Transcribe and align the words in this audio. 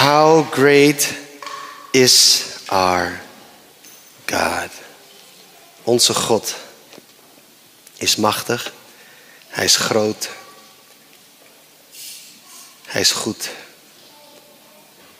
How 0.00 0.52
great 0.52 1.12
is 1.90 2.44
our 2.66 3.20
God. 4.26 4.70
Onze 5.82 6.14
God 6.14 6.54
is 7.96 8.16
machtig. 8.16 8.72
Hij 9.48 9.64
is 9.64 9.76
groot. 9.76 10.30
Hij 12.86 13.00
is 13.00 13.12
goed. 13.12 13.50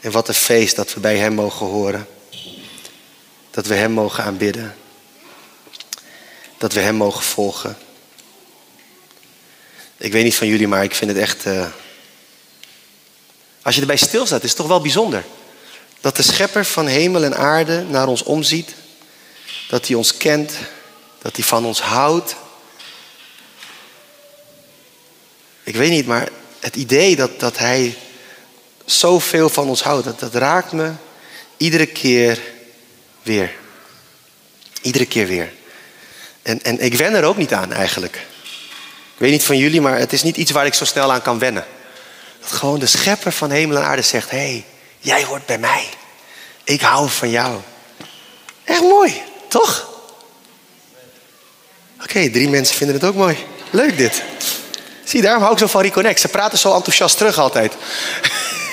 En 0.01 0.11
wat 0.11 0.29
een 0.29 0.35
feest 0.35 0.77
dat 0.77 0.95
we 0.95 1.01
bij 1.01 1.17
Hem 1.17 1.35
mogen 1.35 1.67
horen. 1.67 2.09
Dat 3.51 3.67
we 3.67 3.75
Hem 3.75 3.93
mogen 3.93 4.25
aanbidden. 4.25 4.77
Dat 6.59 6.73
we 6.73 6.81
Hem 6.81 6.95
mogen 6.95 7.23
volgen. 7.23 7.79
Ik 9.97 10.13
weet 10.13 10.25
niet 10.25 10.37
van 10.37 10.47
jullie, 10.47 10.69
maar 10.69 10.85
ik 10.85 10.95
vind 10.95 11.11
het 11.11 11.21
echt. 11.21 11.47
Uh... 11.47 11.67
Als 13.63 13.75
je 13.75 13.81
erbij 13.81 13.97
stilstaat, 13.97 14.43
is 14.43 14.49
het 14.49 14.59
toch 14.59 14.67
wel 14.67 14.81
bijzonder. 14.81 15.25
Dat 16.01 16.17
de 16.17 16.23
schepper 16.23 16.65
van 16.65 16.87
hemel 16.87 17.25
en 17.25 17.37
aarde 17.37 17.83
naar 17.83 18.09
ons 18.09 18.23
omziet. 18.23 18.75
Dat 19.69 19.87
hij 19.87 19.97
ons 19.97 20.17
kent. 20.17 20.53
Dat 21.23 21.37
hij 21.37 21.45
van 21.45 21.65
ons 21.65 21.81
houdt. 21.81 22.35
Ik 25.63 25.77
weet 25.77 25.91
niet, 25.91 26.07
maar 26.07 26.29
het 26.61 26.77
idee 26.77 27.17
dat, 27.17 27.41
dat 27.41 27.59
hij 27.59 27.97
zoveel 28.85 29.49
van 29.49 29.69
ons 29.69 29.83
houdt, 29.83 30.05
dat, 30.05 30.21
dat 30.21 30.35
raakt 30.35 30.73
me 30.73 30.93
iedere 31.57 31.87
keer 31.87 32.41
weer. 33.23 33.53
Iedere 34.83 35.07
keer 35.07 35.27
weer. 35.27 35.53
En, 36.43 36.63
en 36.63 36.81
ik 36.81 36.95
wen 36.95 37.15
er 37.15 37.25
ook 37.25 37.37
niet 37.37 37.53
aan 37.53 37.73
eigenlijk. 37.73 38.15
Ik 39.15 39.27
weet 39.27 39.31
niet 39.31 39.45
van 39.45 39.59
jullie, 39.59 39.81
maar 39.81 39.99
het 39.99 40.13
is 40.13 40.23
niet 40.23 40.37
iets 40.37 40.51
waar 40.51 40.67
ik 40.67 40.75
zo 40.75 40.85
snel 40.85 41.13
aan 41.13 41.23
kan 41.23 41.39
wennen. 41.39 41.67
Dat 42.41 42.53
gewoon 42.53 42.79
de 42.79 42.87
schepper 42.87 43.33
van 43.33 43.51
hemel 43.51 43.77
en 43.77 43.85
aarde 43.85 44.03
zegt: 44.03 44.31
Hé, 44.31 44.37
hey, 44.37 44.65
jij 44.99 45.25
hoort 45.25 45.47
bij 45.47 45.59
mij. 45.59 45.89
Ik 46.65 46.81
hou 46.81 47.09
van 47.09 47.31
jou. 47.31 47.61
Echt 48.65 48.81
mooi, 48.81 49.23
toch? 49.49 49.89
Oké, 52.03 52.31
drie 52.31 52.49
mensen 52.49 52.77
vinden 52.77 52.97
het 52.97 53.05
ook 53.05 53.15
mooi. 53.15 53.47
Leuk 53.71 53.97
dit. 53.97 54.23
Zie, 55.05 55.23
daarom 55.23 55.43
hou 55.43 55.55
ik 55.55 55.61
zo 55.61 55.67
van 55.67 55.83
Reconnect. 55.83 56.21
Ze 56.21 56.29
praten 56.29 56.59
zo 56.59 56.75
enthousiast 56.75 57.17
terug 57.17 57.39
altijd. 57.39 57.73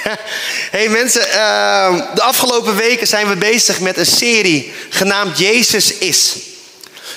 hey 0.75 0.89
mensen, 0.89 1.31
ehm, 1.31 2.15
de 2.15 2.21
afgelopen 2.21 2.75
weken 2.75 3.07
zijn 3.07 3.27
we 3.27 3.35
bezig 3.35 3.79
met 3.79 3.97
een 3.97 4.05
serie 4.05 4.73
genaamd 4.89 5.37
Jezus 5.37 5.93
is. 5.93 6.35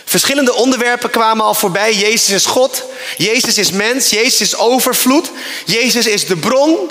Verschillende 0.04 0.54
onderwerpen 0.54 1.10
kwamen 1.10 1.44
al 1.44 1.54
voorbij. 1.54 1.94
Jezus 1.94 2.28
is 2.28 2.46
God, 2.46 2.84
Jezus 3.16 3.58
is 3.58 3.70
mens, 3.70 4.10
Jezus 4.10 4.40
is 4.40 4.56
overvloed, 4.56 5.30
Jezus 5.64 6.06
is 6.06 6.26
de 6.26 6.36
bron. 6.36 6.90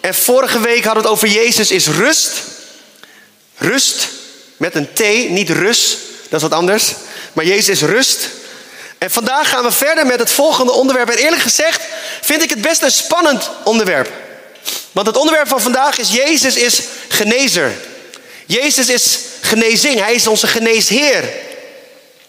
En 0.00 0.14
vorige 0.14 0.60
week 0.60 0.84
hadden 0.84 1.02
we 1.02 1.08
het 1.08 1.18
over 1.18 1.28
Jezus 1.28 1.70
is 1.70 1.86
rust. 1.86 2.42
Rust 3.56 4.08
met 4.56 4.74
een 4.74 4.92
T, 4.92 5.30
niet 5.30 5.50
rus, 5.50 5.96
dat 6.28 6.42
is 6.42 6.48
wat 6.48 6.58
anders. 6.58 6.94
Maar 7.32 7.44
Jezus 7.44 7.68
is 7.68 7.88
rust. 7.88 8.28
En 8.98 9.10
vandaag 9.10 9.48
gaan 9.48 9.64
we 9.64 9.72
verder 9.72 10.06
met 10.06 10.18
het 10.18 10.30
volgende 10.30 10.72
onderwerp. 10.72 11.10
En 11.10 11.16
eerlijk 11.16 11.42
gezegd 11.42 11.82
vind 12.20 12.42
ik 12.42 12.50
het 12.50 12.60
best 12.60 12.82
een 12.82 12.90
spannend 12.90 13.50
onderwerp. 13.64 14.12
Want 14.92 15.06
het 15.06 15.16
onderwerp 15.16 15.48
van 15.48 15.60
vandaag 15.60 15.98
is 15.98 16.12
Jezus 16.12 16.56
is 16.56 16.80
genezer. 17.08 17.74
Jezus 18.46 18.88
is 18.88 19.18
genezing. 19.40 20.00
Hij 20.00 20.14
is 20.14 20.26
onze 20.26 20.46
geneesheer. 20.46 21.24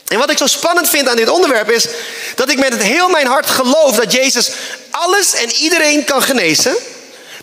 En 0.08 0.18
wat 0.18 0.32
ik 0.32 0.38
zo 0.38 0.48
spannend 0.48 0.90
vind 0.90 1.10
aan 1.10 1.16
dit 1.16 1.30
onderwerp 1.30 1.70
is 1.70 1.88
dat 2.36 2.50
ik 2.50 2.60
met 2.60 2.74
het 2.74 2.84
heel 2.84 3.10
mijn 3.10 3.28
hart 3.28 3.50
geloof 3.50 3.96
dat 3.96 4.12
Jezus 4.12 4.52
alles 4.90 5.34
en 5.34 5.52
iedereen 5.52 6.04
kan 6.04 6.22
genezen. 6.22 6.76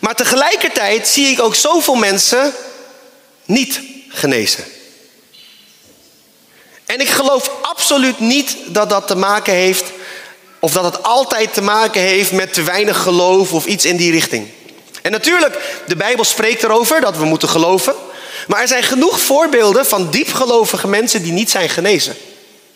Maar 0.00 0.14
tegelijkertijd 0.14 1.08
zie 1.08 1.26
ik 1.26 1.40
ook 1.40 1.54
zoveel 1.54 1.94
mensen 1.94 2.54
niet 3.44 3.80
genezen. 4.08 4.64
En 6.86 7.00
ik 7.00 7.08
geloof 7.08 7.50
absoluut 7.62 8.20
niet 8.20 8.56
dat 8.66 8.90
dat 8.90 9.06
te 9.06 9.16
maken 9.16 9.54
heeft, 9.54 9.84
of 10.60 10.72
dat 10.72 10.84
het 10.84 11.02
altijd 11.02 11.54
te 11.54 11.62
maken 11.62 12.00
heeft 12.00 12.32
met 12.32 12.54
te 12.54 12.62
weinig 12.62 13.02
geloof 13.02 13.52
of 13.52 13.66
iets 13.66 13.84
in 13.84 13.96
die 13.96 14.10
richting. 14.10 14.48
En 15.02 15.10
natuurlijk, 15.10 15.82
de 15.86 15.96
Bijbel 15.96 16.24
spreekt 16.24 16.62
erover 16.62 17.00
dat 17.00 17.16
we 17.16 17.24
moeten 17.24 17.48
geloven. 17.48 17.94
Maar 18.48 18.60
er 18.60 18.68
zijn 18.68 18.82
genoeg 18.82 19.20
voorbeelden 19.20 19.86
van 19.86 20.10
diepgelovige 20.10 20.88
mensen 20.88 21.22
die 21.22 21.32
niet 21.32 21.50
zijn 21.50 21.68
genezen. 21.68 22.16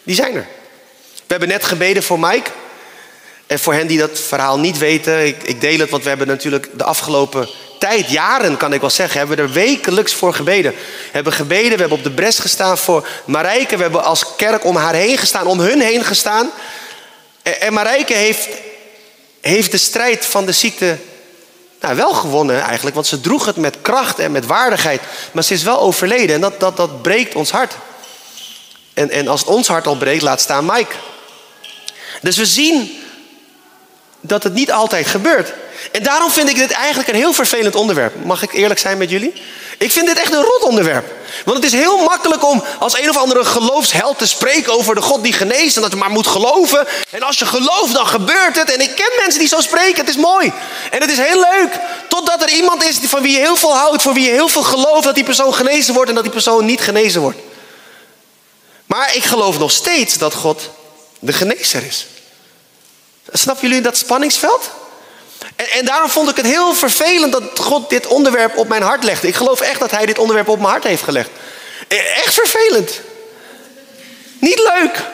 Die 0.08 0.16
zijn 0.16 0.34
er. 0.34 0.46
We 1.14 1.24
hebben 1.26 1.48
net 1.48 1.64
gebeden 1.64 2.02
voor 2.02 2.18
Mike. 2.18 2.50
En 3.46 3.58
voor 3.58 3.74
hen 3.74 3.86
die 3.86 3.98
dat 3.98 4.20
verhaal 4.20 4.58
niet 4.58 4.78
weten, 4.78 5.26
ik, 5.26 5.42
ik 5.42 5.60
deel 5.60 5.78
het, 5.78 5.90
want 5.90 6.02
we 6.02 6.08
hebben 6.08 6.26
natuurlijk 6.26 6.68
de 6.72 6.84
afgelopen 6.84 7.48
tijd, 7.78 8.10
jaren 8.10 8.56
kan 8.56 8.72
ik 8.72 8.80
wel 8.80 8.90
zeggen, 8.90 9.18
hebben 9.18 9.36
we 9.36 9.42
er 9.42 9.50
wekelijks 9.50 10.14
voor 10.14 10.34
gebeden. 10.34 10.72
We 10.72 11.10
hebben 11.12 11.32
gebeden, 11.32 11.72
we 11.72 11.80
hebben 11.80 11.98
op 11.98 12.04
de 12.04 12.10
bres 12.10 12.38
gestaan 12.38 12.78
voor 12.78 13.08
Marijke. 13.24 13.76
We 13.76 13.82
hebben 13.82 14.04
als 14.04 14.36
kerk 14.36 14.64
om 14.64 14.76
haar 14.76 14.94
heen 14.94 15.18
gestaan, 15.18 15.46
om 15.46 15.60
hun 15.60 15.80
heen 15.80 16.04
gestaan. 16.04 16.50
En, 17.42 17.60
en 17.60 17.72
Marijke 17.72 18.14
heeft, 18.14 18.48
heeft 19.40 19.70
de 19.70 19.78
strijd 19.78 20.26
van 20.26 20.46
de 20.46 20.52
ziekte 20.52 20.96
nou, 21.80 21.96
wel 21.96 22.12
gewonnen 22.12 22.60
eigenlijk, 22.60 22.94
want 22.94 23.06
ze 23.06 23.20
droeg 23.20 23.46
het 23.46 23.56
met 23.56 23.76
kracht 23.82 24.18
en 24.18 24.32
met 24.32 24.46
waardigheid. 24.46 25.00
Maar 25.32 25.44
ze 25.44 25.54
is 25.54 25.62
wel 25.62 25.80
overleden 25.80 26.34
en 26.34 26.40
dat, 26.40 26.60
dat, 26.60 26.76
dat 26.76 27.02
breekt 27.02 27.34
ons 27.34 27.50
hart. 27.50 27.74
En, 28.98 29.10
en 29.10 29.28
als 29.28 29.44
ons 29.44 29.68
hart 29.68 29.86
al 29.86 29.96
breekt, 29.96 30.22
laat 30.22 30.40
staan 30.40 30.64
Mike. 30.66 30.94
Dus 32.22 32.36
we 32.36 32.46
zien 32.46 33.02
dat 34.20 34.42
het 34.42 34.54
niet 34.54 34.72
altijd 34.72 35.06
gebeurt. 35.06 35.52
En 35.92 36.02
daarom 36.02 36.30
vind 36.30 36.48
ik 36.48 36.56
dit 36.56 36.70
eigenlijk 36.70 37.08
een 37.08 37.14
heel 37.14 37.32
vervelend 37.32 37.74
onderwerp. 37.74 38.24
Mag 38.24 38.42
ik 38.42 38.52
eerlijk 38.52 38.80
zijn 38.80 38.98
met 38.98 39.10
jullie? 39.10 39.42
Ik 39.78 39.92
vind 39.92 40.06
dit 40.06 40.18
echt 40.18 40.32
een 40.32 40.42
rot 40.42 40.62
onderwerp. 40.62 41.12
Want 41.44 41.56
het 41.56 41.66
is 41.66 41.72
heel 41.72 41.98
makkelijk 41.98 42.44
om 42.44 42.64
als 42.78 42.98
een 42.98 43.08
of 43.08 43.16
andere 43.16 43.44
geloofsheld 43.44 44.18
te 44.18 44.26
spreken 44.26 44.72
over 44.72 44.94
de 44.94 45.00
God 45.00 45.22
die 45.22 45.32
geneest. 45.32 45.76
En 45.76 45.82
dat 45.82 45.90
je 45.90 45.96
maar 45.96 46.10
moet 46.10 46.26
geloven. 46.26 46.86
En 47.10 47.22
als 47.22 47.38
je 47.38 47.46
gelooft, 47.46 47.92
dan 47.92 48.06
gebeurt 48.06 48.56
het. 48.56 48.72
En 48.72 48.80
ik 48.80 48.94
ken 48.94 49.10
mensen 49.18 49.38
die 49.38 49.48
zo 49.48 49.60
spreken. 49.60 49.96
Het 49.96 50.08
is 50.08 50.16
mooi. 50.16 50.52
En 50.90 51.00
het 51.00 51.10
is 51.10 51.18
heel 51.18 51.46
leuk. 51.50 51.80
Totdat 52.08 52.42
er 52.42 52.50
iemand 52.50 52.84
is 52.84 52.98
van 53.02 53.22
wie 53.22 53.32
je 53.32 53.38
heel 53.38 53.56
veel 53.56 53.76
houdt. 53.76 54.02
Voor 54.02 54.14
wie 54.14 54.24
je 54.24 54.30
heel 54.30 54.48
veel 54.48 54.62
gelooft 54.62 55.04
dat 55.04 55.14
die 55.14 55.24
persoon 55.24 55.54
genezen 55.54 55.94
wordt. 55.94 56.08
En 56.08 56.14
dat 56.14 56.24
die 56.24 56.32
persoon 56.32 56.64
niet 56.64 56.80
genezen 56.80 57.20
wordt. 57.20 57.38
Maar 58.88 59.16
ik 59.16 59.24
geloof 59.24 59.58
nog 59.58 59.70
steeds 59.70 60.18
dat 60.18 60.34
God 60.34 60.70
de 61.18 61.32
genezer 61.32 61.84
is. 61.84 62.06
Snappen 63.32 63.68
jullie 63.68 63.82
dat 63.82 63.96
spanningsveld? 63.96 64.70
En, 65.56 65.70
en, 65.70 65.84
daarom 65.84 66.10
vond 66.10 66.30
ik 66.30 66.36
het 66.36 66.46
heel 66.46 66.74
vervelend 66.74 67.32
dat 67.32 67.58
God 67.58 67.90
dit 67.90 68.06
onderwerp 68.06 68.56
op 68.56 68.68
mijn 68.68 68.82
hart 68.82 69.04
legde. 69.04 69.28
Ik 69.28 69.34
geloof 69.34 69.60
echt 69.60 69.80
dat 69.80 69.90
Hij 69.90 70.06
dit 70.06 70.18
onderwerp 70.18 70.48
op 70.48 70.58
mijn 70.58 70.70
hart 70.70 70.84
heeft 70.84 71.02
gelegd. 71.02 71.30
E, 71.88 71.96
echt 71.96 72.34
vervelend. 72.34 73.00
Niet 74.38 74.58
leuk. 74.58 75.04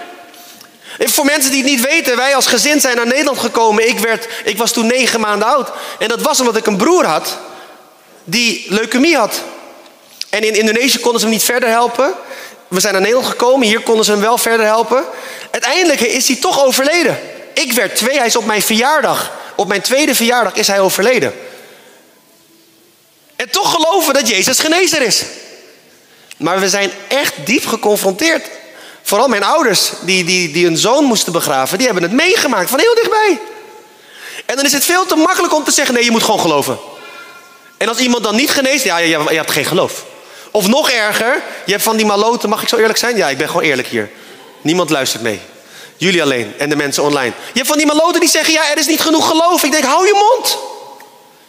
En 0.99 1.11
voor 1.11 1.25
mensen 1.25 1.51
die 1.51 1.63
het 1.63 1.71
niet 1.71 1.87
weten, 1.87 2.17
wij 2.17 2.35
als 2.35 2.47
gezin 2.47 2.81
zijn 2.81 2.97
naar 2.97 3.07
Nederland 3.07 3.39
gekomen. 3.39 3.89
Ik, 3.89 3.99
werd, 3.99 4.29
ik 4.45 4.59
was 4.59 4.73
toen 4.73 4.87
negen 4.87 5.21
maanden 5.21 5.49
oud. 5.49 5.71
En 5.99 6.09
dat 6.09 6.21
was 6.21 6.41
omdat 6.41 6.57
ik 6.57 6.67
een 6.67 6.77
broer 6.77 7.05
had 7.05 7.39
die 8.25 8.67
leukemie 8.69 9.17
had. 9.17 9.41
En 10.31 10.43
in 10.43 10.55
Indonesië 10.55 10.99
konden 10.99 11.21
ze 11.21 11.27
hem 11.27 11.35
niet 11.35 11.45
verder 11.45 11.69
helpen. 11.69 12.15
We 12.75 12.81
zijn 12.81 12.93
naar 12.93 13.03
Nederland 13.03 13.29
gekomen, 13.31 13.67
hier 13.67 13.81
konden 13.81 14.05
ze 14.05 14.11
hem 14.11 14.21
wel 14.21 14.39
verder 14.39 14.67
helpen. 14.67 15.05
Uiteindelijk 15.51 16.01
is 16.01 16.29
hij 16.29 16.37
toch 16.37 16.65
overleden. 16.65 17.19
Ik 17.53 17.73
werd 17.73 17.97
twee, 17.97 18.17
hij 18.17 18.27
is 18.27 18.37
op 18.37 18.45
mijn 18.45 18.63
verjaardag. 18.63 19.33
Op 19.57 19.69
mijn 19.69 19.81
tweede 19.81 20.15
verjaardag 20.15 20.55
is 20.55 20.67
hij 20.67 20.81
overleden. 20.81 21.35
En 23.37 23.51
toch 23.51 23.71
geloven 23.71 24.15
dat 24.15 24.29
Jezus 24.29 24.59
genezer 24.59 25.03
is. 25.03 25.23
Maar 26.37 26.61
we 26.61 26.69
zijn 26.69 26.91
echt 27.09 27.35
diep 27.45 27.67
geconfronteerd. 27.67 28.47
Vooral 29.03 29.29
mijn 29.29 29.45
ouders, 29.45 29.91
die, 30.01 30.25
die, 30.25 30.53
die 30.53 30.67
een 30.67 30.77
zoon 30.77 31.05
moesten 31.05 31.33
begraven, 31.33 31.79
die 31.79 31.87
hebben 31.87 32.05
het 32.05 32.13
meegemaakt 32.13 32.71
van 32.71 32.81
heel 32.81 32.95
dichtbij. 32.95 33.41
En 34.47 34.57
dan 34.57 34.65
is 34.65 34.73
het 34.73 34.85
veel 34.85 35.07
te 35.07 35.17
makkelijk 35.17 35.55
om 35.55 35.65
te 35.65 35.71
zeggen: 35.71 35.95
nee, 35.95 36.05
je 36.05 36.11
moet 36.11 36.23
gewoon 36.23 36.41
geloven. 36.41 36.79
En 37.77 37.89
als 37.89 37.99
iemand 37.99 38.25
dan 38.25 38.37
niet 38.37 38.51
geneest, 38.51 38.85
ja, 38.85 38.99
je 38.99 39.19
hebt 39.29 39.51
geen 39.51 39.65
geloof. 39.65 40.05
Of 40.57 40.67
nog 40.67 40.91
erger, 40.91 41.43
je 41.65 41.73
hebt 41.73 41.85
van 41.85 41.97
die 41.97 42.07
maloten, 42.07 42.49
mag 42.49 42.63
ik 42.63 42.69
zo 42.69 42.77
eerlijk 42.77 42.99
zijn? 42.99 43.17
Ja, 43.17 43.29
ik 43.29 43.39
ben 43.39 43.47
gewoon 43.47 43.63
eerlijk 43.63 43.89
hier. 43.89 44.11
Niemand 44.61 44.91
luistert 44.91 45.23
mee. 45.23 45.41
Jullie 45.97 46.23
alleen 46.23 46.55
en 46.59 46.69
de 46.69 46.77
mensen 46.77 47.03
online. 47.03 47.33
Je 47.53 47.59
hebt 47.59 47.67
van 47.67 47.77
die 47.77 47.87
maloten 47.87 48.21
die 48.21 48.29
zeggen: 48.29 48.53
ja, 48.53 48.71
er 48.71 48.79
is 48.79 48.87
niet 48.87 49.01
genoeg 49.01 49.29
geloof. 49.29 49.63
Ik 49.63 49.71
denk: 49.71 49.85
hou 49.85 50.07
je 50.07 50.13
mond. 50.13 50.59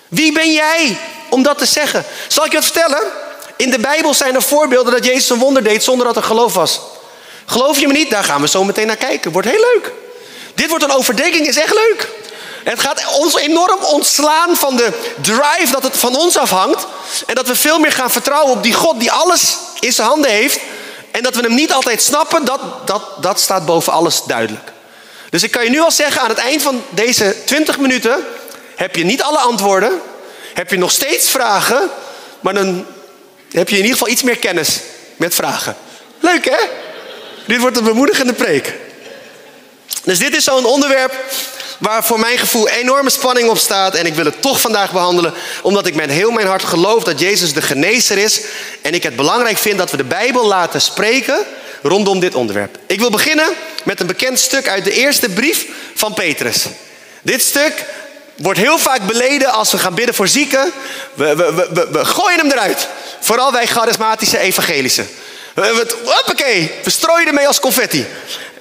Wie 0.08 0.32
ben 0.32 0.54
jij 0.54 0.98
om 1.30 1.44
dat 1.44 1.58
te 1.58 1.66
zeggen? 1.66 2.06
Zal 2.28 2.46
ik 2.46 2.52
je 2.52 2.58
wat 2.58 2.66
vertellen? 2.66 3.02
In 3.58 3.70
de 3.70 3.80
Bijbel 3.80 4.14
zijn 4.14 4.36
er 4.36 4.42
voorbeelden 4.42 4.94
dat 4.94 5.06
Jezus 5.06 5.30
een 5.30 5.40
wonder 5.40 5.64
deed 5.64 5.84
zonder 5.84 6.06
dat 6.06 6.16
er 6.16 6.24
geloof 6.24 6.54
was. 6.54 6.80
Geloof 7.46 7.80
je 7.80 7.88
me 7.88 7.94
niet? 7.94 8.10
Daar 8.10 8.24
gaan 8.24 8.42
we 8.42 8.48
zo 8.48 8.64
meteen 8.64 8.88
naar 8.88 8.96
kijken. 8.96 9.32
Wordt 9.32 9.48
heel 9.48 9.66
leuk. 9.74 9.92
Dit 10.56 10.70
wordt 10.70 10.84
een 10.84 10.92
overdenking, 10.92 11.48
is 11.48 11.58
echt 11.58 11.74
leuk. 11.74 12.10
Het 12.66 12.80
gaat 12.80 13.16
ons 13.18 13.36
enorm 13.36 13.84
ontslaan 13.84 14.56
van 14.56 14.76
de 14.76 14.92
drive 15.22 15.72
dat 15.72 15.84
het 15.84 15.98
van 15.98 16.16
ons 16.16 16.38
afhangt. 16.38 16.88
En 17.26 17.36
dat 17.36 17.48
we 17.48 17.56
veel 17.56 17.80
meer 17.80 17.92
gaan 17.92 18.12
vertrouwen 18.12 18.52
op 18.52 18.64
die 18.64 18.74
God 18.74 19.00
die 19.00 19.12
alles 19.12 19.58
in 19.80 19.94
zijn 19.94 20.08
handen 20.08 20.32
heeft. 20.32 20.60
En 21.12 21.24
dat 21.24 21.36
we 21.36 21.42
hem 21.42 21.56
niet 21.56 21.74
altijd 21.74 22.02
snappen, 22.02 22.46
dat, 22.46 22.88
dat, 22.88 23.02
dat 23.22 23.40
staat 23.40 23.66
boven 23.66 23.94
alles 23.94 24.24
duidelijk. 24.24 24.72
Dus 25.30 25.44
ik 25.44 25.52
kan 25.52 25.64
je 25.64 25.70
nu 25.70 25.80
al 25.80 25.92
zeggen, 25.92 26.22
aan 26.22 26.30
het 26.30 26.38
eind 26.38 26.62
van 26.62 26.84
deze 26.90 27.36
20 27.46 27.80
minuten 27.80 28.26
heb 28.76 28.96
je 28.96 29.04
niet 29.04 29.24
alle 29.24 29.40
antwoorden. 29.40 30.02
Heb 30.54 30.70
je 30.70 30.78
nog 30.78 30.92
steeds 30.92 31.30
vragen, 31.30 31.90
Maar 32.40 32.54
dan 32.54 32.86
heb 33.52 33.70
je 33.70 33.76
in 33.76 33.82
ieder 33.82 33.98
geval 33.98 34.14
iets 34.14 34.24
meer 34.24 34.38
kennis 34.38 34.80
met 35.16 35.36
vragen. 35.36 35.76
Leuk 36.20 36.46
hè? 36.46 36.68
Dit 37.48 37.60
wordt 37.60 37.78
een 37.78 37.84
bemoedigende 37.84 38.34
preek. 38.34 38.74
Dus 40.04 40.20
dit 40.20 40.36
is 40.36 40.44
zo'n 40.44 40.66
onderwerp 40.66 41.14
waar 41.78 42.06
voor 42.06 42.20
mijn 42.20 42.38
gevoel 42.38 42.70
enorme 42.70 43.10
spanning 43.10 43.50
op 43.50 43.58
staat. 43.58 43.96
En 43.96 44.06
ik 44.06 44.16
wil 44.16 44.26
het 44.26 44.42
toch 44.42 44.62
vandaag 44.62 44.92
behandelen, 44.92 45.34
omdat 45.62 45.88
ik 45.88 45.96
met 45.96 46.12
heel 46.12 46.32
mijn 46.32 46.48
hart 46.48 46.64
geloof 46.64 47.04
dat 47.04 47.20
Jezus 47.20 47.54
de 47.54 47.62
genezer 47.62 48.18
is. 48.18 48.42
En 48.82 48.94
ik 48.94 49.04
het 49.04 49.16
belangrijk 49.16 49.58
vind 49.58 49.78
dat 49.78 49.92
we 49.92 49.98
de 49.98 50.04
Bijbel 50.04 50.46
laten 50.46 50.82
spreken 50.82 51.46
rondom 51.82 52.20
dit 52.20 52.36
onderwerp. 52.36 52.78
Ik 52.88 53.00
wil 53.00 53.10
beginnen 53.10 53.48
met 53.84 54.00
een 54.00 54.08
bekend 54.08 54.40
stuk 54.40 54.68
uit 54.68 54.84
de 54.84 54.92
eerste 54.92 55.30
brief 55.30 55.66
van 55.96 56.14
Petrus. 56.14 56.66
Dit 57.22 57.42
stuk 57.42 57.86
wordt 58.36 58.60
heel 58.60 58.78
vaak 58.78 59.08
beleden 59.08 59.52
als 59.52 59.72
we 59.72 59.78
gaan 59.78 59.94
bidden 59.94 60.16
voor 60.16 60.28
zieken. 60.28 60.72
We, 61.14 62.00
gooien 62.04 62.40
hem 62.40 62.52
eruit. 62.52 62.88
Vooral 63.20 63.52
wij 63.52 63.68
charismatische 63.68 64.38
evangelische. 64.38 65.06
We, 65.54 65.96
hoppakee, 66.04 66.72
we 66.84 66.90
strooien 66.90 67.28
ermee 67.28 67.48
als 67.48 67.60
confetti. 67.60 68.06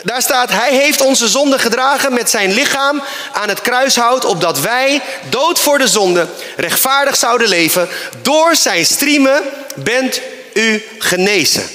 Daar 0.04 0.22
staat, 0.22 0.50
hij 0.50 0.74
heeft 0.74 1.00
onze 1.00 1.28
zonde 1.28 1.58
gedragen 1.58 2.12
met 2.12 2.30
zijn 2.30 2.52
lichaam 2.52 3.02
aan 3.32 3.48
het 3.48 3.60
kruishout, 3.60 4.24
opdat 4.24 4.60
wij, 4.60 5.02
dood 5.28 5.58
voor 5.58 5.78
de 5.78 5.88
zonde, 5.88 6.26
rechtvaardig 6.56 7.16
zouden 7.16 7.48
leven. 7.48 7.88
Door 8.22 8.56
zijn 8.56 8.86
striemen 8.86 9.42
bent 9.74 10.20
u 10.54 10.84
genezen. 10.98 11.68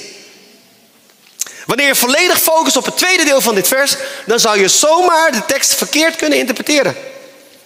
Wanneer 1.66 1.86
je 1.86 1.94
volledig 1.94 2.40
focust 2.40 2.76
op 2.76 2.84
het 2.84 2.96
tweede 2.96 3.24
deel 3.24 3.40
van 3.40 3.54
dit 3.54 3.68
vers, 3.68 3.96
dan 4.24 4.40
zou 4.40 4.60
je 4.60 4.68
zomaar 4.68 5.32
de 5.32 5.44
tekst 5.46 5.74
verkeerd 5.74 6.16
kunnen 6.16 6.38
interpreteren. 6.38 6.96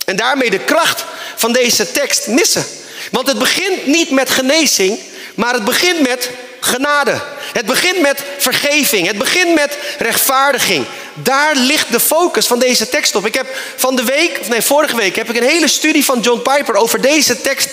En 0.05 0.17
daarmee 0.17 0.51
de 0.51 0.65
kracht 0.65 1.05
van 1.37 1.53
deze 1.53 1.93
tekst 1.93 2.27
missen. 2.27 2.65
Want 3.11 3.27
het 3.27 3.39
begint 3.39 3.87
niet 3.87 4.11
met 4.11 4.31
genezing, 4.31 4.99
maar 5.35 5.55
het 5.55 5.65
begint 5.65 6.01
met 6.01 6.31
genade. 6.65 7.21
Het 7.53 7.67
begint 7.67 8.01
met 8.01 8.23
vergeving. 8.39 9.07
Het 9.07 9.19
begint 9.19 9.55
met 9.55 9.79
rechtvaardiging. 9.99 10.87
Daar 11.15 11.57
ligt 11.57 11.93
de 11.93 12.01
focus 12.01 12.47
van 12.47 12.59
deze 12.59 12.89
tekst 12.89 13.15
op. 13.15 13.27
Ik 13.27 13.35
heb 13.35 13.47
van 13.77 13.97
de 13.97 14.05
week, 14.05 14.39
of 14.41 14.49
nee, 14.49 14.63
vorige 14.63 14.97
week, 14.97 15.17
heb 15.17 15.31
ik 15.31 15.37
een 15.37 15.49
hele 15.49 15.69
studie 15.69 16.05
van 16.05 16.21
John 16.21 16.43
Piper 16.43 16.75
over 16.75 17.01
deze 17.01 17.41
tekst 17.41 17.69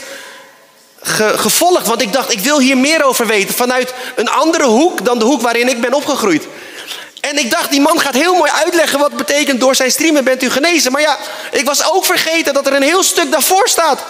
gevolgd. 1.35 1.88
Want 1.88 2.01
ik 2.01 2.13
dacht, 2.13 2.31
ik 2.31 2.39
wil 2.39 2.59
hier 2.59 2.77
meer 2.77 3.03
over 3.03 3.27
weten. 3.27 3.55
Vanuit 3.55 3.93
een 4.15 4.29
andere 4.29 4.65
hoek 4.65 5.05
dan 5.05 5.19
de 5.19 5.25
hoek 5.25 5.41
waarin 5.41 5.69
ik 5.69 5.81
ben 5.81 5.93
opgegroeid. 5.93 6.47
En 7.21 7.38
ik 7.38 7.51
dacht, 7.51 7.71
die 7.71 7.81
man 7.81 7.99
gaat 7.99 8.13
heel 8.13 8.35
mooi 8.35 8.51
uitleggen 8.51 8.99
wat 8.99 9.17
betekent 9.17 9.59
door 9.59 9.75
zijn 9.75 9.91
streamen 9.91 10.23
bent 10.23 10.43
u 10.43 10.49
genezen. 10.49 10.91
Maar 10.91 11.01
ja, 11.01 11.17
ik 11.51 11.65
was 11.65 11.91
ook 11.91 12.05
vergeten 12.05 12.53
dat 12.53 12.67
er 12.67 12.73
een 12.73 12.81
heel 12.81 13.03
stuk 13.03 13.31
daarvoor 13.31 13.67
staat. 13.67 14.03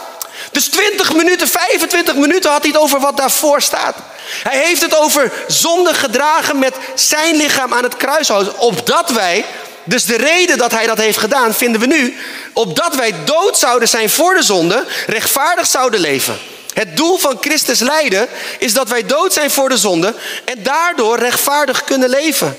Dus 0.51 0.68
20 0.68 1.13
minuten, 1.13 1.48
25 1.48 2.15
minuten 2.15 2.51
had 2.51 2.62
hij 2.62 2.71
het 2.71 2.81
over 2.81 3.00
wat 3.00 3.18
daarvoor 3.18 3.62
staat. 3.62 3.95
Hij 4.44 4.65
heeft 4.65 4.81
het 4.81 4.95
over 4.95 5.31
zonde 5.48 5.94
gedragen 5.94 6.59
met 6.59 6.75
zijn 6.95 7.36
lichaam 7.36 7.74
aan 7.74 7.83
het 7.83 7.98
kruishout. 7.98 8.57
Opdat 8.57 9.09
wij, 9.09 9.45
dus 9.83 10.06
de 10.06 10.18
reden 10.18 10.57
dat 10.57 10.71
hij 10.71 10.86
dat 10.86 10.98
heeft 10.98 11.18
gedaan, 11.18 11.53
vinden 11.53 11.81
we 11.81 11.88
nu. 11.88 12.18
Opdat 12.53 12.95
wij 12.95 13.13
dood 13.25 13.57
zouden 13.57 13.88
zijn 13.88 14.09
voor 14.09 14.33
de 14.33 14.44
zonde, 14.44 14.86
rechtvaardig 15.07 15.68
zouden 15.68 16.00
leven. 16.00 16.39
Het 16.74 16.98
doel 16.98 17.18
van 17.18 17.38
Christus 17.42 17.80
lijden 17.80 18.27
is 18.59 18.74
dat 18.74 18.89
wij 18.89 19.06
dood 19.06 19.33
zijn 19.33 19.51
voor 19.51 19.69
de 19.69 19.77
zonde 19.77 20.13
en 20.45 20.63
daardoor 20.63 21.19
rechtvaardig 21.19 21.83
kunnen 21.83 22.09
leven. 22.09 22.57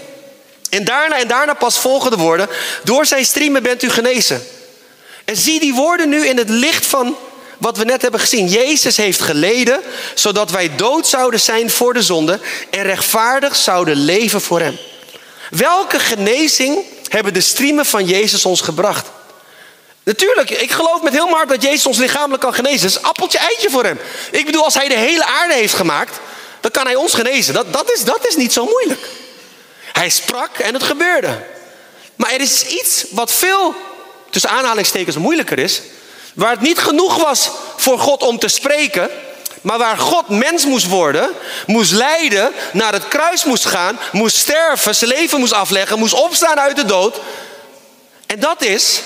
En 0.71 0.85
daarna 0.85 1.19
en 1.19 1.29
daarna 1.29 1.55
pas 1.55 1.79
volgen 1.79 2.11
de 2.11 2.17
woorden: 2.17 2.49
Door 2.85 3.07
zijn 3.07 3.25
striemen 3.25 3.63
bent 3.63 3.83
u 3.83 3.91
genezen. 3.91 4.47
En 5.25 5.37
zie 5.37 5.61
die 5.61 5.75
woorden 5.75 6.09
nu 6.09 6.27
in 6.27 6.39
het 6.39 6.49
licht 6.49 6.87
van 6.87 7.17
wat 7.63 7.77
we 7.77 7.85
net 7.85 8.03
hebben 8.03 8.21
gezien. 8.21 8.49
Jezus 8.49 8.97
heeft 8.97 9.21
geleden, 9.21 9.81
zodat 10.15 10.51
wij 10.51 10.77
dood 10.77 11.07
zouden 11.07 11.41
zijn 11.41 11.71
voor 11.71 11.95
de 11.95 12.03
zonde 12.03 12.41
en 12.71 12.83
rechtvaardig 12.83 13.57
zouden 13.57 13.97
leven 13.97 14.41
voor 14.41 14.61
Hem. 14.61 14.79
Welke 15.51 15.99
genezing 15.99 16.85
hebben 17.09 17.35
de 17.35 17.41
striemen 17.41 17.87
van 17.87 18.05
Jezus 18.05 18.45
ons 18.45 18.61
gebracht? 18.61 19.07
Natuurlijk, 20.03 20.51
ik 20.51 20.71
geloof 20.71 21.03
met 21.03 21.13
heel 21.13 21.29
mijn 21.29 21.49
dat 21.49 21.63
Jezus 21.63 21.87
ons 21.87 21.99
lichamelijk 21.99 22.43
kan 22.43 22.55
genezen. 22.55 22.81
Dat 22.81 22.91
is 22.91 23.03
appeltje 23.03 23.39
eitje 23.39 23.71
voor 23.71 23.85
Hem. 23.85 23.99
Ik 24.31 24.47
bedoel, 24.47 24.65
als 24.65 24.75
Hij 24.75 24.89
de 24.89 24.99
hele 24.99 25.25
aarde 25.25 25.55
heeft 25.55 25.75
gemaakt, 25.75 26.21
dan 26.61 26.71
kan 26.71 26.87
Hij 26.87 26.95
ons 26.95 27.15
genezen. 27.15 27.55
Dat, 27.55 27.73
dat, 27.73 27.93
is, 27.93 28.05
dat 28.05 28.27
is 28.27 28.37
niet 28.37 28.53
zo 28.53 28.65
moeilijk. 28.65 29.09
Hij 29.93 30.09
sprak 30.09 30.59
en 30.59 30.75
het 30.75 30.83
gebeurde. 30.83 31.47
Maar 32.17 32.33
er 32.33 32.41
is 32.41 32.67
iets 32.67 33.05
wat 33.11 33.33
veel, 33.33 33.75
tussen 34.31 34.51
aanhalingstekens, 34.51 35.17
moeilijker 35.17 35.59
is. 35.59 35.83
Waar 36.33 36.51
het 36.51 36.61
niet 36.61 36.79
genoeg 36.79 37.17
was 37.17 37.51
voor 37.77 37.99
God 37.99 38.23
om 38.23 38.39
te 38.39 38.49
spreken, 38.49 39.11
maar 39.61 39.79
waar 39.79 39.99
God 39.99 40.29
mens 40.29 40.65
moest 40.65 40.89
worden, 40.89 41.31
moest 41.67 41.93
lijden, 41.93 42.53
naar 42.73 42.93
het 42.93 43.09
kruis 43.09 43.45
moest 43.45 43.65
gaan, 43.65 43.99
moest 44.13 44.37
sterven, 44.37 44.95
zijn 44.95 45.11
leven 45.11 45.39
moest 45.39 45.53
afleggen, 45.53 45.99
moest 45.99 46.15
opstaan 46.15 46.61
uit 46.61 46.77
de 46.77 46.85
dood. 46.85 47.21
En 48.27 48.41
dat 48.41 48.63
is 48.63 49.03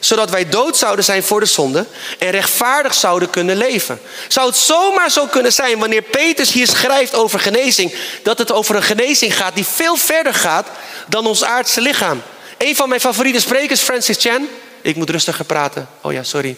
zodat 0.00 0.30
wij 0.30 0.48
dood 0.48 0.76
zouden 0.76 1.04
zijn 1.04 1.22
voor 1.22 1.40
de 1.40 1.46
zonde 1.46 1.86
en 2.18 2.30
rechtvaardig 2.30 2.94
zouden 2.94 3.30
kunnen 3.30 3.56
leven. 3.56 4.00
Zou 4.28 4.46
het 4.46 4.56
zomaar 4.56 5.10
zo 5.10 5.26
kunnen 5.26 5.52
zijn 5.52 5.78
wanneer 5.78 6.02
Petrus 6.02 6.52
hier 6.52 6.66
schrijft 6.66 7.14
over 7.14 7.40
genezing, 7.40 7.94
dat 8.22 8.38
het 8.38 8.52
over 8.52 8.76
een 8.76 8.82
genezing 8.82 9.36
gaat 9.36 9.54
die 9.54 9.66
veel 9.66 9.96
verder 9.96 10.34
gaat 10.34 10.66
dan 11.06 11.26
ons 11.26 11.44
aardse 11.44 11.80
lichaam? 11.80 12.22
Een 12.58 12.76
van 12.76 12.88
mijn 12.88 13.00
favoriete 13.00 13.40
sprekers, 13.40 13.80
Francis 13.80 14.16
Chan. 14.20 14.48
Ik 14.82 14.96
moet 14.96 15.10
rustiger 15.10 15.44
praten. 15.44 15.88
Oh 16.02 16.12
ja, 16.12 16.22
sorry. 16.22 16.56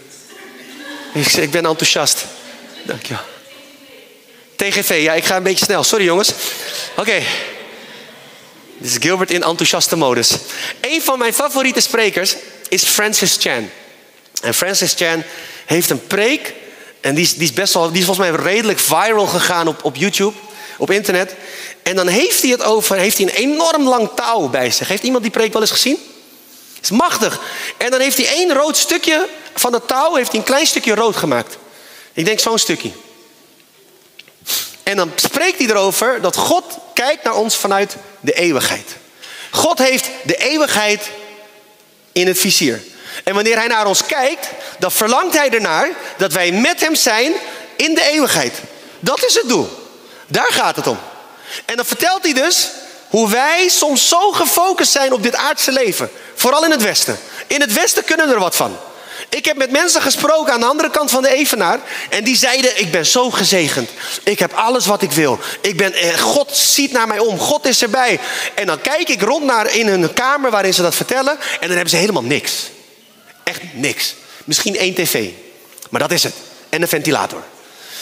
Ik, 1.14 1.26
ik 1.26 1.50
ben 1.50 1.66
enthousiast. 1.66 2.24
Dank 2.82 3.06
je. 3.06 3.14
TGV, 4.56 5.00
ja, 5.02 5.12
ik 5.12 5.24
ga 5.24 5.36
een 5.36 5.42
beetje 5.42 5.64
snel. 5.64 5.84
Sorry 5.84 6.04
jongens. 6.04 6.32
Oké. 6.96 7.22
Dit 8.78 8.90
is 8.90 8.96
Gilbert 9.00 9.30
in 9.30 9.42
enthousiaste 9.42 9.96
modus. 9.96 10.36
Een 10.80 11.02
van 11.02 11.18
mijn 11.18 11.34
favoriete 11.34 11.80
sprekers 11.80 12.36
is 12.68 12.84
Francis 12.84 13.36
Chan. 13.40 13.70
En 14.42 14.54
Francis 14.54 14.94
Chan 14.96 15.22
heeft 15.66 15.90
een 15.90 16.06
preek. 16.06 16.54
En 17.00 17.14
die 17.14 17.24
is, 17.24 17.34
die 17.34 17.42
is 17.42 17.52
best 17.52 17.74
wel, 17.74 17.88
die 17.90 17.98
is 17.98 18.04
volgens 18.04 18.28
mij 18.28 18.44
redelijk 18.44 18.78
viral 18.78 19.26
gegaan 19.26 19.68
op, 19.68 19.84
op 19.84 19.96
YouTube, 19.96 20.36
op 20.78 20.90
internet. 20.90 21.34
En 21.82 21.96
dan 21.96 22.06
heeft 22.06 22.42
hij 22.42 22.50
het 22.50 22.62
over, 22.62 22.96
heeft 22.96 23.18
hij 23.18 23.26
een 23.26 23.34
enorm 23.34 23.88
lang 23.88 24.10
touw 24.14 24.48
bij 24.48 24.70
zich. 24.70 24.88
Heeft 24.88 25.02
iemand 25.02 25.22
die 25.22 25.32
preek 25.32 25.52
wel 25.52 25.62
eens 25.62 25.70
gezien? 25.70 26.11
Is 26.82 26.90
machtig. 26.90 27.40
En 27.76 27.90
dan 27.90 28.00
heeft 28.00 28.16
hij 28.16 28.26
één 28.26 28.52
rood 28.52 28.76
stukje 28.76 29.28
van 29.54 29.72
het 29.72 29.88
touw, 29.88 30.14
heeft 30.14 30.30
hij 30.30 30.38
een 30.38 30.46
klein 30.46 30.66
stukje 30.66 30.94
rood 30.94 31.16
gemaakt. 31.16 31.56
Ik 32.12 32.24
denk 32.24 32.40
zo'n 32.40 32.58
stukje. 32.58 32.90
En 34.82 34.96
dan 34.96 35.12
spreekt 35.16 35.58
hij 35.58 35.66
erover 35.66 36.20
dat 36.20 36.36
God 36.36 36.64
kijkt 36.94 37.24
naar 37.24 37.34
ons 37.34 37.56
vanuit 37.56 37.96
de 38.20 38.32
eeuwigheid. 38.32 38.96
God 39.50 39.78
heeft 39.78 40.10
de 40.22 40.36
eeuwigheid 40.36 41.10
in 42.12 42.26
het 42.26 42.38
vizier. 42.38 42.82
En 43.24 43.34
wanneer 43.34 43.56
hij 43.56 43.66
naar 43.66 43.86
ons 43.86 44.06
kijkt, 44.06 44.48
dan 44.78 44.92
verlangt 44.92 45.36
hij 45.36 45.50
ernaar 45.50 45.88
dat 46.16 46.32
wij 46.32 46.52
met 46.52 46.80
hem 46.80 46.94
zijn 46.94 47.32
in 47.76 47.94
de 47.94 48.02
eeuwigheid. 48.02 48.54
Dat 49.00 49.24
is 49.24 49.34
het 49.34 49.48
doel. 49.48 49.68
Daar 50.26 50.52
gaat 50.52 50.76
het 50.76 50.86
om. 50.86 50.98
En 51.64 51.76
dan 51.76 51.84
vertelt 51.84 52.22
hij 52.22 52.32
dus 52.32 52.70
hoe 53.12 53.30
wij 53.30 53.68
soms 53.68 54.08
zo 54.08 54.30
gefocust 54.30 54.92
zijn 54.92 55.12
op 55.12 55.22
dit 55.22 55.36
aardse 55.36 55.72
leven. 55.72 56.10
Vooral 56.34 56.64
in 56.64 56.70
het 56.70 56.82
Westen. 56.82 57.18
In 57.46 57.60
het 57.60 57.72
Westen 57.72 58.04
kunnen 58.04 58.28
we 58.28 58.34
er 58.34 58.38
wat 58.38 58.56
van. 58.56 58.76
Ik 59.28 59.44
heb 59.44 59.56
met 59.56 59.70
mensen 59.70 60.02
gesproken 60.02 60.52
aan 60.52 60.60
de 60.60 60.66
andere 60.66 60.90
kant 60.90 61.10
van 61.10 61.22
de 61.22 61.34
Evenaar. 61.34 61.80
En 62.08 62.24
die 62.24 62.36
zeiden, 62.36 62.80
ik 62.80 62.90
ben 62.90 63.06
zo 63.06 63.30
gezegend. 63.30 63.90
Ik 64.22 64.38
heb 64.38 64.52
alles 64.52 64.86
wat 64.86 65.02
ik 65.02 65.12
wil. 65.12 65.38
Ik 65.60 65.76
ben, 65.76 65.92
eh, 65.92 66.18
God 66.18 66.56
ziet 66.56 66.92
naar 66.92 67.06
mij 67.06 67.18
om. 67.18 67.38
God 67.38 67.66
is 67.66 67.82
erbij. 67.82 68.20
En 68.54 68.66
dan 68.66 68.80
kijk 68.80 69.08
ik 69.08 69.22
rond 69.22 69.44
naar 69.44 69.74
in 69.74 69.86
hun 69.86 70.12
kamer 70.12 70.50
waarin 70.50 70.74
ze 70.74 70.82
dat 70.82 70.94
vertellen. 70.94 71.38
En 71.38 71.66
dan 71.66 71.70
hebben 71.70 71.90
ze 71.90 71.96
helemaal 71.96 72.22
niks. 72.22 72.70
Echt 73.44 73.60
niks. 73.72 74.14
Misschien 74.44 74.76
één 74.76 74.94
tv. 74.94 75.28
Maar 75.90 76.00
dat 76.00 76.12
is 76.12 76.22
het. 76.22 76.34
En 76.68 76.82
een 76.82 76.88
ventilator. 76.88 77.42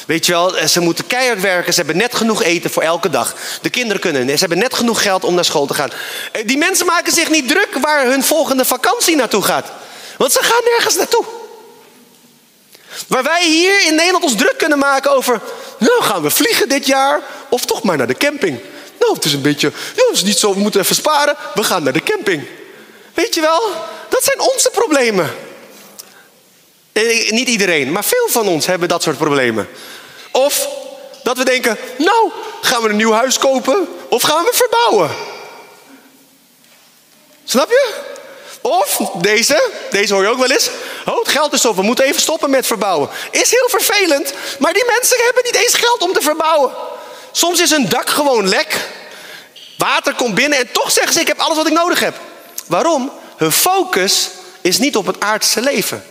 Weet 0.07 0.27
je 0.27 0.33
wel, 0.33 0.69
ze 0.69 0.81
moeten 0.81 1.07
keihard 1.07 1.41
werken. 1.41 1.73
Ze 1.73 1.79
hebben 1.79 1.97
net 1.97 2.15
genoeg 2.15 2.43
eten 2.43 2.71
voor 2.71 2.83
elke 2.83 3.11
dag. 3.11 3.35
De 3.63 3.71
kinderen 3.71 4.01
kunnen. 4.01 4.29
Ze 4.29 4.39
hebben 4.39 4.59
net 4.59 4.75
genoeg 4.75 5.03
geld 5.03 5.25
om 5.25 5.35
naar 5.35 5.45
school 5.45 5.67
te 5.67 5.75
gaan. 5.75 5.91
Eh, 6.33 6.47
die 6.47 6.59
mensen 6.59 6.87
maken 6.87 7.13
zich 7.13 7.31
niet 7.31 7.49
druk 7.49 7.69
waar 7.81 8.07
hun 8.07 8.25
volgende 8.25 8.65
vakantie 8.65 9.17
naartoe 9.17 9.43
gaat. 9.43 9.71
Want 10.17 10.33
ze 10.33 10.43
gaan 10.43 10.63
nergens 10.65 10.97
naartoe. 10.97 11.25
Waar 13.07 13.23
wij 13.23 13.45
hier 13.45 13.87
in 13.87 13.95
Nederland 13.95 14.25
ons 14.25 14.37
druk 14.37 14.55
kunnen 14.59 14.79
maken 14.79 15.11
over, 15.11 15.41
nou 15.79 16.03
gaan 16.03 16.23
we 16.23 16.31
vliegen 16.31 16.69
dit 16.69 16.87
jaar 16.87 17.21
of 17.49 17.65
toch 17.65 17.83
maar 17.83 17.97
naar 17.97 18.07
de 18.07 18.15
camping. 18.15 18.61
Nou, 18.99 19.15
het 19.15 19.25
is 19.25 19.33
een 19.33 19.43
beetje, 19.43 19.73
ja, 19.97 20.05
het 20.07 20.17
is 20.17 20.23
niet 20.23 20.39
zo, 20.39 20.55
we 20.55 20.61
moeten 20.61 20.81
even 20.81 20.95
sparen, 20.95 21.37
we 21.55 21.63
gaan 21.63 21.83
naar 21.83 21.93
de 21.93 22.03
camping. 22.03 22.47
Weet 23.15 23.35
je 23.35 23.41
wel, 23.41 23.73
dat 24.09 24.25
zijn 24.25 24.41
onze 24.41 24.71
problemen. 24.71 25.31
Eh, 27.01 27.31
niet 27.31 27.49
iedereen, 27.49 27.93
maar 27.93 28.05
veel 28.05 28.29
van 28.29 28.49
ons 28.49 28.67
hebben 28.67 28.89
dat 28.89 29.03
soort 29.03 29.17
problemen. 29.17 29.69
Of 30.31 30.69
dat 31.23 31.37
we 31.37 31.45
denken, 31.45 31.79
nou, 31.99 32.31
gaan 32.61 32.83
we 32.83 32.89
een 32.89 32.97
nieuw 32.97 33.13
huis 33.13 33.39
kopen 33.39 33.89
of 34.09 34.23
gaan 34.23 34.45
we 34.45 34.51
verbouwen? 34.53 35.11
Snap 37.45 37.71
je? 37.71 37.95
Of 38.61 39.01
deze, 39.15 39.71
deze 39.91 40.15
hoor 40.15 40.23
je 40.23 40.29
ook 40.29 40.39
wel 40.39 40.51
eens. 40.51 40.71
Oh, 41.07 41.19
het 41.19 41.29
geld 41.29 41.53
is 41.53 41.65
op, 41.65 41.77
we 41.77 41.83
moeten 41.83 42.05
even 42.05 42.21
stoppen 42.21 42.51
met 42.51 42.67
verbouwen. 42.67 43.09
Is 43.31 43.51
heel 43.51 43.69
vervelend, 43.69 44.33
maar 44.59 44.73
die 44.73 44.85
mensen 44.87 45.17
hebben 45.25 45.45
niet 45.45 45.57
eens 45.57 45.75
geld 45.75 46.03
om 46.03 46.13
te 46.13 46.21
verbouwen. 46.21 46.71
Soms 47.33 47.61
is 47.61 47.71
hun 47.71 47.89
dak 47.89 48.11
gewoon 48.11 48.49
lek. 48.49 48.89
Water 49.79 50.15
komt 50.15 50.35
binnen 50.35 50.59
en 50.59 50.73
toch 50.73 50.91
zeggen 50.91 51.13
ze: 51.13 51.21
Ik 51.21 51.27
heb 51.27 51.39
alles 51.39 51.57
wat 51.57 51.67
ik 51.67 51.73
nodig 51.73 52.01
heb. 52.01 52.15
Waarom? 52.67 53.13
Hun 53.37 53.53
focus 53.53 54.29
is 54.61 54.79
niet 54.79 54.97
op 54.97 55.07
het 55.07 55.21
aardse 55.21 55.61
leven. 55.61 56.05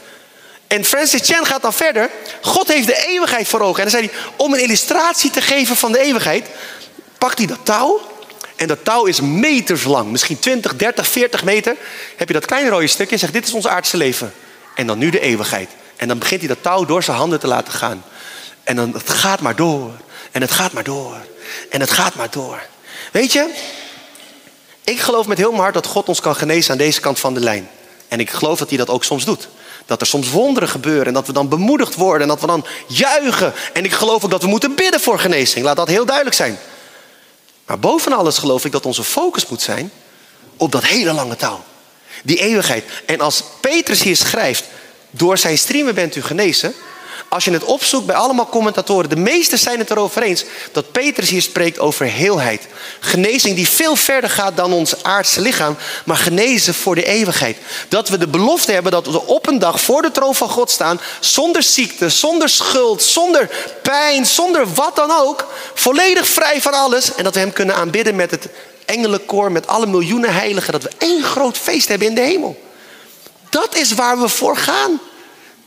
En 0.70 0.86
Francis 0.86 1.22
Chan 1.24 1.46
gaat 1.46 1.62
dan 1.62 1.74
verder. 1.74 2.10
God 2.42 2.68
heeft 2.68 2.88
de 2.88 3.08
eeuwigheid 3.08 3.48
voor 3.48 3.62
ogen. 3.62 3.84
En 3.84 3.90
dan 3.90 4.00
zei 4.00 4.12
hij: 4.12 4.32
Om 4.36 4.54
een 4.54 4.62
illustratie 4.62 5.32
te 5.32 5.42
geven 5.42 5.76
van 5.76 5.92
de 5.92 6.00
eeuwigheid, 6.00 6.48
pakt 7.18 7.38
hij 7.38 7.48
dat 7.48 7.60
touw. 7.64 8.02
En 8.56 8.68
dat 8.68 8.84
touw 8.84 9.06
is 9.06 9.22
meters 9.22 9.84
lang, 9.84 10.12
misschien 10.12 10.40
20, 10.40 10.76
30, 10.76 11.08
40 11.08 11.44
meter. 11.44 11.76
Heb 12.16 12.28
je 12.28 12.34
dat 12.34 12.46
kleine 12.46 12.70
rode 12.70 12.88
stukje 12.88 13.14
en 13.14 13.20
zegt: 13.20 13.34
Dit 13.34 13.48
is 13.48 13.54
ons 13.54 13.68
aardse 13.68 13.98
leven. 13.98 14.34
En 14.76 14.88
dan 14.88 14.98
nu 14.98 15.10
de 15.10 15.20
eeuwigheid. 15.20 15.70
En 15.96 16.08
dan 16.08 16.20
begint 16.20 16.40
hij 16.40 16.50
dat 16.50 16.64
touw 16.64 16.86
door 16.86 17.04
zijn 17.04 17.18
handen 17.18 17.40
te 17.40 17.48
laten 17.48 17.74
gaan. 17.74 18.04
En 18.64 18.76
dan 18.76 18.94
het 18.94 19.10
gaat 19.10 19.40
maar 19.40 19.56
door. 19.56 19.92
En 20.32 20.42
het 20.42 20.52
gaat 20.52 20.72
maar 20.72 20.84
door. 20.84 21.16
En 21.70 21.80
het 21.80 21.92
gaat 21.92 22.16
maar 22.16 22.30
door. 22.32 22.62
Weet 23.12 23.34
je, 23.34 23.54
ik 24.84 25.00
geloof 25.00 25.28
met 25.28 25.38
heel 25.38 25.52
mijn 25.52 25.62
hart 25.62 25.74
dat 25.74 25.86
God 25.86 26.08
ons 26.08 26.22
kan 26.22 26.36
genezen 26.36 26.72
aan 26.72 26.78
deze 26.78 27.00
kant 27.00 27.20
van 27.20 27.34
de 27.34 27.40
lijn. 27.40 27.70
En 28.08 28.20
ik 28.20 28.30
geloof 28.30 28.60
dat 28.60 28.70
hij 28.70 28.78
dat 28.78 28.90
ook 28.90 29.04
soms 29.04 29.26
doet. 29.26 29.48
Dat 29.90 30.02
er 30.02 30.08
soms 30.08 30.30
wonderen 30.30 30.70
gebeuren 30.70 31.06
en 31.06 31.14
dat 31.14 31.28
we 31.28 31.34
dan 31.34 31.50
bemoedigd 31.50 31.96
worden 31.96 32.22
en 32.22 32.28
dat 32.28 32.42
we 32.42 32.48
dan 32.48 32.66
juichen. 32.88 33.54
En 33.74 33.84
ik 33.84 33.92
geloof 33.92 34.24
ook 34.24 34.32
dat 34.32 34.42
we 34.42 34.48
moeten 34.48 34.76
bidden 34.76 35.00
voor 35.00 35.20
genezing. 35.20 35.66
Laat 35.66 35.76
dat 35.76 35.88
heel 35.88 36.06
duidelijk 36.06 36.36
zijn. 36.36 36.60
Maar 37.66 37.80
boven 37.80 38.14
alles 38.14 38.38
geloof 38.38 38.66
ik 38.66 38.72
dat 38.72 38.86
onze 38.86 39.04
focus 39.04 39.48
moet 39.48 39.62
zijn 39.62 39.92
op 40.58 40.72
dat 40.72 40.86
hele 40.86 41.14
lange 41.14 41.36
touw. 41.36 41.64
Die 42.24 42.38
eeuwigheid. 42.38 42.84
En 43.06 43.22
als 43.22 43.44
Petrus 43.62 44.04
hier 44.04 44.16
schrijft, 44.16 44.64
door 45.10 45.38
zijn 45.38 45.58
streamen 45.58 45.96
bent 45.96 46.16
u 46.16 46.22
genezen. 46.22 46.74
Als 47.30 47.46
je 47.46 47.52
het 47.52 47.64
opzoekt 47.64 48.06
bij 48.06 48.16
allemaal 48.16 48.50
commentatoren, 48.50 49.10
de 49.10 49.16
meesten 49.16 49.60
zijn 49.60 49.80
het 49.80 49.90
erover 49.90 50.22
eens 50.22 50.46
dat 50.72 50.92
Petrus 50.92 51.30
hier 51.30 51.42
spreekt 51.42 51.80
over 51.80 52.06
heelheid. 52.06 52.68
Genezing 53.00 53.56
die 53.56 53.70
veel 53.70 53.96
verder 53.96 54.30
gaat 54.30 54.58
dan 54.58 54.74
ons 54.74 55.04
aardse 55.04 55.42
lichaam, 55.42 55.78
maar 56.06 56.18
genezen 56.18 56.74
voor 56.74 56.96
de 56.96 57.06
eeuwigheid. 57.06 57.58
Dat 57.88 58.10
we 58.10 58.18
de 58.18 58.28
belofte 58.28 58.72
hebben 58.72 58.92
dat 58.92 59.06
we 59.06 59.26
op 59.26 59.48
een 59.48 59.60
dag 59.60 59.82
voor 59.82 60.02
de 60.02 60.12
troon 60.12 60.36
van 60.36 60.50
God 60.50 60.70
staan, 60.70 61.00
zonder 61.20 61.64
ziekte, 61.64 62.10
zonder 62.10 62.50
schuld, 62.50 63.04
zonder 63.04 63.50
pijn, 63.82 64.26
zonder 64.26 64.74
wat 64.74 64.96
dan 64.96 65.12
ook, 65.12 65.48
volledig 65.74 66.28
vrij 66.28 66.62
van 66.62 66.74
alles. 66.74 67.16
En 67.16 67.24
dat 67.24 67.34
we 67.34 67.40
Hem 67.40 67.54
kunnen 67.54 67.76
aanbidden 67.76 68.16
met 68.16 68.32
het 68.32 68.48
engelenkoor, 68.86 69.52
met 69.52 69.68
alle 69.68 69.86
miljoenen 69.86 70.34
heiligen, 70.34 70.72
dat 70.72 70.84
we 70.84 70.92
één 70.98 71.24
groot 71.24 71.58
feest 71.58 71.88
hebben 71.88 72.08
in 72.08 72.16
de 72.16 72.22
hemel. 72.22 72.62
Dat 73.50 73.76
is 73.76 73.94
waar 73.94 74.20
we 74.20 74.30
voor 74.30 74.58
gaan. 74.58 75.00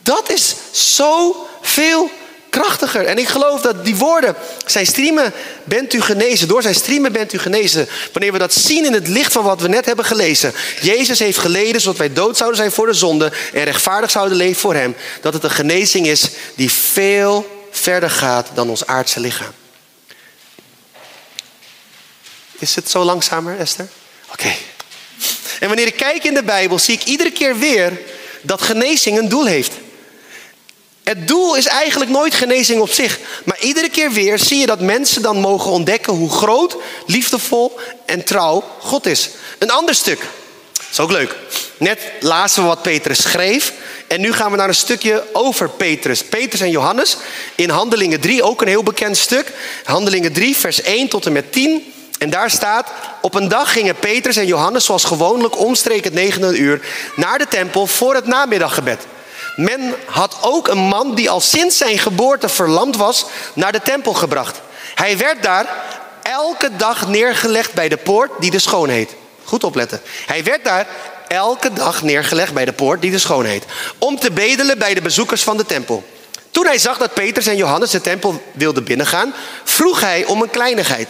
Dat 0.02 0.30
is 0.30 0.54
zo 0.70 1.36
veel 1.60 2.10
krachtiger. 2.50 3.04
En 3.04 3.18
ik 3.18 3.28
geloof 3.28 3.60
dat 3.60 3.84
die 3.84 3.96
woorden, 3.96 4.34
zijn 4.66 4.86
streamen 4.86 5.32
bent 5.64 5.92
u 5.92 6.00
genezen. 6.00 6.48
Door 6.48 6.62
zijn 6.62 6.74
streamen 6.74 7.12
bent 7.12 7.32
u 7.32 7.38
genezen. 7.38 7.88
Wanneer 8.12 8.32
we 8.32 8.38
dat 8.38 8.54
zien 8.54 8.84
in 8.84 8.92
het 8.92 9.08
licht 9.08 9.32
van 9.32 9.44
wat 9.44 9.60
we 9.60 9.68
net 9.68 9.84
hebben 9.84 10.04
gelezen. 10.04 10.52
Jezus 10.80 11.18
heeft 11.18 11.38
geleden 11.38 11.80
zodat 11.80 11.98
wij 11.98 12.12
dood 12.12 12.36
zouden 12.36 12.58
zijn 12.58 12.72
voor 12.72 12.86
de 12.86 12.92
zonde. 12.92 13.32
En 13.52 13.64
rechtvaardig 13.64 14.10
zouden 14.10 14.36
leven 14.36 14.60
voor 14.60 14.74
hem. 14.74 14.96
Dat 15.20 15.32
het 15.32 15.44
een 15.44 15.50
genezing 15.50 16.06
is 16.06 16.28
die 16.54 16.70
veel 16.70 17.66
verder 17.70 18.10
gaat 18.10 18.48
dan 18.54 18.68
ons 18.68 18.86
aardse 18.86 19.20
lichaam. 19.20 19.52
Is 22.58 22.74
het 22.74 22.90
zo 22.90 23.04
langzamer, 23.04 23.58
Esther? 23.58 23.88
Oké. 24.32 24.52
En 25.60 25.68
wanneer 25.68 25.86
ik 25.86 25.96
kijk 25.96 26.24
in 26.24 26.34
de 26.34 26.42
Bijbel, 26.42 26.78
zie 26.78 26.94
ik 26.94 27.04
iedere 27.04 27.32
keer 27.32 27.58
weer 27.58 28.00
dat 28.42 28.62
genezing 28.62 29.18
een 29.18 29.28
doel 29.28 29.46
heeft. 29.46 29.72
Het 31.02 31.28
doel 31.28 31.56
is 31.56 31.66
eigenlijk 31.66 32.10
nooit 32.10 32.34
genezing 32.34 32.80
op 32.80 32.90
zich. 32.90 33.18
Maar 33.44 33.60
iedere 33.60 33.88
keer 33.88 34.10
weer 34.10 34.38
zie 34.38 34.58
je 34.58 34.66
dat 34.66 34.80
mensen 34.80 35.22
dan 35.22 35.36
mogen 35.36 35.70
ontdekken 35.70 36.12
hoe 36.12 36.30
groot, 36.30 36.76
liefdevol 37.06 37.78
en 38.06 38.24
trouw 38.24 38.64
God 38.78 39.06
is. 39.06 39.30
Een 39.58 39.70
ander 39.70 39.94
stuk. 39.94 40.20
Dat 40.72 40.84
is 40.90 41.00
ook 41.00 41.10
leuk. 41.10 41.36
Net 41.76 41.98
lazen 42.20 42.62
we 42.62 42.68
wat 42.68 42.82
Petrus 42.82 43.22
schreef. 43.22 43.72
En 44.06 44.20
nu 44.20 44.32
gaan 44.32 44.50
we 44.50 44.56
naar 44.56 44.68
een 44.68 44.74
stukje 44.74 45.24
over 45.32 45.68
Petrus. 45.68 46.24
Petrus 46.24 46.60
en 46.60 46.70
Johannes 46.70 47.16
in 47.54 47.70
Handelingen 47.70 48.20
3, 48.20 48.42
ook 48.42 48.60
een 48.60 48.68
heel 48.68 48.82
bekend 48.82 49.16
stuk. 49.16 49.52
Handelingen 49.84 50.32
3, 50.32 50.56
vers 50.56 50.82
1 50.82 51.08
tot 51.08 51.26
en 51.26 51.32
met 51.32 51.52
10. 51.52 51.92
En 52.18 52.30
daar 52.30 52.50
staat, 52.50 52.90
op 53.20 53.34
een 53.34 53.48
dag 53.48 53.72
gingen 53.72 53.96
Petrus 53.96 54.36
en 54.36 54.46
Johannes 54.46 54.84
zoals 54.84 55.04
gewoonlijk 55.04 55.58
omstreek 55.58 56.04
het 56.04 56.14
negende 56.14 56.56
uur 56.58 56.80
naar 57.16 57.38
de 57.38 57.48
tempel 57.48 57.86
voor 57.86 58.14
het 58.14 58.26
namiddaggebed. 58.26 59.06
Men 59.56 59.94
had 60.06 60.36
ook 60.40 60.68
een 60.68 60.78
man 60.78 61.14
die 61.14 61.30
al 61.30 61.40
sinds 61.40 61.76
zijn 61.76 61.98
geboorte 61.98 62.48
verlamd 62.48 62.96
was 62.96 63.26
naar 63.54 63.72
de 63.72 63.80
tempel 63.82 64.12
gebracht. 64.12 64.60
Hij 64.94 65.18
werd 65.18 65.42
daar 65.42 65.66
elke 66.22 66.76
dag 66.76 67.08
neergelegd 67.08 67.72
bij 67.72 67.88
de 67.88 67.96
poort 67.96 68.30
die 68.38 68.50
de 68.50 68.58
schoon 68.58 68.88
heet. 68.88 69.14
Goed 69.44 69.64
opletten. 69.64 70.00
Hij 70.26 70.44
werd 70.44 70.64
daar 70.64 70.86
elke 71.28 71.72
dag 71.72 72.02
neergelegd 72.02 72.52
bij 72.52 72.64
de 72.64 72.72
poort 72.72 73.00
die 73.00 73.10
de 73.10 73.18
schoon 73.18 73.44
heet. 73.44 73.64
Om 73.98 74.18
te 74.18 74.30
bedelen 74.32 74.78
bij 74.78 74.94
de 74.94 75.02
bezoekers 75.02 75.42
van 75.42 75.56
de 75.56 75.66
tempel. 75.66 76.04
Toen 76.50 76.66
hij 76.66 76.78
zag 76.78 76.98
dat 76.98 77.14
Petrus 77.14 77.46
en 77.46 77.56
Johannes 77.56 77.90
de 77.90 78.00
tempel 78.00 78.42
wilden 78.52 78.84
binnengaan, 78.84 79.34
vroeg 79.64 80.00
hij 80.00 80.24
om 80.24 80.42
een 80.42 80.50
kleinigheid. 80.50 81.08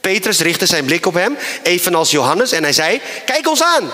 Petrus 0.00 0.40
richtte 0.40 0.66
zijn 0.66 0.84
blik 0.84 1.06
op 1.06 1.14
hem, 1.14 1.36
evenals 1.62 2.10
Johannes, 2.10 2.52
en 2.52 2.62
hij 2.62 2.72
zei: 2.72 3.00
Kijk 3.24 3.48
ons 3.48 3.62
aan. 3.62 3.90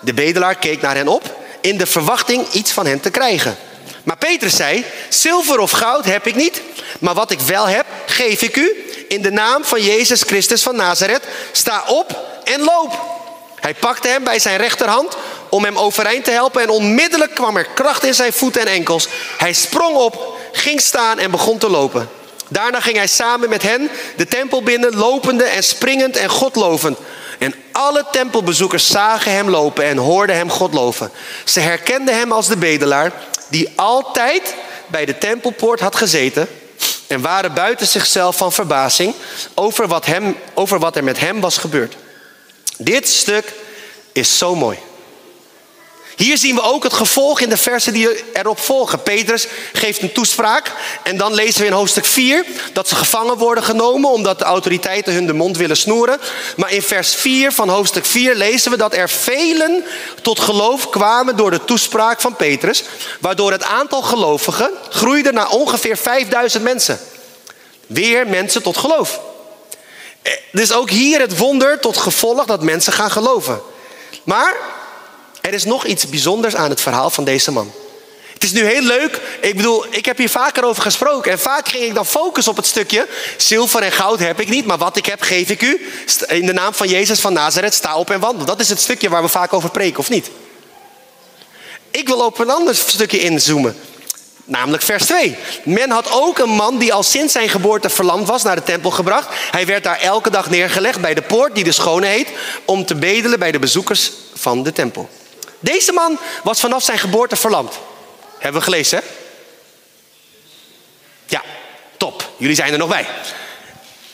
De 0.00 0.14
bedelaar 0.14 0.54
keek 0.54 0.80
naar 0.80 0.94
hen 0.94 1.08
op 1.08 1.43
in 1.64 1.78
de 1.78 1.86
verwachting 1.86 2.46
iets 2.52 2.72
van 2.72 2.86
hen 2.86 3.00
te 3.00 3.10
krijgen. 3.10 3.56
Maar 4.02 4.16
Petrus 4.16 4.56
zei: 4.56 4.84
Zilver 5.08 5.58
of 5.58 5.70
goud 5.70 6.04
heb 6.04 6.26
ik 6.26 6.34
niet, 6.34 6.60
maar 6.98 7.14
wat 7.14 7.30
ik 7.30 7.40
wel 7.40 7.68
heb, 7.68 7.86
geef 8.06 8.42
ik 8.42 8.56
u. 8.56 8.84
In 9.08 9.22
de 9.22 9.30
naam 9.30 9.64
van 9.64 9.82
Jezus 9.82 10.22
Christus 10.22 10.62
van 10.62 10.76
Nazareth, 10.76 11.22
sta 11.52 11.84
op 11.86 12.18
en 12.44 12.60
loop. 12.60 13.00
Hij 13.60 13.74
pakte 13.74 14.08
hem 14.08 14.24
bij 14.24 14.38
zijn 14.38 14.56
rechterhand 14.56 15.16
om 15.48 15.64
hem 15.64 15.78
overeind 15.78 16.24
te 16.24 16.30
helpen 16.30 16.62
en 16.62 16.68
onmiddellijk 16.68 17.34
kwam 17.34 17.56
er 17.56 17.66
kracht 17.74 18.04
in 18.04 18.14
zijn 18.14 18.32
voeten 18.32 18.60
en 18.60 18.66
enkels. 18.66 19.08
Hij 19.38 19.52
sprong 19.52 19.96
op, 19.96 20.38
ging 20.52 20.80
staan 20.80 21.18
en 21.18 21.30
begon 21.30 21.58
te 21.58 21.70
lopen. 21.70 22.08
Daarna 22.48 22.80
ging 22.80 22.96
hij 22.96 23.06
samen 23.06 23.48
met 23.48 23.62
hen 23.62 23.90
de 24.16 24.26
tempel 24.26 24.62
binnen, 24.62 24.96
lopende 24.96 25.44
en 25.44 25.62
springend 25.62 26.16
en 26.16 26.28
godlovend. 26.28 26.98
En 27.44 27.54
alle 27.72 28.04
tempelbezoekers 28.12 28.86
zagen 28.86 29.32
hem 29.32 29.48
lopen 29.48 29.84
en 29.84 29.96
hoorden 29.96 30.36
hem 30.36 30.50
God 30.50 30.74
loven. 30.74 31.10
Ze 31.44 31.60
herkenden 31.60 32.14
hem 32.14 32.32
als 32.32 32.46
de 32.46 32.56
bedelaar 32.56 33.12
die 33.48 33.72
altijd 33.76 34.54
bij 34.86 35.04
de 35.04 35.18
tempelpoort 35.18 35.80
had 35.80 35.96
gezeten 35.96 36.48
en 37.06 37.20
waren 37.20 37.54
buiten 37.54 37.86
zichzelf 37.86 38.36
van 38.36 38.52
verbazing 38.52 39.14
over 39.54 39.88
wat, 39.88 40.06
hem, 40.06 40.36
over 40.54 40.78
wat 40.78 40.96
er 40.96 41.04
met 41.04 41.20
hem 41.20 41.40
was 41.40 41.58
gebeurd. 41.58 41.96
Dit 42.78 43.08
stuk 43.08 43.52
is 44.12 44.38
zo 44.38 44.54
mooi. 44.54 44.78
Hier 46.16 46.38
zien 46.38 46.54
we 46.54 46.62
ook 46.62 46.82
het 46.82 46.92
gevolg 46.92 47.40
in 47.40 47.48
de 47.48 47.56
versen 47.56 47.92
die 47.92 48.08
erop 48.32 48.58
volgen. 48.58 49.02
Petrus 49.02 49.46
geeft 49.72 50.02
een 50.02 50.12
toespraak 50.12 50.72
en 51.02 51.16
dan 51.16 51.34
lezen 51.34 51.60
we 51.60 51.66
in 51.66 51.72
hoofdstuk 51.72 52.04
4 52.04 52.44
dat 52.72 52.88
ze 52.88 52.94
gevangen 52.94 53.36
worden 53.36 53.64
genomen 53.64 54.10
omdat 54.10 54.38
de 54.38 54.44
autoriteiten 54.44 55.14
hun 55.14 55.26
de 55.26 55.32
mond 55.32 55.56
willen 55.56 55.76
snoeren. 55.76 56.20
Maar 56.56 56.72
in 56.72 56.82
vers 56.82 57.14
4 57.14 57.52
van 57.52 57.68
hoofdstuk 57.68 58.04
4 58.04 58.34
lezen 58.34 58.70
we 58.70 58.76
dat 58.76 58.94
er 58.94 59.08
velen 59.08 59.84
tot 60.22 60.40
geloof 60.40 60.90
kwamen 60.90 61.36
door 61.36 61.50
de 61.50 61.64
toespraak 61.64 62.20
van 62.20 62.36
Petrus, 62.36 62.84
waardoor 63.20 63.52
het 63.52 63.64
aantal 63.64 64.02
gelovigen 64.02 64.70
groeide 64.90 65.32
naar 65.32 65.48
ongeveer 65.48 65.96
5000 65.96 66.62
mensen. 66.62 66.98
Weer 67.86 68.26
mensen 68.26 68.62
tot 68.62 68.76
geloof. 68.76 69.20
Dus 70.52 70.72
ook 70.72 70.90
hier 70.90 71.20
het 71.20 71.38
wonder 71.38 71.80
tot 71.80 71.96
gevolg 71.96 72.44
dat 72.44 72.62
mensen 72.62 72.92
gaan 72.92 73.10
geloven. 73.10 73.60
Maar 74.24 74.56
er 75.44 75.52
is 75.52 75.64
nog 75.64 75.84
iets 75.86 76.08
bijzonders 76.08 76.54
aan 76.54 76.70
het 76.70 76.80
verhaal 76.80 77.10
van 77.10 77.24
deze 77.24 77.52
man. 77.52 77.72
Het 78.32 78.42
is 78.42 78.52
nu 78.52 78.64
heel 78.64 78.82
leuk. 78.82 79.20
Ik 79.40 79.56
bedoel, 79.56 79.86
ik 79.90 80.04
heb 80.04 80.18
hier 80.18 80.28
vaker 80.30 80.64
over 80.64 80.82
gesproken. 80.82 81.32
En 81.32 81.38
vaak 81.38 81.68
ging 81.68 81.84
ik 81.84 81.94
dan 81.94 82.06
focussen 82.06 82.52
op 82.52 82.58
het 82.58 82.66
stukje. 82.66 83.08
Zilver 83.36 83.82
en 83.82 83.92
goud 83.92 84.18
heb 84.18 84.40
ik 84.40 84.48
niet, 84.48 84.66
maar 84.66 84.78
wat 84.78 84.96
ik 84.96 85.06
heb 85.06 85.22
geef 85.22 85.50
ik 85.50 85.62
u. 85.62 85.92
In 86.28 86.46
de 86.46 86.52
naam 86.52 86.74
van 86.74 86.88
Jezus 86.88 87.20
van 87.20 87.32
Nazareth, 87.32 87.74
sta 87.74 87.96
op 87.96 88.10
en 88.10 88.20
wandel. 88.20 88.46
Dat 88.46 88.60
is 88.60 88.68
het 88.68 88.80
stukje 88.80 89.08
waar 89.08 89.22
we 89.22 89.28
vaak 89.28 89.52
over 89.52 89.70
preken, 89.70 89.98
of 89.98 90.10
niet? 90.10 90.30
Ik 91.90 92.08
wil 92.08 92.24
op 92.24 92.38
een 92.38 92.50
ander 92.50 92.74
stukje 92.74 93.18
inzoomen. 93.20 93.76
Namelijk 94.44 94.82
vers 94.82 95.04
2. 95.04 95.36
Men 95.64 95.90
had 95.90 96.10
ook 96.12 96.38
een 96.38 96.50
man 96.50 96.78
die 96.78 96.94
al 96.94 97.02
sinds 97.02 97.32
zijn 97.32 97.48
geboorte 97.48 97.90
verlamd 97.90 98.28
was 98.28 98.42
naar 98.42 98.56
de 98.56 98.62
tempel 98.62 98.90
gebracht. 98.90 99.28
Hij 99.50 99.66
werd 99.66 99.84
daar 99.84 100.00
elke 100.00 100.30
dag 100.30 100.50
neergelegd 100.50 101.00
bij 101.00 101.14
de 101.14 101.22
poort 101.22 101.54
die 101.54 101.64
de 101.64 101.72
schone 101.72 102.06
heet. 102.06 102.28
Om 102.64 102.84
te 102.84 102.94
bedelen 102.94 103.38
bij 103.38 103.52
de 103.52 103.58
bezoekers 103.58 104.12
van 104.34 104.62
de 104.62 104.72
tempel. 104.72 105.08
Deze 105.64 105.92
man 105.92 106.18
was 106.42 106.60
vanaf 106.60 106.82
zijn 106.82 106.98
geboorte 106.98 107.36
verlamd. 107.36 107.78
Hebben 108.38 108.60
we 108.60 108.66
gelezen, 108.66 108.98
hè? 108.98 109.04
Ja, 111.26 111.42
top. 111.96 112.30
Jullie 112.36 112.56
zijn 112.56 112.72
er 112.72 112.78
nog 112.78 112.88
bij. 112.88 113.06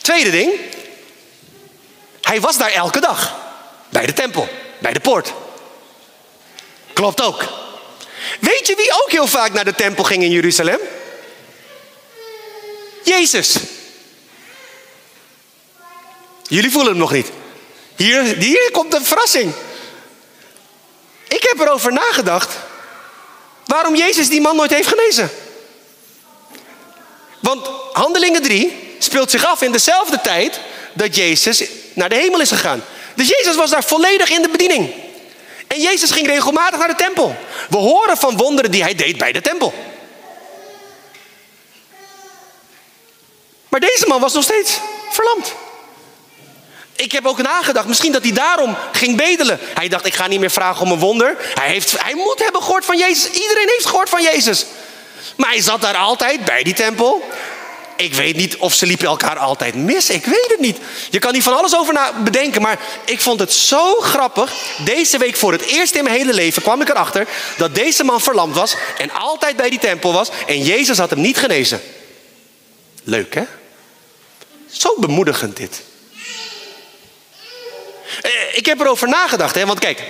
Tweede 0.01 0.29
ding. 0.29 0.59
Hij 2.21 2.41
was 2.41 2.57
daar 2.57 2.71
elke 2.71 2.99
dag. 2.99 3.35
Bij 3.89 4.05
de 4.05 4.13
tempel. 4.13 4.47
Bij 4.79 4.93
de 4.93 4.99
poort. 4.99 5.33
Klopt 6.93 7.21
ook. 7.21 7.43
Weet 8.39 8.67
je 8.67 8.75
wie 8.75 8.91
ook 9.03 9.11
heel 9.11 9.27
vaak 9.27 9.53
naar 9.53 9.65
de 9.65 9.75
tempel 9.75 10.03
ging 10.03 10.23
in 10.23 10.31
Jeruzalem? 10.31 10.79
Jezus. 13.03 13.55
Jullie 16.47 16.71
voelen 16.71 16.91
hem 16.91 17.01
nog 17.01 17.11
niet. 17.11 17.31
Hier, 17.95 18.23
hier 18.23 18.69
komt 18.71 18.93
een 18.93 19.05
verrassing. 19.05 19.53
Heb 21.51 21.67
erover 21.67 21.93
nagedacht 21.93 22.57
waarom 23.65 23.95
Jezus 23.95 24.29
die 24.29 24.41
man 24.41 24.55
nooit 24.55 24.71
heeft 24.71 24.87
genezen. 24.87 25.29
Want 27.39 27.67
Handelingen 27.93 28.41
3 28.41 28.95
speelt 28.99 29.31
zich 29.31 29.45
af 29.45 29.61
in 29.61 29.71
dezelfde 29.71 30.21
tijd 30.21 30.59
dat 30.93 31.15
Jezus 31.15 31.63
naar 31.93 32.09
de 32.09 32.15
hemel 32.15 32.41
is 32.41 32.49
gegaan. 32.49 32.83
Dus 33.15 33.27
Jezus 33.27 33.55
was 33.55 33.69
daar 33.69 33.83
volledig 33.83 34.29
in 34.29 34.41
de 34.41 34.49
bediening. 34.49 34.93
En 35.67 35.81
Jezus 35.81 36.11
ging 36.11 36.27
regelmatig 36.27 36.79
naar 36.79 36.87
de 36.87 36.95
tempel. 36.95 37.35
We 37.69 37.77
horen 37.77 38.17
van 38.17 38.37
wonderen 38.37 38.71
die 38.71 38.83
hij 38.83 38.95
deed 38.95 39.17
bij 39.17 39.31
de 39.31 39.41
tempel. 39.41 39.73
Maar 43.69 43.79
deze 43.79 44.07
man 44.07 44.21
was 44.21 44.33
nog 44.33 44.43
steeds 44.43 44.79
verlamd. 45.09 45.53
Ik 47.01 47.11
heb 47.11 47.25
ook 47.25 47.41
nagedacht, 47.41 47.87
misschien 47.87 48.11
dat 48.11 48.23
hij 48.23 48.31
daarom 48.31 48.77
ging 48.91 49.17
bedelen. 49.17 49.59
Hij 49.73 49.87
dacht, 49.87 50.05
ik 50.05 50.13
ga 50.13 50.27
niet 50.27 50.39
meer 50.39 50.51
vragen 50.51 50.81
om 50.81 50.91
een 50.91 50.99
wonder. 50.99 51.37
Hij, 51.53 51.67
heeft, 51.67 52.01
hij 52.01 52.15
moet 52.15 52.39
hebben 52.39 52.61
gehoord 52.61 52.85
van 52.85 52.97
Jezus. 52.97 53.31
Iedereen 53.31 53.67
heeft 53.67 53.85
gehoord 53.85 54.09
van 54.09 54.21
Jezus. 54.21 54.65
Maar 55.35 55.49
hij 55.49 55.61
zat 55.61 55.81
daar 55.81 55.95
altijd 55.95 56.45
bij 56.45 56.63
die 56.63 56.73
tempel. 56.73 57.29
Ik 57.95 58.13
weet 58.13 58.35
niet 58.35 58.57
of 58.57 58.73
ze 58.73 58.85
liepen 58.85 59.07
elkaar 59.07 59.37
altijd 59.37 59.75
mis. 59.75 60.09
Ik 60.09 60.25
weet 60.25 60.47
het 60.47 60.59
niet. 60.59 60.77
Je 61.09 61.19
kan 61.19 61.33
hier 61.33 61.43
van 61.43 61.57
alles 61.57 61.75
over 61.75 61.93
na 61.93 62.13
bedenken. 62.23 62.61
Maar 62.61 62.79
ik 63.05 63.21
vond 63.21 63.39
het 63.39 63.53
zo 63.53 63.95
grappig. 63.95 64.53
Deze 64.85 65.17
week 65.17 65.35
voor 65.35 65.51
het 65.51 65.61
eerst 65.61 65.95
in 65.95 66.03
mijn 66.03 66.15
hele 66.15 66.33
leven 66.33 66.61
kwam 66.61 66.81
ik 66.81 66.89
erachter 66.89 67.27
dat 67.57 67.75
deze 67.75 68.03
man 68.03 68.21
verlamd 68.21 68.55
was. 68.55 68.75
En 68.97 69.11
altijd 69.11 69.55
bij 69.55 69.69
die 69.69 69.79
tempel 69.79 70.13
was. 70.13 70.29
En 70.47 70.63
Jezus 70.63 70.97
had 70.97 71.09
hem 71.09 71.21
niet 71.21 71.37
genezen. 71.37 71.81
Leuk 73.03 73.33
hè? 73.33 73.43
Zo 74.71 74.95
bemoedigend 74.97 75.57
dit. 75.57 75.81
Eh, 78.21 78.31
ik 78.51 78.65
heb 78.65 78.79
erover 78.79 79.07
nagedacht, 79.07 79.55
hè, 79.55 79.65
want 79.65 79.79
kijk, 79.79 80.03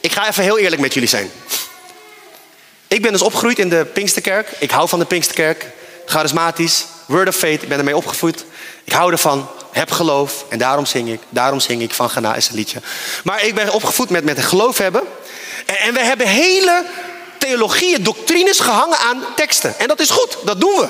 ik 0.00 0.12
ga 0.12 0.28
even 0.28 0.42
heel 0.42 0.58
eerlijk 0.58 0.80
met 0.80 0.94
jullie 0.94 1.08
zijn. 1.08 1.30
Ik 2.88 3.02
ben 3.02 3.12
dus 3.12 3.22
opgegroeid 3.22 3.58
in 3.58 3.68
de 3.68 3.84
Pinksterkerk. 3.84 4.48
Ik 4.58 4.70
hou 4.70 4.88
van 4.88 4.98
de 4.98 5.04
Pinksterkerk. 5.04 5.66
Charismatisch, 6.06 6.84
word 7.06 7.28
of 7.28 7.36
faith. 7.36 7.62
Ik 7.62 7.68
ben 7.68 7.78
ermee 7.78 7.96
opgevoed. 7.96 8.44
Ik 8.84 8.92
hou 8.92 9.12
ervan. 9.12 9.48
Heb 9.72 9.90
geloof. 9.90 10.44
En 10.48 10.58
daarom 10.58 10.86
zing 10.86 11.08
ik. 11.08 11.20
Daarom 11.28 11.60
zing 11.60 11.82
ik 11.82 11.94
van 11.94 12.10
Gana 12.10 12.34
is 12.34 12.48
een 12.48 12.54
liedje. 12.54 12.80
Maar 13.24 13.44
ik 13.44 13.54
ben 13.54 13.72
opgevoed 13.72 14.10
met, 14.10 14.24
met 14.24 14.44
geloof 14.44 14.78
hebben. 14.78 15.02
En, 15.66 15.78
en 15.78 15.94
we 15.94 16.00
hebben 16.00 16.26
hele 16.26 16.84
theologieën, 17.38 18.02
doctrines 18.02 18.60
gehangen 18.60 18.98
aan 18.98 19.24
teksten. 19.36 19.78
En 19.78 19.88
dat 19.88 20.00
is 20.00 20.10
goed. 20.10 20.36
Dat 20.44 20.60
doen 20.60 20.74
we. 20.76 20.88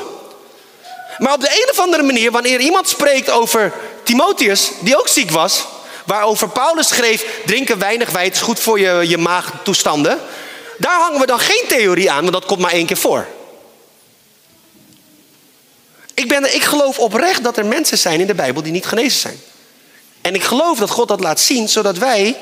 Maar 1.19 1.33
op 1.33 1.41
de 1.41 1.63
een 1.63 1.71
of 1.71 1.79
andere 1.79 2.03
manier, 2.03 2.31
wanneer 2.31 2.61
iemand 2.61 2.89
spreekt 2.89 3.31
over 3.31 3.73
Timotheus, 4.03 4.71
die 4.81 4.99
ook 4.99 5.09
ziek 5.09 5.31
was, 5.31 5.65
waarover 6.05 6.49
Paulus 6.49 6.89
schreef: 6.89 7.41
drinken 7.47 7.79
weinig 7.79 8.11
wijn 8.11 8.31
is 8.31 8.41
goed 8.41 8.61
voor 8.61 8.81
je, 8.81 9.09
je 9.09 9.19
maagtoestanden. 9.19 10.21
Daar 10.79 11.01
hangen 11.01 11.21
we 11.21 11.27
dan 11.27 11.39
geen 11.39 11.65
theorie 11.69 12.11
aan, 12.11 12.21
want 12.21 12.33
dat 12.33 12.45
komt 12.45 12.61
maar 12.61 12.73
één 12.73 12.87
keer 12.87 12.97
voor. 12.97 13.27
Ik, 16.15 16.29
ben, 16.29 16.55
ik 16.55 16.63
geloof 16.63 16.99
oprecht 16.99 17.45
dat 17.45 17.57
er 17.57 17.67
mensen 17.67 17.99
zijn 17.99 18.21
in 18.21 18.27
de 18.27 18.35
Bijbel 18.35 18.63
die 18.63 18.73
niet 18.73 18.87
genezen 18.87 19.21
zijn. 19.21 19.41
En 20.21 20.35
ik 20.35 20.43
geloof 20.43 20.79
dat 20.79 20.91
God 20.91 21.09
dat 21.09 21.21
laat 21.21 21.41
zien, 21.41 21.69
zodat 21.69 21.99
wij 21.99 22.37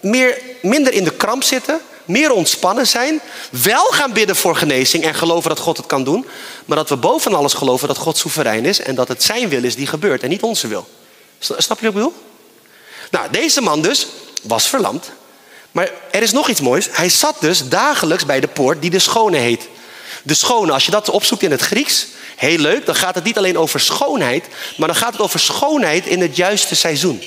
meer, 0.00 0.38
minder 0.62 0.92
in 0.92 1.04
de 1.04 1.16
kramp 1.16 1.42
zitten, 1.42 1.80
meer 2.04 2.32
ontspannen 2.32 2.86
zijn, 2.86 3.20
wel 3.50 3.84
gaan 3.84 4.12
bidden 4.12 4.36
voor 4.36 4.56
genezing 4.56 5.04
en 5.04 5.14
geloven 5.14 5.48
dat 5.48 5.58
God 5.58 5.76
het 5.76 5.86
kan 5.86 6.04
doen, 6.04 6.26
maar 6.64 6.76
dat 6.76 6.88
we 6.88 6.96
boven 6.96 7.34
alles 7.34 7.54
geloven 7.54 7.88
dat 7.88 7.96
God 7.96 8.16
soeverein 8.16 8.64
is 8.64 8.80
en 8.80 8.94
dat 8.94 9.08
het 9.08 9.22
zijn 9.22 9.48
wil 9.48 9.64
is 9.64 9.76
die 9.76 9.86
gebeurt 9.86 10.22
en 10.22 10.28
niet 10.28 10.42
onze 10.42 10.66
wil. 10.66 10.88
Snap 11.38 11.80
je 11.80 11.92
wat 11.92 12.06
ik? 12.06 12.12
Nou, 13.14 13.30
deze 13.30 13.60
man 13.60 13.82
dus 13.82 14.06
was 14.42 14.68
verlamd. 14.68 15.10
Maar 15.72 15.90
er 16.10 16.22
is 16.22 16.32
nog 16.32 16.48
iets 16.48 16.60
moois. 16.60 16.88
Hij 16.90 17.08
zat 17.08 17.36
dus 17.40 17.68
dagelijks 17.68 18.26
bij 18.26 18.40
de 18.40 18.46
poort 18.48 18.80
die 18.80 18.90
de 18.90 18.98
schone 18.98 19.36
heet. 19.36 19.68
De 20.22 20.34
schone, 20.34 20.72
als 20.72 20.84
je 20.84 20.90
dat 20.90 21.10
opzoekt 21.10 21.42
in 21.42 21.50
het 21.50 21.60
Grieks, 21.60 22.06
heel 22.36 22.58
leuk, 22.58 22.86
dan 22.86 22.94
gaat 22.94 23.14
het 23.14 23.24
niet 23.24 23.38
alleen 23.38 23.58
over 23.58 23.80
schoonheid, 23.80 24.44
maar 24.76 24.88
dan 24.88 24.96
gaat 24.96 25.12
het 25.12 25.20
over 25.20 25.40
schoonheid 25.40 26.06
in 26.06 26.20
het 26.20 26.36
juiste 26.36 26.74
seizoen. 26.74 27.22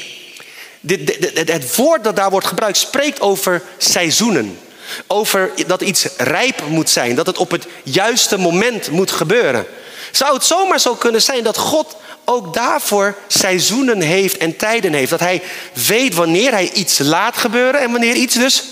Het 1.35 1.75
woord 1.75 2.03
dat 2.03 2.15
daar 2.15 2.29
wordt 2.29 2.47
gebruikt 2.47 2.77
spreekt 2.77 3.21
over 3.21 3.63
seizoenen. 3.77 4.59
Over 5.07 5.51
dat 5.67 5.81
iets 5.81 6.07
rijp 6.17 6.61
moet 6.67 6.89
zijn, 6.89 7.15
dat 7.15 7.27
het 7.27 7.37
op 7.37 7.51
het 7.51 7.67
juiste 7.83 8.37
moment 8.37 8.89
moet 8.91 9.11
gebeuren. 9.11 9.65
Zou 10.11 10.33
het 10.33 10.45
zomaar 10.45 10.79
zo 10.79 10.95
kunnen 10.95 11.21
zijn 11.21 11.43
dat 11.43 11.57
God 11.57 11.95
ook 12.29 12.53
daarvoor 12.53 13.17
seizoenen 13.27 14.01
heeft 14.01 14.37
en 14.37 14.55
tijden 14.55 14.93
heeft. 14.93 15.09
Dat 15.09 15.19
hij 15.19 15.41
weet 15.87 16.13
wanneer 16.13 16.51
hij 16.51 16.71
iets 16.71 16.97
laat 16.97 17.37
gebeuren 17.37 17.81
en 17.81 17.91
wanneer 17.91 18.15
iets 18.15 18.35
dus 18.35 18.63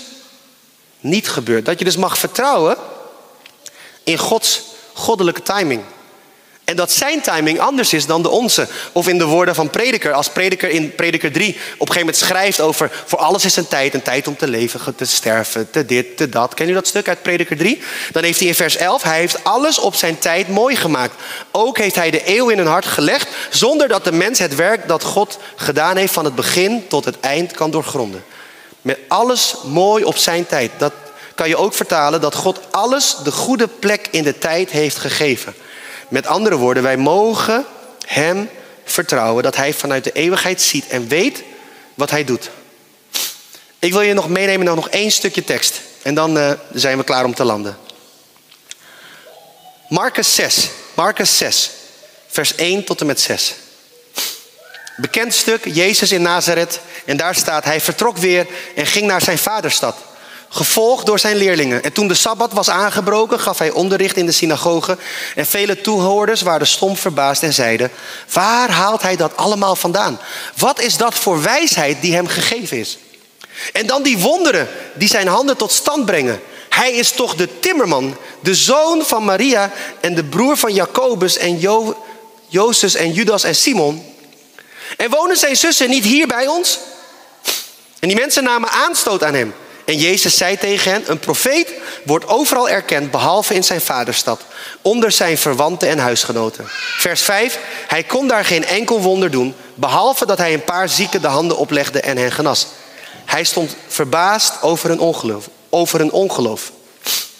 niet 1.00 1.28
gebeurt. 1.28 1.64
Dat 1.64 1.78
je 1.78 1.84
dus 1.84 1.96
mag 1.96 2.18
vertrouwen 2.18 2.76
in 4.04 4.18
Gods 4.18 4.62
goddelijke 4.92 5.42
timing. 5.42 5.82
En 6.66 6.76
dat 6.76 6.92
zijn 6.92 7.20
timing 7.20 7.60
anders 7.60 7.92
is 7.92 8.06
dan 8.06 8.22
de 8.22 8.28
onze. 8.28 8.68
Of 8.92 9.08
in 9.08 9.18
de 9.18 9.24
woorden 9.24 9.54
van 9.54 9.70
prediker. 9.70 10.12
Als 10.12 10.28
prediker 10.28 10.68
in 10.68 10.94
prediker 10.94 11.32
3 11.32 11.48
op 11.48 11.58
een 11.58 11.76
gegeven 11.78 11.98
moment 11.98 12.16
schrijft 12.16 12.60
over... 12.60 12.90
voor 13.04 13.18
alles 13.18 13.44
is 13.44 13.56
een 13.56 13.68
tijd, 13.68 13.94
een 13.94 14.02
tijd 14.02 14.26
om 14.26 14.36
te 14.36 14.48
leven, 14.48 14.94
te 14.94 15.04
sterven, 15.04 15.70
te 15.70 15.84
dit, 15.84 16.16
te 16.16 16.28
dat. 16.28 16.54
Ken 16.54 16.68
u 16.68 16.72
dat 16.72 16.86
stuk 16.86 17.08
uit 17.08 17.22
prediker 17.22 17.56
3? 17.56 17.82
Dan 18.12 18.22
heeft 18.24 18.38
hij 18.38 18.48
in 18.48 18.54
vers 18.54 18.76
11... 18.76 19.02
hij 19.02 19.18
heeft 19.18 19.44
alles 19.44 19.78
op 19.78 19.94
zijn 19.94 20.18
tijd 20.18 20.48
mooi 20.48 20.76
gemaakt. 20.76 21.14
Ook 21.50 21.78
heeft 21.78 21.94
hij 21.94 22.10
de 22.10 22.36
eeuw 22.36 22.48
in 22.48 22.58
hun 22.58 22.66
hart 22.66 22.86
gelegd... 22.86 23.28
zonder 23.50 23.88
dat 23.88 24.04
de 24.04 24.12
mens 24.12 24.38
het 24.38 24.54
werk 24.54 24.88
dat 24.88 25.02
God 25.02 25.38
gedaan 25.56 25.96
heeft... 25.96 26.12
van 26.12 26.24
het 26.24 26.34
begin 26.34 26.88
tot 26.88 27.04
het 27.04 27.20
eind 27.20 27.52
kan 27.52 27.70
doorgronden. 27.70 28.24
Met 28.82 28.98
alles 29.08 29.54
mooi 29.64 30.04
op 30.04 30.16
zijn 30.16 30.46
tijd. 30.46 30.70
Dat 30.78 30.92
kan 31.34 31.48
je 31.48 31.56
ook 31.56 31.74
vertalen 31.74 32.20
dat 32.20 32.34
God 32.34 32.60
alles 32.70 33.16
de 33.24 33.32
goede 33.32 33.68
plek 33.68 34.08
in 34.10 34.22
de 34.22 34.38
tijd 34.38 34.70
heeft 34.70 34.96
gegeven... 34.96 35.54
Met 36.08 36.26
andere 36.26 36.56
woorden, 36.56 36.82
wij 36.82 36.96
mogen 36.96 37.64
Hem 38.06 38.50
vertrouwen 38.84 39.42
dat 39.42 39.56
Hij 39.56 39.74
vanuit 39.74 40.04
de 40.04 40.12
eeuwigheid 40.12 40.62
ziet 40.62 40.86
en 40.88 41.08
weet 41.08 41.42
wat 41.94 42.10
Hij 42.10 42.24
doet. 42.24 42.50
Ik 43.78 43.92
wil 43.92 44.00
je 44.00 44.14
nog 44.14 44.28
meenemen 44.28 44.66
naar 44.66 44.74
nog 44.74 44.88
één 44.88 45.10
stukje 45.10 45.44
tekst. 45.44 45.80
En 46.02 46.14
dan 46.14 46.36
uh, 46.36 46.50
zijn 46.72 46.98
we 46.98 47.04
klaar 47.04 47.24
om 47.24 47.34
te 47.34 47.44
landen. 47.44 47.78
Marcus 49.88 50.34
6. 50.34 50.68
Marcus 50.94 51.36
6. 51.36 51.70
Vers 52.26 52.54
1 52.54 52.84
tot 52.84 53.00
en 53.00 53.06
met 53.06 53.20
6. 53.20 53.54
Bekend 54.96 55.34
stuk, 55.34 55.64
Jezus 55.64 56.12
in 56.12 56.22
Nazareth. 56.22 56.80
En 57.04 57.16
daar 57.16 57.34
staat, 57.34 57.64
hij 57.64 57.80
vertrok 57.80 58.16
weer 58.16 58.46
en 58.74 58.86
ging 58.86 59.06
naar 59.06 59.22
zijn 59.22 59.38
vaderstad 59.38 59.96
gevolgd 60.56 61.06
door 61.06 61.18
zijn 61.18 61.36
leerlingen. 61.36 61.82
En 61.82 61.92
toen 61.92 62.08
de 62.08 62.14
Sabbat 62.14 62.52
was 62.52 62.70
aangebroken, 62.70 63.40
gaf 63.40 63.58
hij 63.58 63.70
onderricht 63.70 64.16
in 64.16 64.26
de 64.26 64.32
synagoge. 64.32 64.98
En 65.34 65.46
vele 65.46 65.80
toehoorders 65.80 66.42
waren 66.42 66.66
stom 66.66 66.96
verbaasd 66.96 67.42
en 67.42 67.54
zeiden: 67.54 67.90
Waar 68.32 68.70
haalt 68.70 69.02
hij 69.02 69.16
dat 69.16 69.36
allemaal 69.36 69.76
vandaan? 69.76 70.20
Wat 70.56 70.80
is 70.80 70.96
dat 70.96 71.14
voor 71.14 71.42
wijsheid 71.42 72.00
die 72.00 72.14
hem 72.14 72.26
gegeven 72.26 72.78
is? 72.78 72.98
En 73.72 73.86
dan 73.86 74.02
die 74.02 74.18
wonderen 74.18 74.68
die 74.94 75.08
zijn 75.08 75.28
handen 75.28 75.56
tot 75.56 75.72
stand 75.72 76.04
brengen. 76.04 76.40
Hij 76.68 76.92
is 76.92 77.10
toch 77.10 77.34
de 77.34 77.58
timmerman, 77.58 78.16
de 78.40 78.54
zoon 78.54 79.02
van 79.04 79.24
Maria 79.24 79.72
en 80.00 80.14
de 80.14 80.24
broer 80.24 80.56
van 80.56 80.74
Jacobus 80.74 81.36
en 81.36 81.58
jo 81.58 82.04
Jozef 82.48 82.94
en 82.94 83.12
Judas 83.12 83.44
en 83.44 83.54
Simon. 83.54 84.14
En 84.96 85.10
wonen 85.10 85.36
zijn 85.36 85.56
zussen 85.56 85.90
niet 85.90 86.04
hier 86.04 86.26
bij 86.26 86.46
ons? 86.46 86.78
En 87.98 88.08
die 88.08 88.16
mensen 88.16 88.44
namen 88.44 88.70
aanstoot 88.70 89.24
aan 89.24 89.34
hem. 89.34 89.54
En 89.86 89.96
Jezus 89.96 90.36
zei 90.36 90.58
tegen 90.58 90.92
hen: 90.92 91.10
Een 91.10 91.18
profeet 91.18 91.72
wordt 92.04 92.26
overal 92.26 92.68
erkend, 92.68 93.10
behalve 93.10 93.54
in 93.54 93.64
zijn 93.64 93.80
vaderstad, 93.80 94.40
onder 94.82 95.12
zijn 95.12 95.38
verwanten 95.38 95.88
en 95.88 95.98
huisgenoten. 95.98 96.64
Vers 96.98 97.22
5: 97.22 97.58
Hij 97.86 98.02
kon 98.02 98.28
daar 98.28 98.44
geen 98.44 98.64
enkel 98.64 99.00
wonder 99.00 99.30
doen, 99.30 99.54
behalve 99.74 100.26
dat 100.26 100.38
hij 100.38 100.54
een 100.54 100.64
paar 100.64 100.88
zieken 100.88 101.20
de 101.22 101.26
handen 101.26 101.56
oplegde 101.56 102.00
en 102.00 102.16
hen 102.16 102.32
genas. 102.32 102.66
Hij 103.24 103.44
stond 103.44 103.76
verbaasd 103.86 104.62
over 104.62 104.88
hun 104.88 105.00
ongeloof. 105.00 105.48
Over 105.70 105.98
hun 105.98 106.12
ongeloof. 106.12 106.72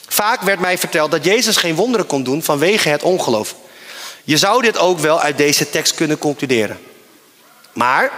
Vaak 0.09 0.41
werd 0.41 0.61
mij 0.61 0.79
verteld 0.79 1.11
dat 1.11 1.25
Jezus 1.25 1.57
geen 1.57 1.75
wonderen 1.75 2.07
kon 2.07 2.23
doen 2.23 2.43
vanwege 2.43 2.89
het 2.89 3.03
ongeloof. 3.03 3.55
Je 4.25 4.37
zou 4.37 4.63
dit 4.63 4.79
ook 4.79 4.99
wel 4.99 5.21
uit 5.21 5.39
deze 5.39 5.71
tekst 5.71 5.95
kunnen 5.95 6.19
concluderen. 6.19 6.79
Maar 7.73 8.11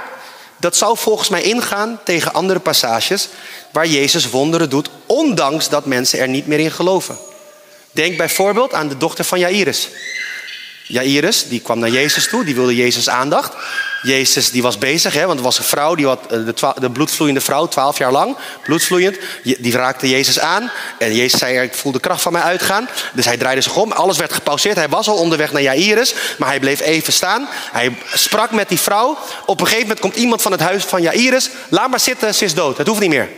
dat 0.59 0.77
zou 0.77 0.99
volgens 0.99 1.29
mij 1.29 1.43
ingaan 1.43 2.01
tegen 2.05 2.33
andere 2.33 2.61
passages 2.61 3.29
waar 3.71 3.87
Jezus 3.87 4.31
wonderen 4.31 4.71
doet, 4.71 4.91
ondanks 5.07 5.69
dat 5.69 5.87
mensen 5.87 6.19
er 6.19 6.29
niet 6.29 6.47
meer 6.47 6.59
in 6.59 6.71
geloven. 6.71 7.19
Denk 7.91 8.17
bijvoorbeeld 8.17 8.75
aan 8.75 8.89
de 8.89 8.97
dochter 8.97 9.25
van 9.25 9.39
Jairus. 9.39 9.89
Jairus, 10.89 11.49
die 11.49 11.61
kwam 11.61 11.79
naar 11.79 11.91
Jezus 11.91 12.29
toe, 12.29 12.45
die 12.45 12.55
wilde 12.55 12.77
Jezus 12.77 13.09
aandacht. 13.09 13.53
Jezus 14.03 14.51
die 14.51 14.63
was 14.63 14.79
bezig, 14.79 15.15
hè, 15.15 15.27
want 15.27 15.39
er 15.39 15.45
was 15.45 15.59
een 15.59 15.65
vrouw, 15.65 15.95
die 15.95 16.07
had, 16.07 16.21
eh, 16.23 16.29
de, 16.29 16.73
de 16.81 16.91
bloedvloeiende 16.91 17.41
vrouw, 17.41 17.67
twaalf 17.67 17.99
jaar 17.99 18.13
lang, 18.13 18.37
bloedvloeiend. 18.65 19.17
Die 19.43 19.73
raakte 19.73 20.09
Jezus 20.09 20.39
aan 20.39 20.71
en 20.99 21.15
Jezus 21.15 21.39
zei, 21.39 21.61
ik 21.61 21.75
voel 21.75 21.93
de 21.93 22.01
kracht 22.01 22.23
van 22.23 22.33
mij 22.33 22.43
uitgaan. 22.43 22.89
Dus 23.13 23.25
hij 23.25 23.37
draaide 23.37 23.61
zich 23.61 23.77
om, 23.77 23.93
alles 23.93 24.17
werd 24.17 24.33
gepauzeerd. 24.33 24.77
Hij 24.77 24.89
was 24.89 25.09
al 25.09 25.17
onderweg 25.17 25.53
naar 25.53 25.63
Jairus, 25.63 26.15
maar 26.39 26.49
hij 26.49 26.61
bleef 26.61 26.81
even 26.81 27.13
staan. 27.13 27.49
Hij 27.73 27.97
sprak 28.15 28.51
met 28.51 28.69
die 28.69 28.81
vrouw. 28.81 29.19
Op 29.47 29.61
een 29.61 29.67
gegeven 29.67 29.87
moment 29.87 30.01
komt 30.01 30.17
iemand 30.17 30.43
van 30.43 30.53
het 30.53 30.61
huis 30.61 30.85
van 30.85 31.03
Jairus. 31.03 31.51
Laat 31.69 31.91
maar 31.91 32.01
zitten, 32.01 32.35
ze 32.35 32.45
is 32.45 32.55
dood, 32.55 32.79
het 32.79 32.87
hoeft 32.87 33.01
niet 33.01 33.11
meer. 33.11 33.29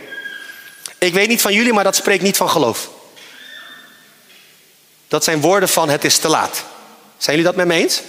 Ik 0.97 1.13
weet 1.13 1.27
niet 1.27 1.41
van 1.41 1.53
jullie, 1.53 1.73
maar 1.73 1.83
dat 1.83 1.95
spreekt 1.95 2.23
niet 2.23 2.37
van 2.37 2.49
geloof. 2.49 2.89
Dat 5.07 5.23
zijn 5.23 5.41
woorden 5.41 5.69
van 5.69 5.89
het 5.89 6.03
is 6.03 6.17
te 6.17 6.27
laat. 6.27 6.63
Zijn 7.21 7.37
jullie 7.37 7.51
dat 7.51 7.55
met 7.55 7.67
me 7.67 7.81
eens? 7.81 8.01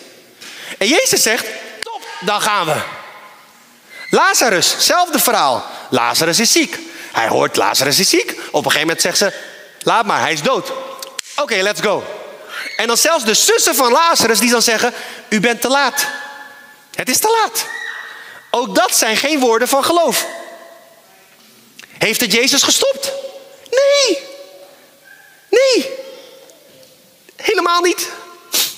En 0.79 0.87
Jezus 0.87 1.23
zegt, 1.23 1.47
top, 1.83 2.03
dan 2.21 2.41
gaan 2.41 2.67
we. 2.67 2.83
Lazarus, 4.11 4.75
zelfde 4.79 5.19
verhaal. 5.19 5.67
Lazarus 5.91 6.41
is 6.41 6.53
ziek. 6.53 6.79
Hij 7.13 7.29
hoort 7.29 7.57
Lazarus 7.57 7.99
is 7.99 8.09
ziek. 8.09 8.31
Op 8.31 8.65
een 8.65 8.71
gegeven 8.71 8.81
moment 8.81 9.01
zegt 9.01 9.19
ze, 9.19 9.33
laat 9.83 10.07
maar, 10.07 10.21
hij 10.21 10.33
is 10.33 10.43
dood. 10.43 10.73
Oké, 11.37 11.55
let's 11.55 11.81
go. 11.81 12.05
En 12.77 12.87
dan 12.87 12.97
zelfs 12.97 13.25
de 13.25 13.35
zussen 13.35 13.75
van 13.75 13.93
Lazarus 13.93 14.39
die 14.39 14.51
dan 14.51 14.63
zeggen, 14.63 14.95
u 15.29 15.41
bent 15.41 15.61
te 15.61 15.69
laat. 15.69 16.07
Het 16.95 17.09
is 17.09 17.19
te 17.19 17.41
laat. 17.43 17.65
Ook 18.51 18.75
dat 18.75 18.97
zijn 18.97 19.17
geen 19.17 19.41
woorden 19.41 19.69
van 19.69 19.85
geloof. 19.85 20.27
Heeft 21.99 22.21
het 22.21 22.33
Jezus 22.33 22.63
gestopt? 22.63 23.13
Nee. 23.71 24.19
Nee. 25.49 25.91
Helemaal 27.37 27.81
niet. 27.81 28.09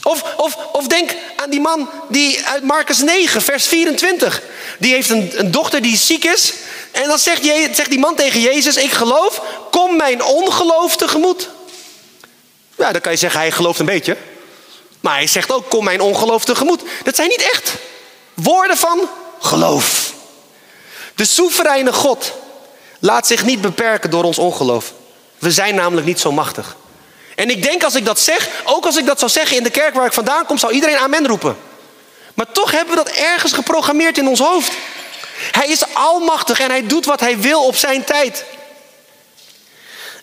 Of, 0.04 0.34
of, 0.36 0.56
of 0.72 0.86
denk 0.86 1.14
aan 1.36 1.50
die 1.50 1.60
man 1.60 1.90
die 2.08 2.46
uit 2.46 2.62
Marcus 2.62 2.98
9, 2.98 3.42
vers 3.42 3.66
24. 3.66 4.42
Die 4.78 4.92
heeft 4.92 5.10
een, 5.10 5.32
een 5.34 5.50
dochter 5.50 5.82
die 5.82 5.96
ziek 5.96 6.24
is. 6.24 6.52
En 6.90 7.08
dan 7.08 7.18
zegt, 7.18 7.42
zegt 7.72 7.90
die 7.90 7.98
man 7.98 8.14
tegen 8.14 8.40
Jezus: 8.40 8.76
Ik 8.76 8.90
geloof, 8.92 9.42
kom 9.70 9.96
mijn 9.96 10.22
ongeloof 10.22 10.96
tegemoet. 10.96 11.48
Ja, 12.76 12.92
dan 12.92 13.00
kan 13.00 13.12
je 13.12 13.18
zeggen, 13.18 13.40
hij 13.40 13.50
gelooft 13.50 13.78
een 13.78 13.86
beetje. 13.86 14.16
Maar 15.00 15.14
hij 15.14 15.26
zegt 15.26 15.52
ook, 15.52 15.70
kom 15.70 15.84
mijn 15.84 16.00
ongeloof 16.00 16.44
tegemoet. 16.44 16.80
Dat 17.04 17.16
zijn 17.16 17.28
niet 17.28 17.50
echt 17.52 17.72
woorden 18.34 18.76
van 18.76 19.08
geloof. 19.40 20.12
De 21.14 21.24
soevereine 21.24 21.92
God 21.92 22.32
laat 22.98 23.26
zich 23.26 23.44
niet 23.44 23.60
beperken 23.60 24.10
door 24.10 24.24
ons 24.24 24.38
ongeloof. 24.38 24.92
We 25.38 25.50
zijn 25.50 25.74
namelijk 25.74 26.06
niet 26.06 26.20
zo 26.20 26.32
machtig. 26.32 26.76
En 27.34 27.50
ik 27.50 27.62
denk 27.62 27.84
als 27.84 27.94
ik 27.94 28.04
dat 28.04 28.20
zeg, 28.20 28.48
ook 28.64 28.86
als 28.86 28.96
ik 28.96 29.06
dat 29.06 29.18
zou 29.18 29.30
zeggen 29.30 29.56
in 29.56 29.62
de 29.62 29.70
kerk 29.70 29.94
waar 29.94 30.06
ik 30.06 30.12
vandaan 30.12 30.46
kom, 30.46 30.58
zou 30.58 30.72
iedereen 30.72 30.96
amen 30.96 31.26
roepen. 31.26 31.56
Maar 32.34 32.52
toch 32.52 32.70
hebben 32.70 32.96
we 32.96 33.04
dat 33.04 33.14
ergens 33.14 33.52
geprogrammeerd 33.52 34.18
in 34.18 34.28
ons 34.28 34.40
hoofd. 34.40 34.72
Hij 35.50 35.68
is 35.68 35.94
almachtig 35.94 36.60
en 36.60 36.70
hij 36.70 36.86
doet 36.86 37.04
wat 37.04 37.20
hij 37.20 37.38
wil 37.38 37.64
op 37.64 37.76
zijn 37.76 38.04
tijd. 38.04 38.44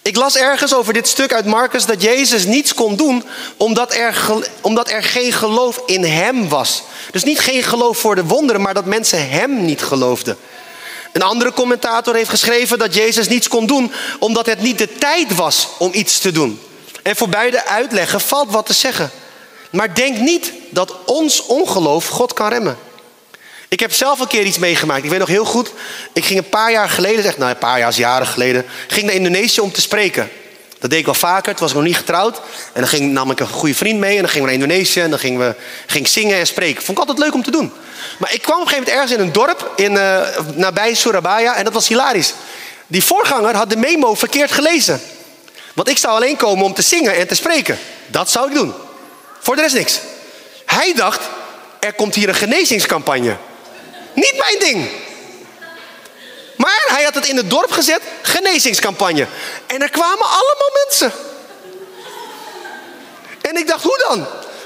Ik 0.01 0.15
las 0.15 0.37
ergens 0.37 0.73
over 0.73 0.93
dit 0.93 1.07
stuk 1.07 1.33
uit 1.33 1.45
Marcus 1.45 1.85
dat 1.85 2.01
Jezus 2.01 2.45
niets 2.45 2.73
kon 2.73 2.95
doen 2.95 3.23
omdat 3.57 3.93
er, 3.93 4.15
omdat 4.61 4.89
er 4.89 5.03
geen 5.03 5.31
geloof 5.33 5.81
in 5.85 6.03
hem 6.03 6.49
was. 6.49 6.83
Dus 7.11 7.23
niet 7.23 7.39
geen 7.39 7.63
geloof 7.63 7.97
voor 7.97 8.15
de 8.15 8.25
wonderen, 8.25 8.61
maar 8.61 8.73
dat 8.73 8.85
mensen 8.85 9.29
hem 9.29 9.65
niet 9.65 9.81
geloofden. 9.81 10.37
Een 11.11 11.21
andere 11.21 11.53
commentator 11.53 12.15
heeft 12.15 12.29
geschreven 12.29 12.79
dat 12.79 12.93
Jezus 12.93 13.27
niets 13.27 13.47
kon 13.47 13.65
doen 13.65 13.91
omdat 14.19 14.45
het 14.45 14.61
niet 14.61 14.77
de 14.77 14.93
tijd 14.93 15.35
was 15.35 15.67
om 15.77 15.89
iets 15.93 16.19
te 16.19 16.31
doen. 16.31 16.59
En 17.01 17.15
voor 17.15 17.29
beide 17.29 17.65
uitleggen 17.65 18.21
valt 18.21 18.51
wat 18.51 18.65
te 18.65 18.73
zeggen. 18.73 19.11
Maar 19.69 19.95
denk 19.95 20.17
niet 20.17 20.51
dat 20.69 20.95
ons 21.05 21.45
ongeloof 21.45 22.07
God 22.07 22.33
kan 22.33 22.49
remmen. 22.49 22.77
Ik 23.67 23.79
heb 23.79 23.93
zelf 23.93 24.19
een 24.19 24.27
keer 24.27 24.43
iets 24.43 24.57
meegemaakt. 24.57 25.03
Ik 25.03 25.09
weet 25.09 25.19
nog 25.19 25.27
heel 25.27 25.45
goed. 25.45 25.71
Ik 26.13 26.25
ging 26.25 26.39
een 26.39 26.49
paar 26.49 26.71
jaar 26.71 26.89
geleden, 26.89 27.23
zeg, 27.23 27.37
nou 27.37 27.51
een 27.51 27.57
paar 27.57 27.79
jaar, 27.79 27.93
jaren 27.93 28.27
geleden, 28.27 28.65
ging 28.87 29.05
naar 29.05 29.15
Indonesië 29.15 29.61
om 29.61 29.71
te 29.71 29.81
spreken. 29.81 30.29
Dat 30.79 30.89
deed 30.89 30.99
ik 30.99 31.05
wel 31.05 31.13
vaker. 31.13 31.51
Toen 31.51 31.59
was 31.59 31.69
ik 31.69 31.75
nog 31.75 31.85
niet 31.85 31.97
getrouwd. 31.97 32.37
En 32.73 32.81
dan 32.81 32.87
ging, 32.87 33.11
nam 33.11 33.31
ik 33.31 33.39
een 33.39 33.47
goede 33.47 33.75
vriend 33.75 33.99
mee. 33.99 34.15
En 34.15 34.21
dan 34.21 34.29
gingen 34.29 34.47
we 34.47 34.53
naar 34.53 34.61
Indonesië. 34.61 34.99
En 34.99 35.09
dan 35.09 35.19
gingen 35.19 35.39
we 35.39 35.55
ging 35.85 36.07
zingen 36.07 36.37
en 36.37 36.47
spreken. 36.47 36.83
Vond 36.83 36.97
ik 36.97 37.07
altijd 37.07 37.25
leuk 37.25 37.33
om 37.33 37.43
te 37.43 37.51
doen. 37.51 37.71
Maar 38.17 38.33
ik 38.33 38.41
kwam 38.41 38.59
op 38.59 38.61
een 38.61 38.67
gegeven 38.67 38.93
moment 38.93 39.11
ergens 39.11 39.11
in 39.11 39.27
een 39.27 39.33
dorp 39.33 39.71
in, 39.75 39.91
uh, 39.91 40.27
nabij 40.55 40.93
Surabaya. 40.93 41.55
En 41.55 41.63
dat 41.63 41.73
was 41.73 41.87
hilarisch. 41.87 42.33
Die 42.87 43.03
voorganger 43.03 43.55
had 43.55 43.69
de 43.69 43.77
memo 43.77 44.13
verkeerd 44.13 44.51
gelezen. 44.51 45.01
Want 45.73 45.89
ik 45.89 45.97
zou 45.97 46.15
alleen 46.15 46.37
komen 46.37 46.65
om 46.65 46.73
te 46.73 46.81
zingen 46.81 47.15
en 47.15 47.27
te 47.27 47.35
spreken. 47.35 47.79
Dat 48.07 48.31
zou 48.31 48.47
ik 48.47 48.53
doen. 48.53 48.73
Voor 49.39 49.55
de 49.55 49.61
rest 49.61 49.75
niks. 49.75 49.99
Hij 50.65 50.93
dacht, 50.93 51.21
er 51.79 51.93
komt 51.93 52.15
hier 52.15 52.29
een 52.29 52.35
genezingscampagne. 52.35 53.37
Niet 54.13 54.35
mijn 54.37 54.59
ding. 54.59 54.89
Maar 56.55 56.83
hij 56.87 57.03
had 57.03 57.15
het 57.15 57.27
in 57.27 57.37
het 57.37 57.49
dorp 57.49 57.71
gezet, 57.71 58.01
genezingscampagne. 58.21 59.27
En 59.67 59.81
er 59.81 59.89
kwamen 59.89 60.25
allemaal 60.25 60.71
mensen. 60.87 61.11
En 63.41 63.57
ik 63.57 63.67
dacht, 63.67 63.83
hoe 63.83 64.05
dan? 64.07 64.19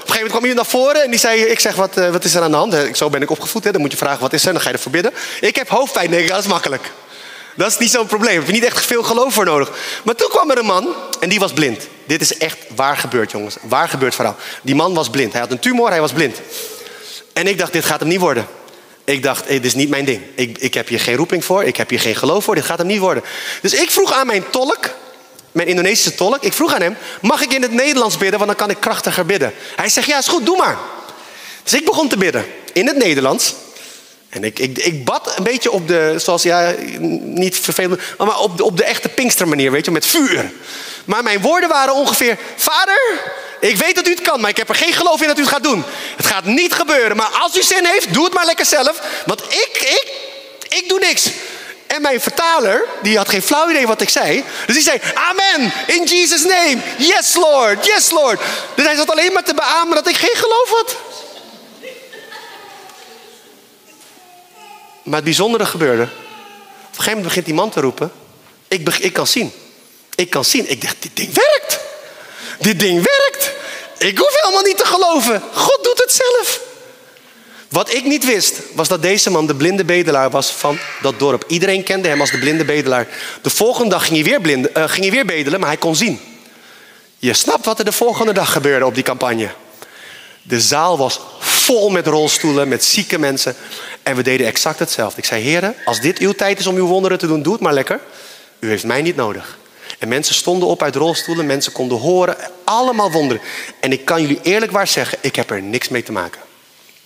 Op 0.06 0.12
een 0.12 0.18
gegeven 0.18 0.26
moment 0.26 0.30
kwam 0.30 0.44
iemand 0.44 0.56
naar 0.56 0.80
voren 0.80 1.02
en 1.02 1.10
die 1.10 1.20
zei: 1.20 1.44
Ik 1.44 1.60
zeg, 1.60 1.74
wat, 1.74 1.98
uh, 1.98 2.10
wat 2.10 2.24
is 2.24 2.34
er 2.34 2.42
aan 2.42 2.50
de 2.50 2.56
hand? 2.56 2.96
Zo 2.96 3.10
ben 3.10 3.22
ik 3.22 3.30
opgevoed, 3.30 3.64
hè? 3.64 3.70
dan 3.72 3.80
moet 3.80 3.90
je 3.90 3.96
vragen: 3.96 4.20
wat 4.20 4.32
is 4.32 4.44
er? 4.44 4.52
Dan 4.52 4.60
ga 4.60 4.68
je 4.68 4.74
ervoor 4.74 4.92
bidden. 4.92 5.12
Ik 5.40 5.56
heb 5.56 5.68
hoofdpijn, 5.68 6.10
denk 6.10 6.22
ik, 6.22 6.28
dat 6.28 6.38
is 6.38 6.46
makkelijk. 6.46 6.90
Dat 7.56 7.70
is 7.70 7.78
niet 7.78 7.90
zo'n 7.90 8.06
probleem. 8.06 8.34
Daar 8.34 8.44
heb 8.44 8.54
je 8.54 8.60
niet 8.60 8.64
echt 8.64 8.86
veel 8.86 9.02
geloof 9.02 9.34
voor 9.34 9.44
nodig. 9.44 9.70
Maar 10.04 10.14
toen 10.14 10.28
kwam 10.28 10.50
er 10.50 10.58
een 10.58 10.66
man 10.66 10.94
en 11.20 11.28
die 11.28 11.38
was 11.38 11.52
blind. 11.52 11.86
Dit 12.06 12.20
is 12.20 12.36
echt 12.36 12.58
waar 12.74 12.96
gebeurd, 12.96 13.30
jongens. 13.30 13.56
Waar 13.62 13.88
gebeurd 13.88 14.14
verhaal. 14.14 14.36
Die 14.62 14.74
man 14.74 14.94
was 14.94 15.10
blind. 15.10 15.32
Hij 15.32 15.40
had 15.40 15.50
een 15.50 15.58
tumor, 15.58 15.88
hij 15.88 16.00
was 16.00 16.12
blind. 16.12 16.40
En 17.32 17.46
ik 17.46 17.58
dacht, 17.58 17.72
dit 17.72 17.84
gaat 17.84 18.00
hem 18.00 18.08
niet 18.08 18.20
worden. 18.20 18.46
Ik 19.04 19.22
dacht, 19.22 19.48
dit 19.48 19.64
is 19.64 19.74
niet 19.74 19.88
mijn 19.88 20.04
ding. 20.04 20.22
Ik, 20.34 20.58
ik 20.58 20.74
heb 20.74 20.88
hier 20.88 21.00
geen 21.00 21.16
roeping 21.16 21.44
voor. 21.44 21.64
Ik 21.64 21.76
heb 21.76 21.88
hier 21.88 22.00
geen 22.00 22.16
geloof 22.16 22.44
voor. 22.44 22.54
Dit 22.54 22.64
gaat 22.64 22.78
hem 22.78 22.86
niet 22.86 22.98
worden. 22.98 23.22
Dus 23.62 23.74
ik 23.74 23.90
vroeg 23.90 24.12
aan 24.12 24.26
mijn 24.26 24.44
tolk, 24.50 24.90
mijn 25.52 25.68
Indonesische 25.68 26.14
tolk. 26.14 26.42
Ik 26.42 26.52
vroeg 26.52 26.74
aan 26.74 26.82
hem, 26.82 26.96
mag 27.20 27.42
ik 27.42 27.52
in 27.52 27.62
het 27.62 27.72
Nederlands 27.72 28.16
bidden? 28.16 28.38
Want 28.38 28.50
dan 28.50 28.58
kan 28.66 28.70
ik 28.70 28.80
krachtiger 28.80 29.26
bidden. 29.26 29.52
Hij 29.76 29.88
zegt, 29.88 30.06
ja 30.06 30.18
is 30.18 30.28
goed, 30.28 30.46
doe 30.46 30.56
maar. 30.56 30.78
Dus 31.62 31.74
ik 31.74 31.84
begon 31.84 32.08
te 32.08 32.16
bidden. 32.16 32.44
In 32.72 32.86
het 32.86 32.96
Nederlands. 32.96 33.54
En 34.36 34.44
ik, 34.44 34.58
ik, 34.58 34.78
ik 34.78 35.04
bad 35.04 35.32
een 35.36 35.44
beetje 35.44 35.70
op 35.70 35.88
de, 35.88 36.14
zoals 36.16 36.42
ja, 36.42 36.74
niet 37.20 37.58
vervelend, 37.58 38.00
maar 38.18 38.38
op 38.38 38.56
de, 38.56 38.64
op 38.64 38.76
de 38.76 38.84
echte 38.84 39.08
Pinkstermanier, 39.08 39.70
weet 39.70 39.84
je, 39.84 39.90
met 39.90 40.06
vuur. 40.06 40.52
Maar 41.04 41.22
mijn 41.22 41.40
woorden 41.40 41.68
waren 41.68 41.94
ongeveer: 41.94 42.38
Vader, 42.56 43.00
ik 43.60 43.76
weet 43.76 43.94
dat 43.94 44.06
u 44.06 44.10
het 44.10 44.20
kan, 44.20 44.40
maar 44.40 44.50
ik 44.50 44.56
heb 44.56 44.68
er 44.68 44.74
geen 44.74 44.92
geloof 44.92 45.20
in 45.20 45.26
dat 45.26 45.38
u 45.38 45.40
het 45.40 45.50
gaat 45.50 45.62
doen. 45.62 45.84
Het 46.16 46.26
gaat 46.26 46.44
niet 46.44 46.72
gebeuren, 46.72 47.16
maar 47.16 47.26
als 47.26 47.56
u 47.56 47.62
zin 47.62 47.84
heeft, 47.84 48.14
doe 48.14 48.24
het 48.24 48.34
maar 48.34 48.44
lekker 48.44 48.66
zelf. 48.66 49.00
Want 49.26 49.42
ik, 49.42 49.70
ik, 49.72 50.12
ik 50.68 50.88
doe 50.88 50.98
niks. 50.98 51.30
En 51.86 52.02
mijn 52.02 52.20
vertaler, 52.20 52.84
die 53.02 53.16
had 53.16 53.28
geen 53.28 53.42
flauw 53.42 53.70
idee 53.70 53.86
wat 53.86 54.00
ik 54.00 54.08
zei. 54.08 54.44
Dus 54.66 54.74
die 54.74 54.84
zei, 54.84 55.00
amen, 55.14 55.72
in 55.86 56.04
Jesus' 56.04 56.44
name. 56.44 56.76
Yes, 56.96 57.34
Lord, 57.34 57.86
yes, 57.86 58.10
Lord. 58.10 58.40
Dus 58.74 58.86
hij 58.86 58.96
zat 58.96 59.10
alleen 59.10 59.32
maar 59.32 59.44
te 59.44 59.54
beamen 59.54 59.94
dat 59.94 60.08
ik 60.08 60.16
geen 60.16 60.36
geloof 60.36 60.68
had. 60.70 60.96
Maar 65.06 65.14
het 65.14 65.24
bijzondere 65.24 65.66
gebeurde. 65.66 66.02
Op 66.02 66.08
een 66.08 66.88
gegeven 66.88 67.10
moment 67.10 67.26
begint 67.26 67.44
die 67.44 67.54
man 67.54 67.70
te 67.70 67.80
roepen. 67.80 68.12
Ik, 68.68 68.88
ik 68.98 69.12
kan 69.12 69.26
zien. 69.26 69.52
Ik 70.14 70.30
kan 70.30 70.44
zien. 70.44 70.70
Ik 70.70 70.82
dacht, 70.82 70.96
dit 71.00 71.16
ding 71.16 71.34
werkt. 71.34 71.80
Dit 72.60 72.80
ding 72.80 72.94
werkt. 73.04 73.52
Ik 73.98 74.18
hoef 74.18 74.40
helemaal 74.40 74.62
niet 74.62 74.78
te 74.78 74.84
geloven. 74.84 75.42
God 75.52 75.78
doet 75.82 75.98
het 75.98 76.12
zelf. 76.12 76.60
Wat 77.68 77.92
ik 77.92 78.04
niet 78.04 78.24
wist, 78.24 78.60
was 78.72 78.88
dat 78.88 79.02
deze 79.02 79.30
man 79.30 79.46
de 79.46 79.54
blinde 79.54 79.84
bedelaar 79.84 80.30
was 80.30 80.50
van 80.50 80.78
dat 81.02 81.18
dorp. 81.18 81.44
Iedereen 81.46 81.82
kende 81.82 82.08
hem 82.08 82.20
als 82.20 82.30
de 82.30 82.38
blinde 82.38 82.64
bedelaar. 82.64 83.08
De 83.42 83.50
volgende 83.50 83.90
dag 83.90 84.06
ging 84.06 84.16
hij 84.16 84.24
weer, 84.24 84.40
blinde, 84.40 84.70
uh, 84.76 84.84
ging 84.88 85.04
hij 85.04 85.14
weer 85.14 85.26
bedelen, 85.26 85.60
maar 85.60 85.68
hij 85.68 85.78
kon 85.78 85.96
zien. 85.96 86.20
Je 87.18 87.34
snapt 87.34 87.64
wat 87.64 87.78
er 87.78 87.84
de 87.84 87.92
volgende 87.92 88.32
dag 88.32 88.52
gebeurde 88.52 88.86
op 88.86 88.94
die 88.94 89.02
campagne. 89.02 89.50
De 90.42 90.60
zaal 90.60 90.98
was 90.98 91.20
vol 91.66 91.90
met 91.90 92.06
rolstoelen, 92.06 92.68
met 92.68 92.84
zieke 92.84 93.18
mensen. 93.18 93.54
En 94.02 94.16
we 94.16 94.22
deden 94.22 94.46
exact 94.46 94.78
hetzelfde. 94.78 95.18
Ik 95.18 95.24
zei, 95.24 95.42
heren, 95.42 95.74
als 95.84 96.00
dit 96.00 96.18
uw 96.18 96.32
tijd 96.32 96.58
is 96.58 96.66
om 96.66 96.76
uw 96.76 96.86
wonderen 96.86 97.18
te 97.18 97.26
doen, 97.26 97.42
doe 97.42 97.52
het 97.52 97.62
maar 97.62 97.72
lekker. 97.72 98.00
U 98.58 98.68
heeft 98.68 98.84
mij 98.84 99.02
niet 99.02 99.16
nodig. 99.16 99.58
En 99.98 100.08
mensen 100.08 100.34
stonden 100.34 100.68
op 100.68 100.82
uit 100.82 100.94
rolstoelen, 100.94 101.46
mensen 101.46 101.72
konden 101.72 101.98
horen, 101.98 102.36
allemaal 102.64 103.10
wonderen. 103.10 103.42
En 103.80 103.92
ik 103.92 104.04
kan 104.04 104.20
jullie 104.20 104.38
eerlijk 104.42 104.72
waar 104.72 104.88
zeggen, 104.88 105.18
ik 105.20 105.36
heb 105.36 105.50
er 105.50 105.62
niks 105.62 105.88
mee 105.88 106.02
te 106.02 106.12
maken. 106.12 106.40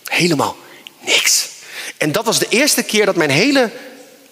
Helemaal 0.03 0.55
niks. 0.99 1.49
En 1.97 2.11
dat 2.11 2.25
was 2.25 2.39
de 2.39 2.47
eerste 2.49 2.83
keer 2.83 3.05
dat 3.05 3.15
mijn 3.15 3.29
hele 3.29 3.71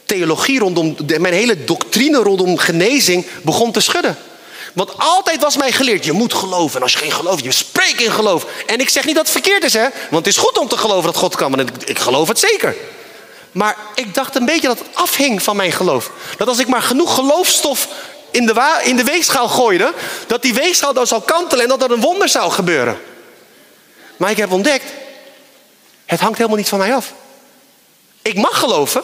theologie 0.05 0.59
rondom, 0.59 0.95
mijn 1.19 1.33
hele 1.33 1.63
doctrine 1.63 2.17
rondom 2.17 2.57
genezing 2.57 3.25
begon 3.41 3.71
te 3.71 3.79
schudden. 3.79 4.17
Want 4.73 4.91
altijd 4.97 5.41
was 5.41 5.57
mij 5.57 5.71
geleerd, 5.71 6.05
je 6.05 6.11
moet 6.11 6.33
geloven. 6.33 6.75
En 6.75 6.81
als 6.81 6.91
je 6.91 6.97
geen 6.97 7.11
geloof, 7.11 7.41
je 7.41 7.51
spreekt 7.51 8.01
in 8.01 8.11
geloof. 8.11 8.45
En 8.65 8.79
ik 8.79 8.89
zeg 8.89 9.05
niet 9.05 9.15
dat 9.15 9.23
het 9.23 9.33
verkeerd 9.33 9.63
is, 9.63 9.73
hè. 9.73 9.87
Want 10.09 10.25
het 10.25 10.27
is 10.27 10.37
goed 10.37 10.57
om 10.57 10.67
te 10.67 10.77
geloven 10.77 11.03
dat 11.03 11.15
God 11.15 11.35
kan. 11.35 11.55
Want 11.55 11.89
ik, 11.89 11.99
geloof 11.99 12.27
het 12.27 12.39
zeker. 12.39 12.75
Maar 13.51 13.77
ik 13.95 14.13
dacht 14.13 14.35
een 14.35 14.45
beetje 14.45 14.67
dat 14.67 14.79
het 14.79 14.87
afhing 14.93 15.43
van 15.43 15.55
mijn 15.55 15.71
geloof. 15.71 16.11
Dat 16.37 16.47
als 16.47 16.59
ik 16.59 16.67
maar 16.67 16.81
genoeg 16.81 17.15
geloofstof 17.15 17.87
in 18.31 18.45
de, 18.45 18.79
in 18.83 18.95
de 18.95 19.03
weegschaal 19.03 19.47
gooide... 19.47 19.93
dat 20.27 20.41
die 20.41 20.53
weegschaal 20.53 20.93
dan 20.93 21.07
zou 21.07 21.21
kantelen 21.21 21.63
en 21.63 21.69
dat 21.69 21.83
er 21.83 21.91
een 21.91 22.01
wonder 22.01 22.29
zou 22.29 22.51
gebeuren. 22.51 22.99
Maar 24.17 24.31
ik 24.31 24.37
heb 24.37 24.51
ontdekt, 24.51 24.85
het 26.05 26.19
hangt 26.19 26.37
helemaal 26.37 26.57
niet 26.57 26.69
van 26.69 26.79
mij 26.79 26.95
af. 26.95 27.13
Ik 28.21 28.35
mag 28.35 28.59
geloven. 28.59 29.03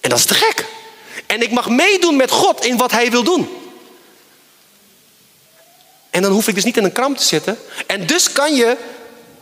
En 0.00 0.10
dat 0.10 0.18
is 0.18 0.24
te 0.24 0.34
gek. 0.34 0.66
En 1.26 1.42
ik 1.42 1.50
mag 1.50 1.68
meedoen 1.68 2.16
met 2.16 2.30
God 2.30 2.64
in 2.64 2.76
wat 2.76 2.90
Hij 2.90 3.10
wil 3.10 3.22
doen. 3.22 3.61
En 6.12 6.22
dan 6.22 6.32
hoef 6.32 6.48
ik 6.48 6.54
dus 6.54 6.64
niet 6.64 6.76
in 6.76 6.84
een 6.84 6.92
kramp 6.92 7.16
te 7.16 7.24
zitten. 7.24 7.58
En 7.86 8.06
dus 8.06 8.32
kan 8.32 8.54
je 8.54 8.76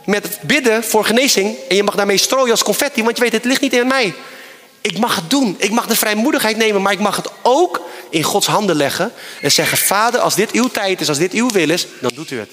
met 0.05 0.39
bidden 0.41 0.83
voor 0.83 1.05
genezing. 1.05 1.55
En 1.69 1.75
je 1.75 1.83
mag 1.83 1.95
daarmee 1.95 2.17
strooien 2.17 2.51
als 2.51 2.63
confetti. 2.63 3.03
Want 3.03 3.17
je 3.17 3.23
weet, 3.23 3.31
het 3.31 3.45
ligt 3.45 3.61
niet 3.61 3.73
in 3.73 3.87
mij. 3.87 4.13
Ik 4.81 4.97
mag 4.97 5.15
het 5.15 5.29
doen. 5.29 5.55
Ik 5.57 5.71
mag 5.71 5.87
de 5.87 5.95
vrijmoedigheid 5.95 6.57
nemen. 6.57 6.81
Maar 6.81 6.91
ik 6.91 6.99
mag 6.99 7.15
het 7.15 7.29
ook 7.41 7.81
in 8.09 8.23
Gods 8.23 8.47
handen 8.47 8.75
leggen. 8.75 9.11
En 9.41 9.51
zeggen, 9.51 9.77
vader, 9.77 10.19
als 10.19 10.35
dit 10.35 10.51
uw 10.51 10.67
tijd 10.67 11.01
is, 11.01 11.09
als 11.09 11.17
dit 11.17 11.33
uw 11.33 11.51
wil 11.51 11.69
is, 11.69 11.87
dan 12.01 12.11
doet 12.15 12.31
u 12.31 12.39
het. 12.39 12.49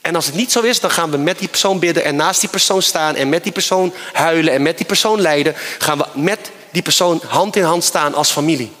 En 0.00 0.14
als 0.14 0.26
het 0.26 0.34
niet 0.34 0.52
zo 0.52 0.60
is, 0.60 0.80
dan 0.80 0.90
gaan 0.90 1.10
we 1.10 1.16
met 1.16 1.38
die 1.38 1.48
persoon 1.48 1.78
bidden 1.78 2.04
en 2.04 2.16
naast 2.16 2.40
die 2.40 2.50
persoon 2.50 2.82
staan 2.82 3.14
en 3.14 3.28
met 3.28 3.42
die 3.42 3.52
persoon 3.52 3.92
huilen 4.12 4.52
en 4.52 4.62
met 4.62 4.76
die 4.76 4.86
persoon 4.86 5.20
lijden. 5.20 5.54
Gaan 5.78 5.98
we 5.98 6.06
met 6.14 6.50
die 6.70 6.82
persoon 6.82 7.20
hand 7.26 7.56
in 7.56 7.62
hand 7.62 7.84
staan 7.84 8.14
als 8.14 8.30
familie. 8.30 8.78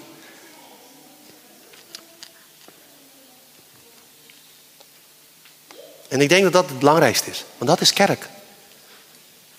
En 6.10 6.20
ik 6.20 6.28
denk 6.28 6.42
dat 6.42 6.52
dat 6.52 6.68
het 6.68 6.78
belangrijkste 6.78 7.30
is. 7.30 7.44
Want 7.58 7.70
dat 7.70 7.80
is 7.80 7.92
kerk. 7.92 8.28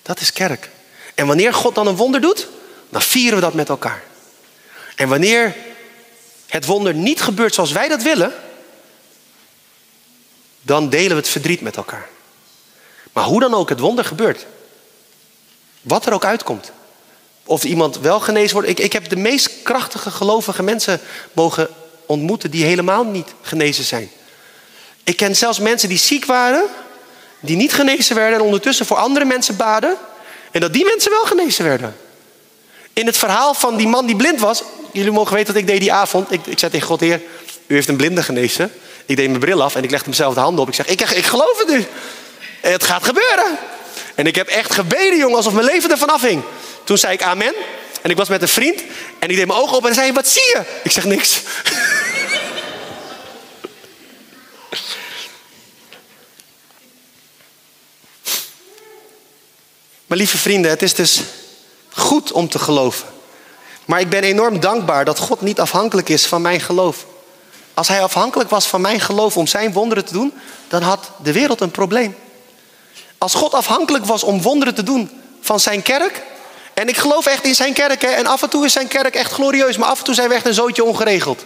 Dat 0.01 0.19
is 0.19 0.33
kerk. 0.33 0.69
En 1.15 1.27
wanneer 1.27 1.53
God 1.53 1.75
dan 1.75 1.87
een 1.87 1.95
wonder 1.95 2.21
doet, 2.21 2.47
dan 2.89 3.01
vieren 3.01 3.35
we 3.35 3.41
dat 3.41 3.53
met 3.53 3.69
elkaar. 3.69 4.03
En 4.95 5.09
wanneer 5.09 5.55
het 6.47 6.65
wonder 6.65 6.93
niet 6.93 7.21
gebeurt 7.21 7.53
zoals 7.53 7.71
wij 7.71 7.87
dat 7.87 8.03
willen, 8.03 8.33
dan 10.61 10.89
delen 10.89 11.09
we 11.09 11.15
het 11.15 11.27
verdriet 11.27 11.61
met 11.61 11.77
elkaar. 11.77 12.09
Maar 13.13 13.23
hoe 13.23 13.39
dan 13.39 13.53
ook 13.53 13.69
het 13.69 13.79
wonder 13.79 14.05
gebeurt, 14.05 14.45
wat 15.81 16.05
er 16.05 16.13
ook 16.13 16.25
uitkomt, 16.25 16.71
of 17.45 17.63
iemand 17.63 17.99
wel 17.99 18.19
genezen 18.19 18.53
wordt. 18.53 18.69
Ik, 18.69 18.79
ik 18.79 18.93
heb 18.93 19.09
de 19.09 19.15
meest 19.15 19.49
krachtige 19.63 20.11
gelovige 20.11 20.63
mensen 20.63 20.99
mogen 21.31 21.69
ontmoeten 22.05 22.51
die 22.51 22.65
helemaal 22.65 23.03
niet 23.03 23.33
genezen 23.41 23.83
zijn. 23.83 24.11
Ik 25.03 25.17
ken 25.17 25.35
zelfs 25.35 25.59
mensen 25.59 25.89
die 25.89 25.97
ziek 25.97 26.25
waren, 26.25 26.63
die 27.39 27.55
niet 27.55 27.73
genezen 27.73 28.15
werden 28.15 28.39
en 28.39 28.45
ondertussen 28.45 28.85
voor 28.85 28.97
andere 28.97 29.25
mensen 29.25 29.55
baden. 29.55 29.97
En 30.51 30.61
dat 30.61 30.73
die 30.73 30.85
mensen 30.85 31.11
wel 31.11 31.25
genezen 31.25 31.65
werden. 31.65 31.95
In 32.93 33.05
het 33.05 33.17
verhaal 33.17 33.53
van 33.53 33.75
die 33.75 33.87
man 33.87 34.05
die 34.05 34.15
blind 34.15 34.39
was, 34.39 34.63
jullie 34.91 35.11
mogen 35.11 35.33
weten 35.33 35.53
wat 35.53 35.61
ik 35.61 35.67
deed 35.67 35.79
die 35.79 35.93
avond. 35.93 36.31
Ik, 36.31 36.45
ik 36.45 36.59
zei 36.59 36.71
tegen 36.71 36.87
God, 36.87 36.99
Heer, 36.99 37.21
u 37.67 37.73
heeft 37.73 37.87
een 37.87 37.95
blinde 37.95 38.23
genezen. 38.23 38.71
Ik 39.05 39.15
deed 39.15 39.27
mijn 39.27 39.39
bril 39.39 39.63
af 39.63 39.75
en 39.75 39.83
ik 39.83 39.89
legde 39.89 40.05
hem 40.05 40.15
zelf 40.15 40.33
de 40.33 40.39
handen 40.39 40.61
op. 40.61 40.67
Ik 40.67 40.75
zeg, 40.75 40.87
ik, 40.87 41.01
ik 41.01 41.25
geloof 41.25 41.57
het 41.57 41.67
nu. 41.67 41.85
Het 42.61 42.83
gaat 42.83 43.03
gebeuren. 43.03 43.57
En 44.15 44.27
ik 44.27 44.35
heb 44.35 44.47
echt 44.47 44.73
gebeden, 44.73 45.17
jongen, 45.17 45.35
alsof 45.35 45.53
mijn 45.53 45.65
leven 45.65 45.91
ervan 45.91 46.09
afhing. 46.09 46.43
Toen 46.83 46.97
zei 46.97 47.13
ik 47.13 47.21
amen. 47.21 47.53
En 48.01 48.09
ik 48.09 48.17
was 48.17 48.29
met 48.29 48.41
een 48.41 48.47
vriend. 48.47 48.81
En 49.19 49.29
ik 49.29 49.35
deed 49.35 49.47
mijn 49.47 49.59
ogen 49.59 49.77
op 49.77 49.85
en 49.85 49.93
zei, 49.93 50.11
wat 50.11 50.27
zie 50.27 50.41
je? 50.41 50.61
Ik 50.83 50.91
zeg 50.91 51.05
niks. 51.05 51.41
Maar 60.11 60.19
lieve 60.19 60.37
vrienden, 60.37 60.71
het 60.71 60.81
is 60.81 60.93
dus 60.93 61.21
goed 61.89 62.31
om 62.31 62.49
te 62.49 62.59
geloven. 62.59 63.07
Maar 63.85 63.99
ik 63.99 64.09
ben 64.09 64.23
enorm 64.23 64.59
dankbaar 64.59 65.05
dat 65.05 65.19
God 65.19 65.41
niet 65.41 65.59
afhankelijk 65.59 66.09
is 66.09 66.25
van 66.25 66.41
mijn 66.41 66.59
geloof. 66.59 67.05
Als 67.73 67.87
hij 67.87 68.01
afhankelijk 68.01 68.49
was 68.49 68.67
van 68.67 68.81
mijn 68.81 68.99
geloof 68.99 69.37
om 69.37 69.47
zijn 69.47 69.73
wonderen 69.73 70.05
te 70.05 70.13
doen, 70.13 70.33
dan 70.67 70.81
had 70.81 71.11
de 71.23 71.31
wereld 71.31 71.61
een 71.61 71.71
probleem. 71.71 72.15
Als 73.17 73.33
God 73.33 73.53
afhankelijk 73.53 74.05
was 74.05 74.23
om 74.23 74.41
wonderen 74.41 74.75
te 74.75 74.83
doen 74.83 75.21
van 75.41 75.59
zijn 75.59 75.81
kerk, 75.81 76.21
en 76.73 76.87
ik 76.87 76.97
geloof 76.97 77.25
echt 77.25 77.45
in 77.45 77.55
zijn 77.55 77.73
kerk, 77.73 78.01
hè, 78.01 78.09
en 78.09 78.25
af 78.25 78.41
en 78.41 78.49
toe 78.49 78.65
is 78.65 78.73
zijn 78.73 78.87
kerk 78.87 79.15
echt 79.15 79.31
glorieus, 79.31 79.77
maar 79.77 79.89
af 79.89 79.97
en 79.99 80.05
toe 80.05 80.15
zijn 80.15 80.29
we 80.29 80.35
echt 80.35 80.45
een 80.45 80.53
zootje 80.53 80.83
ongeregeld. 80.83 81.45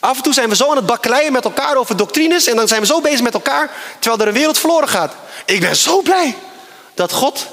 Af 0.00 0.16
en 0.16 0.22
toe 0.22 0.34
zijn 0.34 0.48
we 0.48 0.56
zo 0.56 0.70
aan 0.70 0.76
het 0.76 0.86
bakkeleien 0.86 1.32
met 1.32 1.44
elkaar 1.44 1.76
over 1.76 1.96
doctrines 1.96 2.46
en 2.46 2.56
dan 2.56 2.68
zijn 2.68 2.80
we 2.80 2.86
zo 2.86 3.00
bezig 3.00 3.22
met 3.22 3.34
elkaar, 3.34 3.70
terwijl 3.98 4.22
er 4.22 4.28
een 4.28 4.38
wereld 4.38 4.58
verloren 4.58 4.88
gaat. 4.88 5.14
Ik 5.44 5.60
ben 5.60 5.76
zo 5.76 6.02
blij 6.02 6.36
dat 6.94 7.12
God 7.12 7.46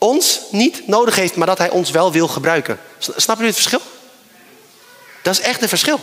ons 0.00 0.40
niet 0.50 0.86
nodig 0.86 1.14
heeft, 1.16 1.36
maar 1.36 1.46
dat 1.46 1.58
hij 1.58 1.70
ons 1.70 1.90
wel 1.90 2.12
wil 2.12 2.28
gebruiken. 2.28 2.80
Snap 2.98 3.38
je 3.38 3.44
het 3.44 3.54
verschil? 3.54 3.80
Dat 5.22 5.34
is 5.34 5.40
echt 5.40 5.62
een 5.62 5.68
verschil. 5.68 6.00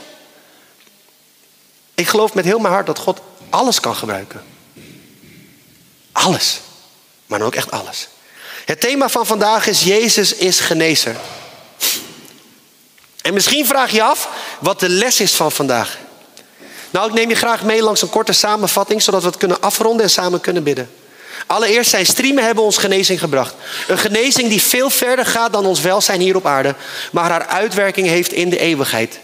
Ik 1.94 2.08
geloof 2.08 2.34
met 2.34 2.46
heel 2.46 2.60
mijn 2.60 2.74
hart 2.74 2.86
dat 2.86 3.00
God 3.00 3.20
alles 3.50 3.80
kan 3.80 3.96
gebruiken. 3.96 4.44
Alles. 6.12 6.60
Maar 7.26 7.40
dan 7.40 7.48
ook 7.48 7.56
echt 7.56 7.72
alles. 7.72 8.08
Het 8.66 8.80
thema 8.80 9.10
van 9.10 9.26
vandaag 9.26 9.68
is 9.68 9.84
Jezus 9.84 10.34
is 10.34 10.60
genezer. 10.60 11.16
En 13.22 13.34
misschien 13.34 13.66
vraag 13.66 13.92
je 13.92 14.04
af 14.04 14.30
wat 14.60 14.80
de 14.80 14.90
les 14.90 15.20
is 15.20 15.36
van 15.36 15.52
vandaag. 15.52 15.98
Nou, 16.90 17.08
ik 17.08 17.14
neem 17.14 17.30
je 17.30 17.36
graag 17.36 17.64
mee 17.64 17.82
langs 17.82 18.02
een 18.02 18.10
korte 18.10 18.34
samenvatting, 18.34 19.02
zodat 19.02 19.22
we 19.22 19.28
het 19.28 19.38
kunnen 19.38 19.62
afronden 19.62 20.04
en 20.04 20.10
samen 20.12 20.42
kunnen 20.42 20.64
bidden. 20.64 20.92
Allereerst 21.45 21.89
zijn 21.89 22.06
streamen 22.06 22.43
hebben 22.43 22.63
ons 22.63 22.78
genezing 22.78 23.19
gebracht. 23.19 23.56
Een 23.88 23.97
genezing 23.97 24.50
die 24.50 24.62
veel 24.62 24.89
verder 24.89 25.26
gaat 25.26 25.54
dan 25.54 25.65
ons 25.65 25.82
welzijn 25.82 26.21
hier 26.21 26.36
op 26.36 26.45
aarde, 26.45 26.76
maar 27.12 27.30
haar 27.30 27.45
uitwerking 27.45 28.08
heeft 28.08 28.32
in 28.32 28.50
de 28.50 28.60
eeuwigheid. 28.60 29.19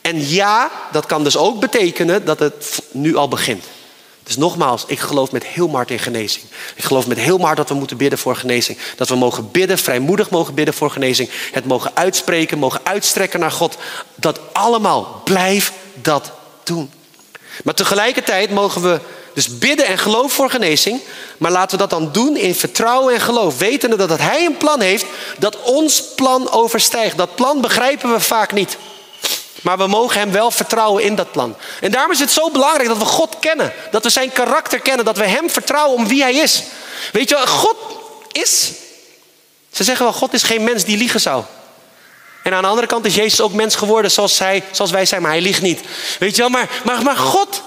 En 0.00 0.28
ja, 0.28 0.70
dat 0.92 1.06
kan 1.06 1.24
dus 1.24 1.36
ook 1.36 1.60
betekenen 1.60 2.24
dat 2.24 2.38
het 2.38 2.82
nu 2.90 3.16
al 3.16 3.28
begint. 3.28 3.64
Dus 4.26 4.36
nogmaals, 4.36 4.84
ik 4.86 5.00
geloof 5.00 5.32
met 5.32 5.44
heel 5.44 5.70
hart 5.70 5.90
in 5.90 5.98
genezing. 5.98 6.44
Ik 6.74 6.84
geloof 6.84 7.06
met 7.06 7.18
heel 7.18 7.40
hart 7.40 7.56
dat 7.56 7.68
we 7.68 7.74
moeten 7.74 7.96
bidden 7.96 8.18
voor 8.18 8.36
genezing. 8.36 8.78
Dat 8.96 9.08
we 9.08 9.16
mogen 9.16 9.50
bidden, 9.50 9.78
vrijmoedig 9.78 10.30
mogen 10.30 10.54
bidden 10.54 10.74
voor 10.74 10.90
genezing. 10.90 11.30
Het 11.52 11.64
mogen 11.64 11.90
uitspreken, 11.94 12.58
mogen 12.58 12.80
uitstrekken 12.82 13.40
naar 13.40 13.50
God. 13.50 13.76
Dat 14.14 14.40
allemaal, 14.52 15.20
blijf 15.24 15.72
dat 15.94 16.32
doen. 16.64 16.90
Maar 17.64 17.74
tegelijkertijd 17.74 18.50
mogen 18.50 18.82
we 18.82 19.00
dus 19.34 19.58
bidden 19.58 19.86
en 19.86 19.98
geloof 19.98 20.32
voor 20.32 20.50
genezing. 20.50 21.00
Maar 21.38 21.50
laten 21.50 21.70
we 21.70 21.86
dat 21.86 22.00
dan 22.00 22.12
doen 22.12 22.36
in 22.36 22.54
vertrouwen 22.54 23.14
en 23.14 23.20
geloof. 23.20 23.58
Wetende 23.58 24.06
dat 24.06 24.18
Hij 24.18 24.44
een 24.44 24.56
plan 24.56 24.80
heeft 24.80 25.06
dat 25.38 25.62
ons 25.62 26.02
plan 26.14 26.50
overstijgt. 26.50 27.16
Dat 27.16 27.34
plan 27.34 27.60
begrijpen 27.60 28.12
we 28.12 28.20
vaak 28.20 28.52
niet. 28.52 28.76
Maar 29.62 29.78
we 29.78 29.86
mogen 29.86 30.20
Hem 30.20 30.32
wel 30.32 30.50
vertrouwen 30.50 31.02
in 31.02 31.14
dat 31.14 31.32
plan. 31.32 31.56
En 31.80 31.90
daarom 31.90 32.12
is 32.12 32.20
het 32.20 32.30
zo 32.30 32.50
belangrijk 32.50 32.88
dat 32.88 32.98
we 32.98 33.04
God 33.04 33.36
kennen. 33.40 33.72
Dat 33.90 34.02
we 34.02 34.10
Zijn 34.10 34.32
karakter 34.32 34.80
kennen. 34.80 35.04
Dat 35.04 35.16
we 35.16 35.26
Hem 35.26 35.50
vertrouwen 35.50 35.96
om 35.96 36.08
wie 36.08 36.22
Hij 36.22 36.34
is. 36.34 36.62
Weet 37.12 37.28
je, 37.28 37.36
God 37.36 37.76
is. 38.32 38.70
Ze 39.72 39.84
zeggen 39.84 40.04
wel, 40.04 40.14
God 40.14 40.32
is 40.32 40.42
geen 40.42 40.64
mens 40.64 40.84
die 40.84 40.96
liegen 40.96 41.20
zou. 41.20 41.44
En 42.46 42.54
aan 42.54 42.62
de 42.62 42.68
andere 42.68 42.86
kant 42.86 43.04
is 43.06 43.14
Jezus 43.14 43.40
ook 43.40 43.52
mens 43.52 43.74
geworden 43.74 44.10
zoals, 44.10 44.38
hij, 44.38 44.62
zoals 44.70 44.90
wij 44.90 45.06
zijn, 45.06 45.22
maar 45.22 45.30
hij 45.30 45.40
liegt 45.40 45.62
niet. 45.62 45.80
Weet 46.18 46.36
je 46.36 46.42
wel, 46.42 46.50
maar, 46.50 46.68
maar, 46.84 47.02
maar 47.02 47.16
God, 47.16 47.62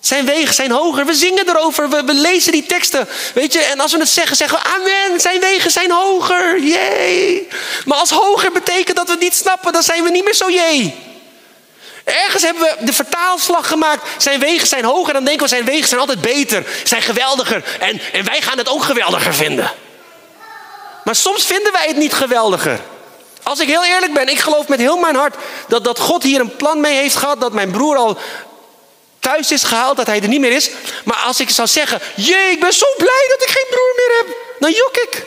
zijn 0.00 0.24
wegen 0.24 0.54
zijn 0.54 0.70
hoger. 0.70 1.06
We 1.06 1.14
zingen 1.14 1.48
erover, 1.48 1.88
we, 1.88 2.02
we 2.04 2.14
lezen 2.14 2.52
die 2.52 2.66
teksten. 2.66 3.08
Weet 3.34 3.52
je, 3.52 3.60
en 3.60 3.80
als 3.80 3.92
we 3.92 3.98
het 3.98 4.08
zeggen, 4.08 4.36
zeggen 4.36 4.58
we 4.58 4.64
amen, 4.64 5.20
zijn 5.20 5.40
wegen 5.40 5.70
zijn 5.70 5.90
hoger. 5.90 6.60
Jee. 6.60 7.48
Maar 7.84 7.98
als 7.98 8.10
hoger 8.10 8.52
betekent 8.52 8.96
dat 8.96 9.06
we 9.06 9.12
het 9.12 9.20
niet 9.20 9.34
snappen, 9.34 9.72
dan 9.72 9.82
zijn 9.82 10.02
we 10.02 10.10
niet 10.10 10.24
meer 10.24 10.34
zo 10.34 10.50
jee. 10.50 10.94
Ergens 12.04 12.42
hebben 12.42 12.62
we 12.62 12.84
de 12.84 12.92
vertaalslag 12.92 13.68
gemaakt. 13.68 14.08
Zijn 14.22 14.40
wegen 14.40 14.66
zijn 14.66 14.84
hoger. 14.84 15.12
Dan 15.12 15.24
denken 15.24 15.42
we 15.42 15.48
zijn 15.48 15.64
wegen 15.64 15.88
zijn 15.88 16.00
altijd 16.00 16.20
beter. 16.20 16.66
Zijn 16.84 17.02
geweldiger. 17.02 17.64
En, 17.80 18.00
en 18.12 18.24
wij 18.24 18.40
gaan 18.42 18.58
het 18.58 18.68
ook 18.68 18.82
geweldiger 18.82 19.34
vinden. 19.34 19.72
Maar 21.04 21.16
soms 21.16 21.44
vinden 21.44 21.72
wij 21.72 21.86
het 21.86 21.96
niet 21.96 22.12
geweldiger. 22.14 22.80
Als 23.48 23.60
ik 23.60 23.68
heel 23.68 23.84
eerlijk 23.84 24.12
ben, 24.14 24.28
ik 24.28 24.38
geloof 24.38 24.68
met 24.68 24.78
heel 24.78 24.96
mijn 24.96 25.14
hart 25.14 25.36
dat, 25.68 25.84
dat 25.84 25.98
God 25.98 26.22
hier 26.22 26.40
een 26.40 26.56
plan 26.56 26.80
mee 26.80 26.96
heeft 26.96 27.16
gehad. 27.16 27.40
Dat 27.40 27.52
mijn 27.52 27.70
broer 27.70 27.96
al 27.96 28.18
thuis 29.18 29.52
is 29.52 29.62
gehaald, 29.62 29.96
dat 29.96 30.06
hij 30.06 30.22
er 30.22 30.28
niet 30.28 30.40
meer 30.40 30.52
is. 30.52 30.70
Maar 31.04 31.16
als 31.16 31.40
ik 31.40 31.50
zou 31.50 31.68
zeggen, 31.68 32.00
jee, 32.16 32.50
ik 32.50 32.60
ben 32.60 32.72
zo 32.72 32.86
blij 32.96 33.26
dat 33.28 33.42
ik 33.42 33.48
geen 33.48 33.66
broer 33.70 33.92
meer 33.96 34.16
heb. 34.18 34.36
Dan 34.58 34.70
jok 34.70 34.96
ik. 34.96 35.26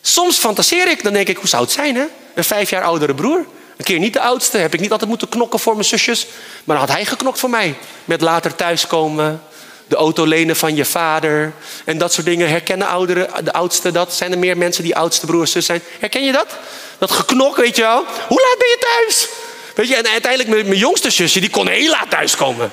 Soms 0.00 0.38
fantaseer 0.38 0.88
ik, 0.88 1.02
dan 1.02 1.12
denk 1.12 1.28
ik, 1.28 1.36
hoe 1.36 1.48
zou 1.48 1.62
het 1.62 1.72
zijn 1.72 1.96
hè? 1.96 2.04
Een 2.34 2.44
vijf 2.44 2.70
jaar 2.70 2.82
oudere 2.82 3.14
broer. 3.14 3.46
Een 3.76 3.84
keer 3.84 3.98
niet 3.98 4.12
de 4.12 4.20
oudste, 4.20 4.58
heb 4.58 4.74
ik 4.74 4.80
niet 4.80 4.90
altijd 4.90 5.10
moeten 5.10 5.28
knokken 5.28 5.58
voor 5.58 5.72
mijn 5.72 5.84
zusjes. 5.84 6.26
Maar 6.64 6.76
dan 6.76 6.86
had 6.86 6.94
hij 6.94 7.04
geknokt 7.04 7.38
voor 7.38 7.50
mij. 7.50 7.74
Met 8.04 8.20
later 8.20 8.54
thuiskomen, 8.54 9.42
de 9.88 9.96
auto 9.96 10.26
lenen 10.26 10.56
van 10.56 10.74
je 10.76 10.84
vader. 10.84 11.52
En 11.84 11.98
dat 11.98 12.12
soort 12.12 12.26
dingen. 12.26 12.48
Herkennen 12.48 12.86
ouderen, 12.86 13.44
de 13.44 13.52
oudste 13.52 13.90
dat? 13.90 14.14
Zijn 14.14 14.32
er 14.32 14.38
meer 14.38 14.56
mensen 14.56 14.82
die 14.82 14.96
oudste 14.96 15.26
broer 15.26 15.46
zus 15.46 15.66
zijn? 15.66 15.82
Herken 15.98 16.24
je 16.24 16.32
dat? 16.32 16.56
Dat 16.98 17.10
geknok, 17.10 17.56
weet 17.56 17.76
je 17.76 17.82
wel? 17.82 18.04
Hoe 18.28 18.40
laat 18.40 18.58
ben 18.58 18.68
je 18.68 18.78
thuis? 18.78 19.28
Weet 19.74 19.88
je, 19.88 19.96
en 19.96 20.08
uiteindelijk 20.08 20.50
mijn, 20.50 20.66
mijn 20.66 20.78
jongste 20.78 21.10
zusje, 21.10 21.40
die 21.40 21.50
kon 21.50 21.68
heel 21.68 21.90
laat 21.90 22.10
thuiskomen. 22.10 22.72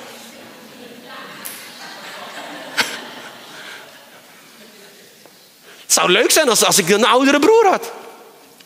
Het 5.82 5.92
zou 5.92 6.10
leuk 6.10 6.30
zijn 6.30 6.48
als, 6.48 6.64
als 6.64 6.78
ik 6.78 6.88
een 6.88 7.06
oudere 7.06 7.38
broer 7.38 7.66
had. 7.66 7.92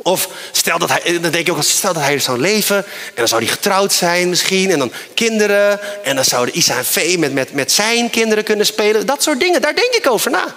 Of 0.05 0.29
stel 0.53 0.79
dat 0.79 0.89
hij, 0.89 1.21
dan 1.21 1.31
denk 1.31 1.47
je 1.47 1.53
ook, 1.53 1.63
stel 1.63 1.93
dat 1.93 2.03
hij 2.03 2.19
zou 2.19 2.39
leven. 2.39 2.77
En 2.77 3.15
dan 3.15 3.29
zou 3.29 3.43
hij 3.43 3.51
getrouwd 3.51 3.93
zijn 3.93 4.29
misschien. 4.29 4.71
En 4.71 4.79
dan 4.79 4.93
kinderen. 5.15 6.05
En 6.05 6.15
dan 6.17 6.25
zouden 6.25 6.59
Isa 6.59 6.77
en 6.77 6.85
Vee 6.85 7.19
met, 7.19 7.33
met, 7.33 7.53
met 7.53 7.73
zijn 7.73 8.11
kinderen 8.11 8.45
kunnen 8.45 8.67
spelen. 8.67 9.07
Dat 9.07 9.23
soort 9.23 9.41
dingen, 9.41 9.61
daar 9.61 9.75
denk 9.75 9.95
ik 9.95 10.11
over 10.11 10.31
na. 10.31 10.55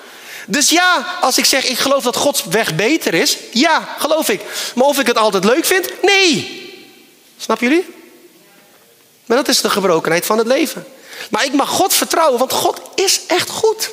Dus 0.47 0.69
ja, 0.69 1.17
als 1.21 1.37
ik 1.37 1.45
zeg 1.45 1.65
ik 1.65 1.77
geloof 1.77 2.03
dat 2.03 2.15
Gods 2.15 2.43
weg 2.49 2.75
beter 2.75 3.13
is. 3.13 3.37
Ja, 3.51 3.95
geloof 3.97 4.29
ik. 4.29 4.41
Maar 4.75 4.85
of 4.85 4.99
ik 4.99 5.07
het 5.07 5.17
altijd 5.17 5.43
leuk 5.43 5.65
vind? 5.65 5.89
Nee. 6.01 6.65
Snappen 7.37 7.67
jullie? 7.67 7.85
Maar 9.25 9.37
dat 9.37 9.47
is 9.47 9.61
de 9.61 9.69
gebrokenheid 9.69 10.25
van 10.25 10.37
het 10.37 10.47
leven. 10.47 10.85
Maar 11.29 11.45
ik 11.45 11.53
mag 11.53 11.69
God 11.69 11.93
vertrouwen, 11.93 12.39
want 12.39 12.53
God 12.53 12.81
is 12.95 13.21
echt 13.27 13.49
goed. 13.49 13.89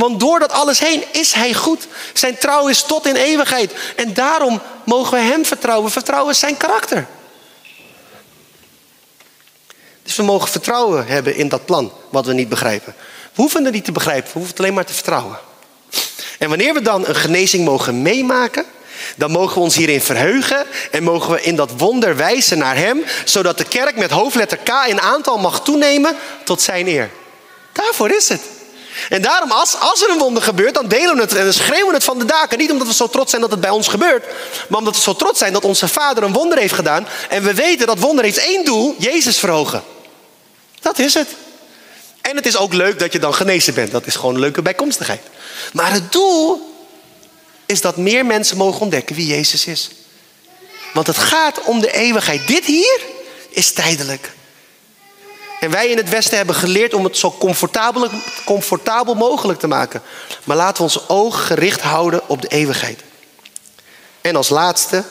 Want 0.00 0.20
door 0.20 0.38
dat 0.38 0.52
alles 0.52 0.78
heen 0.78 1.04
is 1.12 1.32
Hij 1.32 1.54
goed. 1.54 1.86
Zijn 2.12 2.38
trouw 2.38 2.68
is 2.68 2.82
tot 2.82 3.06
in 3.06 3.14
eeuwigheid. 3.14 3.72
En 3.96 4.14
daarom 4.14 4.60
mogen 4.84 5.18
we 5.18 5.24
Hem 5.24 5.44
vertrouwen. 5.44 5.90
Vertrouwen 5.90 6.34
zijn 6.34 6.56
karakter. 6.56 7.06
Dus 10.02 10.16
we 10.16 10.22
mogen 10.22 10.48
vertrouwen 10.48 11.06
hebben 11.06 11.36
in 11.36 11.48
dat 11.48 11.64
plan, 11.64 11.92
wat 12.08 12.26
we 12.26 12.32
niet 12.32 12.48
begrijpen. 12.48 12.94
We 13.34 13.42
hoeven 13.42 13.64
het 13.64 13.72
niet 13.72 13.84
te 13.84 13.92
begrijpen, 13.92 14.26
we 14.26 14.32
hoeven 14.32 14.50
het 14.50 14.60
alleen 14.60 14.74
maar 14.74 14.84
te 14.84 14.92
vertrouwen. 14.92 15.38
En 16.38 16.48
wanneer 16.48 16.74
we 16.74 16.82
dan 16.82 17.06
een 17.06 17.16
genezing 17.16 17.64
mogen 17.64 18.02
meemaken, 18.02 18.64
dan 19.16 19.30
mogen 19.30 19.54
we 19.54 19.60
ons 19.60 19.76
hierin 19.76 20.00
verheugen 20.00 20.66
en 20.90 21.02
mogen 21.02 21.32
we 21.32 21.42
in 21.42 21.56
dat 21.56 21.70
wonder 21.76 22.16
wijzen 22.16 22.58
naar 22.58 22.76
Hem, 22.76 23.04
zodat 23.24 23.58
de 23.58 23.64
kerk 23.64 23.96
met 23.96 24.10
hoofdletter 24.10 24.58
K 24.58 24.70
in 24.86 25.00
aantal 25.00 25.38
mag 25.38 25.62
toenemen 25.62 26.16
tot 26.44 26.62
Zijn 26.62 26.86
eer. 26.86 27.10
Daarvoor 27.72 28.10
is 28.10 28.28
het. 28.28 28.42
En 29.08 29.22
daarom, 29.22 29.50
als, 29.50 29.76
als 29.78 30.02
er 30.02 30.10
een 30.10 30.18
wonder 30.18 30.42
gebeurt, 30.42 30.74
dan 30.74 30.88
delen 30.88 31.14
we 31.14 31.20
het 31.20 31.34
en 31.34 31.54
schreeuwen 31.54 31.88
we 31.88 31.94
het 31.94 32.04
van 32.04 32.18
de 32.18 32.24
daken. 32.24 32.58
Niet 32.58 32.70
omdat 32.70 32.86
we 32.86 32.94
zo 32.94 33.08
trots 33.08 33.30
zijn 33.30 33.42
dat 33.42 33.50
het 33.50 33.60
bij 33.60 33.70
ons 33.70 33.88
gebeurt, 33.88 34.24
maar 34.68 34.78
omdat 34.78 34.94
we 34.94 35.00
zo 35.00 35.14
trots 35.14 35.38
zijn 35.38 35.52
dat 35.52 35.64
onze 35.64 35.88
vader 35.88 36.22
een 36.22 36.32
wonder 36.32 36.58
heeft 36.58 36.74
gedaan. 36.74 37.06
En 37.28 37.42
we 37.42 37.54
weten 37.54 37.86
dat 37.86 37.98
wonder 37.98 38.24
heeft 38.24 38.38
één 38.38 38.64
doel: 38.64 38.94
Jezus 38.98 39.38
verhogen. 39.38 39.82
Dat 40.80 40.98
is 40.98 41.14
het. 41.14 41.28
En 42.20 42.36
het 42.36 42.46
is 42.46 42.56
ook 42.56 42.72
leuk 42.72 42.98
dat 42.98 43.12
je 43.12 43.18
dan 43.18 43.34
genezen 43.34 43.74
bent. 43.74 43.90
Dat 43.90 44.06
is 44.06 44.14
gewoon 44.14 44.34
een 44.34 44.40
leuke 44.40 44.62
bijkomstigheid. 44.62 45.22
Maar 45.72 45.92
het 45.92 46.12
doel 46.12 46.74
is 47.66 47.80
dat 47.80 47.96
meer 47.96 48.26
mensen 48.26 48.56
mogen 48.56 48.80
ontdekken 48.80 49.16
wie 49.16 49.26
Jezus 49.26 49.66
is. 49.66 49.90
Want 50.92 51.06
het 51.06 51.18
gaat 51.18 51.60
om 51.64 51.80
de 51.80 51.92
eeuwigheid. 51.92 52.46
Dit 52.46 52.64
hier 52.64 53.00
is 53.50 53.72
tijdelijk. 53.72 54.32
En 55.60 55.70
wij 55.70 55.88
in 55.88 55.96
het 55.96 56.08
Westen 56.08 56.36
hebben 56.36 56.54
geleerd 56.54 56.94
om 56.94 57.04
het 57.04 57.16
zo 57.16 57.34
comfortabel, 57.38 58.08
comfortabel 58.44 59.14
mogelijk 59.14 59.58
te 59.58 59.66
maken. 59.66 60.02
Maar 60.44 60.56
laten 60.56 60.76
we 60.76 60.82
ons 60.82 61.08
oog 61.08 61.46
gericht 61.46 61.80
houden 61.80 62.28
op 62.28 62.42
de 62.42 62.48
eeuwigheid. 62.48 63.00
En 64.20 64.36
als 64.36 64.48
laatste, 64.48 65.04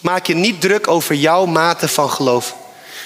maak 0.00 0.26
je 0.26 0.34
niet 0.34 0.60
druk 0.60 0.88
over 0.88 1.14
jouw 1.14 1.44
mate 1.44 1.88
van 1.88 2.10
geloof. 2.10 2.54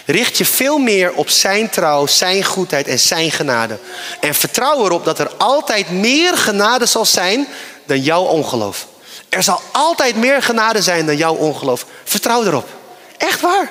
Richt 0.07 0.39
je 0.39 0.45
veel 0.45 0.79
meer 0.79 1.13
op 1.13 1.29
zijn 1.29 1.71
trouw, 1.71 2.07
zijn 2.07 2.45
goedheid 2.45 2.89
en 2.89 2.99
zijn 2.99 3.31
genade. 3.31 3.79
En 4.21 4.35
vertrouw 4.35 4.85
erop 4.85 5.05
dat 5.05 5.19
er 5.19 5.31
altijd 5.37 5.91
meer 5.91 6.37
genade 6.37 6.87
zal 6.87 7.05
zijn 7.05 7.49
dan 7.85 8.01
jouw 8.01 8.23
ongeloof. 8.23 8.87
Er 9.29 9.43
zal 9.43 9.61
altijd 9.73 10.17
meer 10.17 10.43
genade 10.43 10.83
zijn 10.83 11.07
dan 11.07 11.17
jouw 11.17 11.35
ongeloof. 11.35 11.87
Vertrouw 12.05 12.45
erop. 12.45 12.69
Echt 13.17 13.41
waar. 13.41 13.71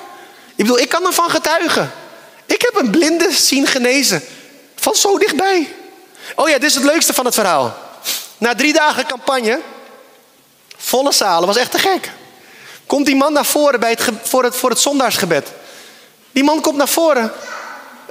Ik 0.54 0.64
bedoel, 0.64 0.78
ik 0.78 0.88
kan 0.88 1.06
ervan 1.06 1.30
getuigen. 1.30 1.92
Ik 2.52 2.62
heb 2.62 2.74
een 2.74 2.90
blinde 2.90 3.32
zien 3.32 3.66
genezen. 3.66 4.22
Van 4.76 4.94
zo 4.94 5.18
dichtbij. 5.18 5.74
Oh 6.34 6.48
ja, 6.48 6.58
dit 6.58 6.68
is 6.68 6.74
het 6.74 6.84
leukste 6.84 7.14
van 7.14 7.24
het 7.24 7.34
verhaal. 7.34 7.76
Na 8.38 8.54
drie 8.54 8.72
dagen 8.72 9.06
campagne, 9.06 9.60
volle 10.76 11.12
zalen, 11.12 11.46
was 11.46 11.56
echt 11.56 11.70
te 11.70 11.78
gek. 11.78 12.10
Komt 12.86 13.06
die 13.06 13.16
man 13.16 13.32
naar 13.32 13.46
voren 13.46 13.80
bij 13.80 13.90
het, 13.90 14.02
voor, 14.22 14.44
het, 14.44 14.56
voor 14.56 14.70
het 14.70 14.78
zondaarsgebed. 14.78 15.48
Die 16.32 16.44
man 16.44 16.60
komt 16.60 16.76
naar 16.76 16.88
voren. 16.88 17.32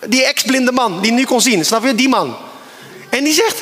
Die 0.05 0.25
ex-blinde 0.25 0.71
man, 0.71 1.01
die 1.01 1.11
nu 1.11 1.25
kon 1.25 1.41
zien. 1.41 1.65
Snap 1.65 1.83
je? 1.83 1.95
Die 1.95 2.09
man. 2.09 2.37
En 3.09 3.23
die 3.23 3.33
zegt, 3.33 3.57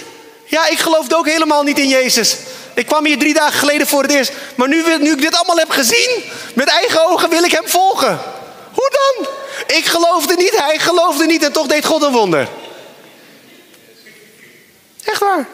ja, 0.46 0.68
ik 0.68 0.80
geloofde 0.80 1.16
ook 1.16 1.28
helemaal 1.28 1.64
niet 1.64 1.80
in 1.80 1.88
Jezus. 1.88 2.36
Ik 2.74 2.86
kwam 2.86 3.06
hier 3.06 3.20
drie 3.20 3.34
dagen 3.34 3.60
geleden 3.60 3.88
voor 3.88 4.02
het 4.02 4.12
eerst. 4.12 4.32
Maar 4.56 4.68
nu, 4.68 4.98
nu 5.00 5.12
ik 5.12 5.22
dit 5.22 5.36
allemaal 5.36 5.58
heb 5.58 5.70
gezien, 5.70 6.24
met 6.54 6.68
eigen 6.68 7.08
ogen 7.08 7.30
wil 7.30 7.44
ik 7.44 7.52
hem 7.52 7.68
volgen. 7.68 8.20
Hoe 8.74 8.90
dan? 8.90 9.28
Ik 9.68 9.86
geloofde 9.86 10.36
niet, 10.36 10.58
hij 10.58 10.80
geloofde 10.80 11.26
niet 11.26 11.44
en 11.44 11.52
toch 11.52 11.68
deed 11.68 11.86
God 11.86 12.04
een 12.04 12.12
wonder. 12.12 12.50
Echt 15.04 15.20
waar. 15.20 15.48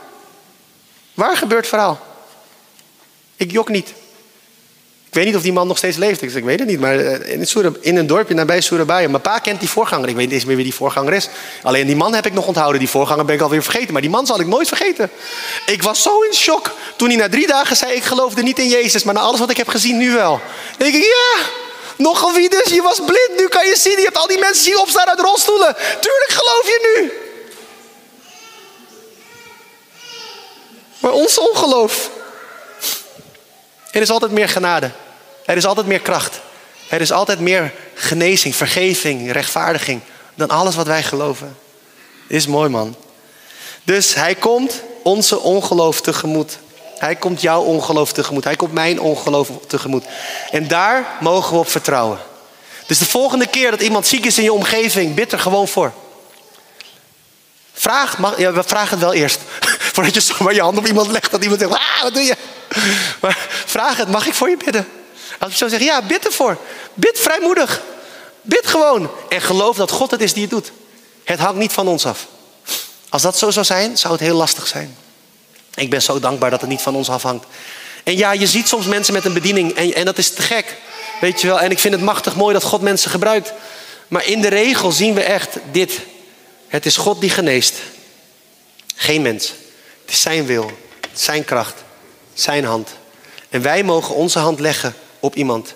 Waar 1.13 1.37
gebeurt 1.37 1.61
het 1.61 1.69
verhaal? 1.69 1.99
Ik 3.35 3.51
jok 3.51 3.69
niet. 3.69 3.93
Ik 5.13 5.19
weet 5.19 5.27
niet 5.27 5.37
of 5.37 5.41
die 5.41 5.53
man 5.53 5.67
nog 5.67 5.77
steeds 5.77 5.97
leeft. 5.97 6.21
Ik 6.21 6.43
weet 6.43 6.59
het 6.59 6.67
niet. 6.67 6.79
Maar 6.79 6.99
eh, 6.99 7.39
in, 7.39 7.77
in 7.81 7.95
een 7.95 8.07
dorpje 8.07 8.33
nabij 8.33 8.61
Surabaya. 8.61 9.09
Mijn 9.09 9.21
pa 9.21 9.39
kent 9.39 9.59
die 9.59 9.69
voorganger. 9.69 10.09
Ik 10.09 10.15
weet 10.15 10.25
niet 10.25 10.33
eens 10.33 10.45
meer 10.45 10.55
wie 10.55 10.65
die 10.65 10.73
voorganger 10.73 11.13
is. 11.13 11.29
Alleen 11.63 11.87
die 11.87 11.95
man 11.95 12.13
heb 12.13 12.25
ik 12.25 12.33
nog 12.33 12.47
onthouden. 12.47 12.79
Die 12.79 12.89
voorganger 12.89 13.25
ben 13.25 13.35
ik 13.35 13.41
alweer 13.41 13.63
vergeten. 13.63 13.93
Maar 13.93 14.01
die 14.01 14.11
man 14.11 14.25
zal 14.25 14.39
ik 14.39 14.47
nooit 14.47 14.67
vergeten. 14.67 15.09
Ik 15.65 15.83
was 15.83 16.01
zo 16.01 16.21
in 16.21 16.33
shock 16.33 16.71
toen 16.95 17.07
hij 17.07 17.17
na 17.17 17.29
drie 17.29 17.47
dagen 17.47 17.75
zei: 17.75 17.93
Ik 17.93 18.03
geloofde 18.03 18.41
niet 18.41 18.59
in 18.59 18.67
Jezus. 18.67 19.03
Maar 19.03 19.13
na 19.13 19.19
alles 19.19 19.39
wat 19.39 19.49
ik 19.49 19.57
heb 19.57 19.67
gezien, 19.67 19.97
nu 19.97 20.11
wel. 20.11 20.41
Dan 20.77 20.91
denk 20.91 20.93
ik: 20.93 21.03
Ja, 21.03 21.41
Nogal 21.97 22.33
wie 22.33 22.49
dus, 22.49 22.69
je 22.69 22.81
was 22.81 22.99
blind, 22.99 23.31
nu 23.37 23.47
kan 23.47 23.67
je 23.67 23.75
zien. 23.77 23.97
Je 23.97 24.03
hebt 24.03 24.17
al 24.17 24.27
die 24.27 24.39
mensen 24.39 24.63
zien 24.63 24.77
opstaan 24.77 25.07
uit 25.07 25.19
rolstoelen. 25.19 25.75
Tuurlijk 25.75 26.31
geloof 26.31 26.63
je 26.63 26.79
nu. 26.95 27.11
Maar 30.99 31.11
ons 31.11 31.37
ongeloof. 31.37 32.09
Er 33.91 34.01
is 34.01 34.09
altijd 34.09 34.31
meer 34.31 34.49
genade. 34.49 34.91
Er 35.45 35.57
is 35.57 35.65
altijd 35.65 35.87
meer 35.87 35.99
kracht. 35.99 36.39
Er 36.89 37.01
is 37.01 37.11
altijd 37.11 37.39
meer 37.39 37.73
genezing, 37.93 38.55
vergeving, 38.55 39.31
rechtvaardiging 39.31 40.01
dan 40.35 40.49
alles 40.49 40.75
wat 40.75 40.87
wij 40.87 41.03
geloven. 41.03 41.57
Is 42.27 42.47
mooi 42.47 42.69
man. 42.69 42.95
Dus 43.83 44.13
hij 44.13 44.35
komt 44.35 44.81
onze 45.03 45.39
ongeloof 45.39 46.01
tegemoet. 46.01 46.57
Hij 47.03 47.15
komt 47.15 47.41
jouw 47.41 47.61
ongeloof 47.61 48.13
tegemoet. 48.13 48.43
Hij 48.43 48.55
komt 48.55 48.73
mijn 48.73 48.99
ongeloof 48.99 49.49
tegemoet. 49.67 50.05
En 50.51 50.67
daar 50.67 51.17
mogen 51.19 51.53
we 51.53 51.59
op 51.59 51.69
vertrouwen. 51.69 52.19
Dus 52.87 52.97
de 52.97 53.05
volgende 53.05 53.47
keer 53.47 53.71
dat 53.71 53.81
iemand 53.81 54.07
ziek 54.07 54.25
is 54.25 54.37
in 54.37 54.43
je 54.43 54.53
omgeving, 54.53 55.15
bid 55.15 55.31
er 55.31 55.39
gewoon 55.39 55.67
voor. 55.67 55.93
Vraag, 57.73 58.17
mag, 58.17 58.35
we 58.35 58.63
vragen 58.65 58.89
het 58.89 58.99
wel 58.99 59.13
eerst. 59.13 59.39
Voordat 59.93 60.13
je 60.13 60.19
zomaar 60.19 60.53
je 60.53 60.61
hand 60.61 60.77
op 60.77 60.87
iemand 60.87 61.11
legt, 61.11 61.31
dat 61.31 61.43
iemand 61.43 61.59
zegt, 61.59 61.73
ah, 61.73 62.01
wat 62.01 62.13
doe 62.13 62.23
je? 62.23 62.35
Maar 63.21 63.47
vraag 63.65 63.97
het, 63.97 64.09
mag 64.09 64.27
ik 64.27 64.33
voor 64.33 64.49
je 64.49 64.57
bidden? 64.57 64.87
Als 65.39 65.51
je 65.51 65.57
zo 65.57 65.67
zegt, 65.67 65.83
ja, 65.83 66.01
bid 66.01 66.25
ervoor. 66.25 66.57
Bid 66.93 67.19
vrijmoedig. 67.19 67.81
Bid 68.41 68.67
gewoon. 68.67 69.11
En 69.29 69.41
geloof 69.41 69.75
dat 69.75 69.91
God 69.91 70.11
het 70.11 70.21
is 70.21 70.33
die 70.33 70.41
het 70.41 70.51
doet. 70.51 70.71
Het 71.23 71.39
hangt 71.39 71.59
niet 71.59 71.73
van 71.73 71.87
ons 71.87 72.05
af. 72.05 72.27
Als 73.09 73.21
dat 73.21 73.37
zo 73.37 73.51
zou 73.51 73.65
zijn, 73.65 73.97
zou 73.97 74.13
het 74.13 74.21
heel 74.21 74.35
lastig 74.35 74.67
zijn. 74.67 74.97
Ik 75.75 75.89
ben 75.89 76.01
zo 76.01 76.19
dankbaar 76.19 76.49
dat 76.49 76.61
het 76.61 76.69
niet 76.69 76.81
van 76.81 76.95
ons 76.95 77.09
afhangt. 77.09 77.45
En 78.03 78.17
ja, 78.17 78.31
je 78.31 78.47
ziet 78.47 78.67
soms 78.67 78.85
mensen 78.85 79.13
met 79.13 79.25
een 79.25 79.33
bediening 79.33 79.73
en, 79.73 79.93
en 79.93 80.05
dat 80.05 80.17
is 80.17 80.33
te 80.33 80.41
gek. 80.41 80.77
Weet 81.21 81.41
je 81.41 81.47
wel, 81.47 81.59
en 81.59 81.71
ik 81.71 81.79
vind 81.79 81.93
het 81.93 82.03
machtig 82.03 82.35
mooi 82.35 82.53
dat 82.53 82.63
God 82.63 82.81
mensen 82.81 83.11
gebruikt. 83.11 83.53
Maar 84.07 84.25
in 84.27 84.41
de 84.41 84.47
regel 84.47 84.91
zien 84.91 85.13
we 85.13 85.23
echt 85.23 85.57
dit. 85.71 85.99
Het 86.67 86.85
is 86.85 86.97
God 86.97 87.21
die 87.21 87.29
geneest. 87.29 87.75
Geen 88.95 89.21
mens. 89.21 89.53
Het 90.01 90.11
is 90.11 90.21
zijn 90.21 90.45
wil, 90.45 90.71
zijn 91.13 91.45
kracht, 91.45 91.83
zijn 92.33 92.65
hand. 92.65 92.89
En 93.49 93.61
wij 93.61 93.83
mogen 93.83 94.15
onze 94.15 94.39
hand 94.39 94.59
leggen 94.59 94.95
op 95.19 95.35
iemand. 95.35 95.73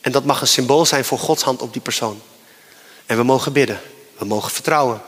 En 0.00 0.12
dat 0.12 0.24
mag 0.24 0.40
een 0.40 0.46
symbool 0.46 0.86
zijn 0.86 1.04
voor 1.04 1.18
Gods 1.18 1.42
hand 1.42 1.62
op 1.62 1.72
die 1.72 1.82
persoon. 1.82 2.22
En 3.06 3.16
we 3.16 3.22
mogen 3.22 3.52
bidden. 3.52 3.80
We 4.18 4.24
mogen 4.24 4.50
vertrouwen. 4.50 5.02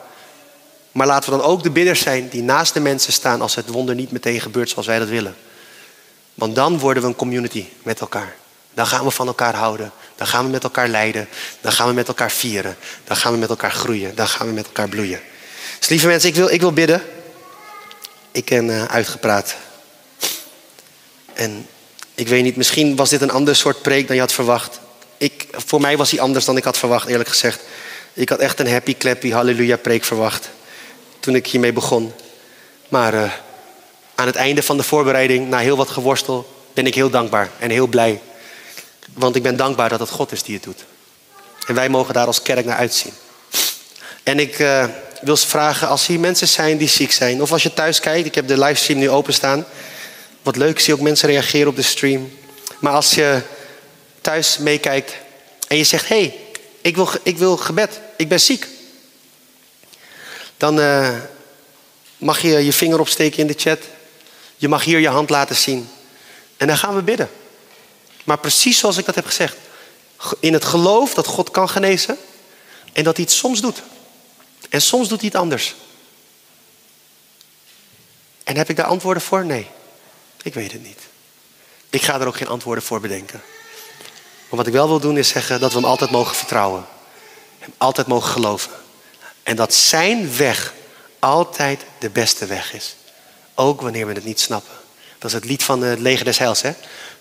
Maar 0.97 1.07
laten 1.07 1.31
we 1.31 1.39
dan 1.39 1.47
ook 1.47 1.63
de 1.63 1.71
bidders 1.71 2.01
zijn 2.01 2.29
die 2.29 2.43
naast 2.43 2.75
de 2.75 2.81
mensen 2.81 3.13
staan 3.13 3.41
als 3.41 3.55
het 3.55 3.69
wonder 3.69 3.95
niet 3.95 4.13
meteen 4.13 4.41
gebeurt 4.41 4.71
zoals 4.71 4.87
wij 4.87 4.99
dat 4.99 5.09
willen. 5.09 5.37
Want 6.35 6.55
dan 6.55 6.79
worden 6.79 7.03
we 7.03 7.09
een 7.09 7.17
community 7.17 7.67
met 7.83 8.01
elkaar. 8.01 8.37
Dan 8.75 8.87
gaan 8.87 9.05
we 9.05 9.11
van 9.11 9.27
elkaar 9.27 9.55
houden. 9.55 9.93
Dan 10.15 10.27
gaan 10.27 10.45
we 10.45 10.51
met 10.51 10.63
elkaar 10.63 10.89
lijden. 10.89 11.29
Dan 11.61 11.73
gaan 11.73 11.89
we 11.89 11.93
met 11.93 12.09
elkaar 12.09 12.31
vieren. 12.31 12.77
Dan 13.05 13.17
gaan 13.17 13.33
we 13.33 13.39
met 13.39 13.49
elkaar 13.49 13.71
groeien. 13.71 14.15
Dan 14.15 14.29
gaan 14.29 14.47
we 14.47 14.53
met 14.53 14.67
elkaar 14.67 14.89
bloeien. 14.89 15.21
Dus 15.79 15.89
lieve 15.89 16.07
mensen, 16.07 16.29
ik 16.29 16.35
wil, 16.35 16.49
ik 16.49 16.61
wil 16.61 16.73
bidden. 16.73 17.03
Ik 18.33 18.45
ben 18.45 18.69
uh, 18.69 18.85
uitgepraat. 18.85 19.57
En 21.33 21.67
ik 22.15 22.29
weet 22.29 22.43
niet, 22.43 22.57
misschien 22.57 22.97
was 22.97 23.11
dit 23.11 23.21
een 23.21 23.31
ander 23.31 23.57
soort 23.57 23.83
preek 23.83 24.07
dan 24.07 24.17
je 24.17 24.23
had 24.23 24.33
verwacht. 24.33 24.81
Ik, 25.17 25.47
voor 25.51 25.81
mij 25.81 25.97
was 25.97 26.11
hij 26.11 26.21
anders 26.21 26.45
dan 26.45 26.57
ik 26.57 26.65
had 26.65 26.79
verwacht, 26.79 27.09
eerlijk 27.09 27.29
gezegd. 27.29 27.61
Ik 28.13 28.29
had 28.29 28.39
echt 28.39 28.61
een 28.61 28.71
happy, 28.71 28.97
clappy, 28.97 29.31
halleluja 29.31 29.77
preek 29.77 30.05
verwacht 30.05 30.49
toen 31.27 31.35
ik 31.35 31.47
hiermee 31.47 31.73
begon. 31.73 32.13
Maar 32.89 33.15
uh, 33.15 33.33
aan 34.15 34.27
het 34.27 34.37
einde 34.37 34.63
van 34.63 34.77
de 34.77 34.83
voorbereiding, 34.83 35.49
na 35.49 35.59
heel 35.59 35.77
wat 35.77 35.89
geworstel, 35.89 36.55
ben 36.75 36.87
ik 36.87 36.95
heel 36.95 37.11
dankbaar 37.11 37.51
en 37.59 37.71
heel 37.71 37.87
blij. 37.87 38.21
Want 39.15 39.37
ik 39.37 39.43
ben 39.43 39.57
dankbaar 39.57 39.89
dat 39.89 40.01
het 40.01 40.11
God 40.11 40.33
is 40.33 40.43
die 40.43 40.55
het 40.55 40.65
doet. 40.65 40.85
En 41.67 41.75
wij 41.75 41.89
mogen 41.89 42.15
daar 42.15 42.27
als 42.27 42.43
kerk 42.43 42.65
naar 42.65 42.77
uitzien. 42.77 43.13
En 44.23 44.39
ik 44.39 44.59
uh, 44.59 44.85
wil 45.21 45.37
vragen, 45.37 45.89
als 45.89 46.07
hier 46.07 46.21
mensen 46.21 46.49
zijn 46.49 46.77
die 46.77 46.89
ziek 46.89 47.13
zijn, 47.13 47.43
of 47.43 47.53
als 47.53 47.63
je 47.63 47.75
thuis 47.75 48.01
kijkt, 48.01 48.27
ik 48.27 48.35
heb 48.35 48.49
de 48.49 48.59
livestream 48.59 48.99
nu 48.99 49.11
openstaan. 49.11 49.67
Wat 50.43 50.57
leuk, 50.57 50.71
ik 50.71 50.81
zie 50.81 50.95
ook 50.95 51.01
mensen 51.01 51.29
reageren 51.29 51.69
op 51.69 51.77
de 51.77 51.83
stream. 51.83 52.33
Maar 52.79 52.93
als 52.93 53.15
je 53.15 53.41
thuis 54.21 54.59
meekijkt 54.59 55.13
en 55.69 55.77
je 55.77 55.85
zegt: 55.85 56.09
hé, 56.09 56.17
hey, 56.17 56.37
ik, 56.81 56.97
wil, 56.97 57.09
ik 57.23 57.39
wil 57.39 57.57
gebed, 57.57 58.01
ik 58.17 58.29
ben 58.29 58.41
ziek. 58.41 58.75
Dan 60.57 60.79
uh, 60.79 61.19
mag 62.17 62.41
je 62.41 62.65
je 62.65 62.73
vinger 62.73 63.01
opsteken 63.01 63.39
in 63.39 63.47
de 63.47 63.55
chat. 63.57 63.79
Je 64.57 64.69
mag 64.69 64.85
hier 64.85 64.99
je 64.99 65.09
hand 65.09 65.31
laten 65.31 65.57
zien. 65.57 65.89
En 66.57 66.67
dan 66.67 66.77
gaan 66.77 66.95
we 66.95 67.03
bidden. 67.03 67.31
Maar 68.25 68.39
precies 68.39 68.79
zoals 68.79 68.97
ik 68.97 69.05
dat 69.05 69.15
heb 69.15 69.27
gezegd. 69.27 69.57
In 70.41 70.53
het 70.53 70.65
geloof 70.65 71.15
dat 71.15 71.27
God 71.27 71.51
kan 71.51 71.69
genezen. 71.69 72.19
En 72.93 73.05
dat 73.05 73.17
hij 73.17 73.25
het 73.25 73.35
soms 73.35 73.61
doet. 73.61 73.83
En 74.69 74.83
soms 74.83 75.09
doet 75.09 75.21
hij 75.21 75.29
het 75.33 75.41
anders. 75.41 75.75
En 78.45 78.57
heb 78.57 78.69
ik 78.69 78.77
daar 78.77 78.87
antwoorden 78.87 79.23
voor? 79.23 79.45
Nee. 79.45 79.67
Ik 80.43 80.55
weet 80.55 80.73
het 80.73 80.83
niet. 80.83 81.01
Ik 81.91 82.03
ga 82.03 82.21
er 82.21 82.27
ook 82.27 82.37
geen 82.37 82.49
antwoorden 82.49 82.85
voor 82.85 83.01
bedenken. 83.01 83.43
Maar 84.49 84.59
wat 84.59 84.67
ik 84.67 84.73
wel 84.73 84.89
wil 84.89 85.01
doen 85.01 85.19
is 85.19 85.29
zeggen 85.29 85.61
dat 85.61 85.73
we 85.73 85.79
hem 85.79 85.89
altijd 85.89 86.11
mogen 86.11 86.37
vertrouwen. 86.37 86.87
Hem 87.59 87.73
altijd 87.79 88.07
mogen 88.07 88.31
geloven. 88.31 88.73
En 89.47 89.57
dat 89.57 89.75
zijn 89.75 90.37
weg 90.37 90.73
altijd 91.19 91.81
de 91.99 92.11
beste 92.11 92.47
weg 92.47 92.73
is. 92.73 92.97
Ook 93.55 93.81
wanneer 93.81 94.07
we 94.07 94.13
het 94.13 94.25
niet 94.25 94.41
snappen. 94.41 94.75
Dat 95.19 95.31
is 95.31 95.37
het 95.37 95.45
lied 95.45 95.63
van 95.63 95.83
het 95.83 95.99
leger 95.99 96.25
des 96.25 96.39
heils. 96.39 96.63
Hè? 96.63 96.73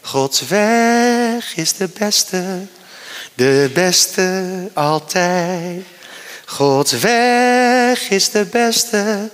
Gods 0.02 0.48
weg 0.48 1.56
is 1.56 1.74
de 1.74 1.88
beste, 1.88 2.66
de 3.34 3.72
beste 3.74 4.44
altijd. 4.74 5.84
Gods 6.46 6.92
weg 6.92 8.10
is 8.10 8.30
de 8.30 8.46
beste, 8.46 9.30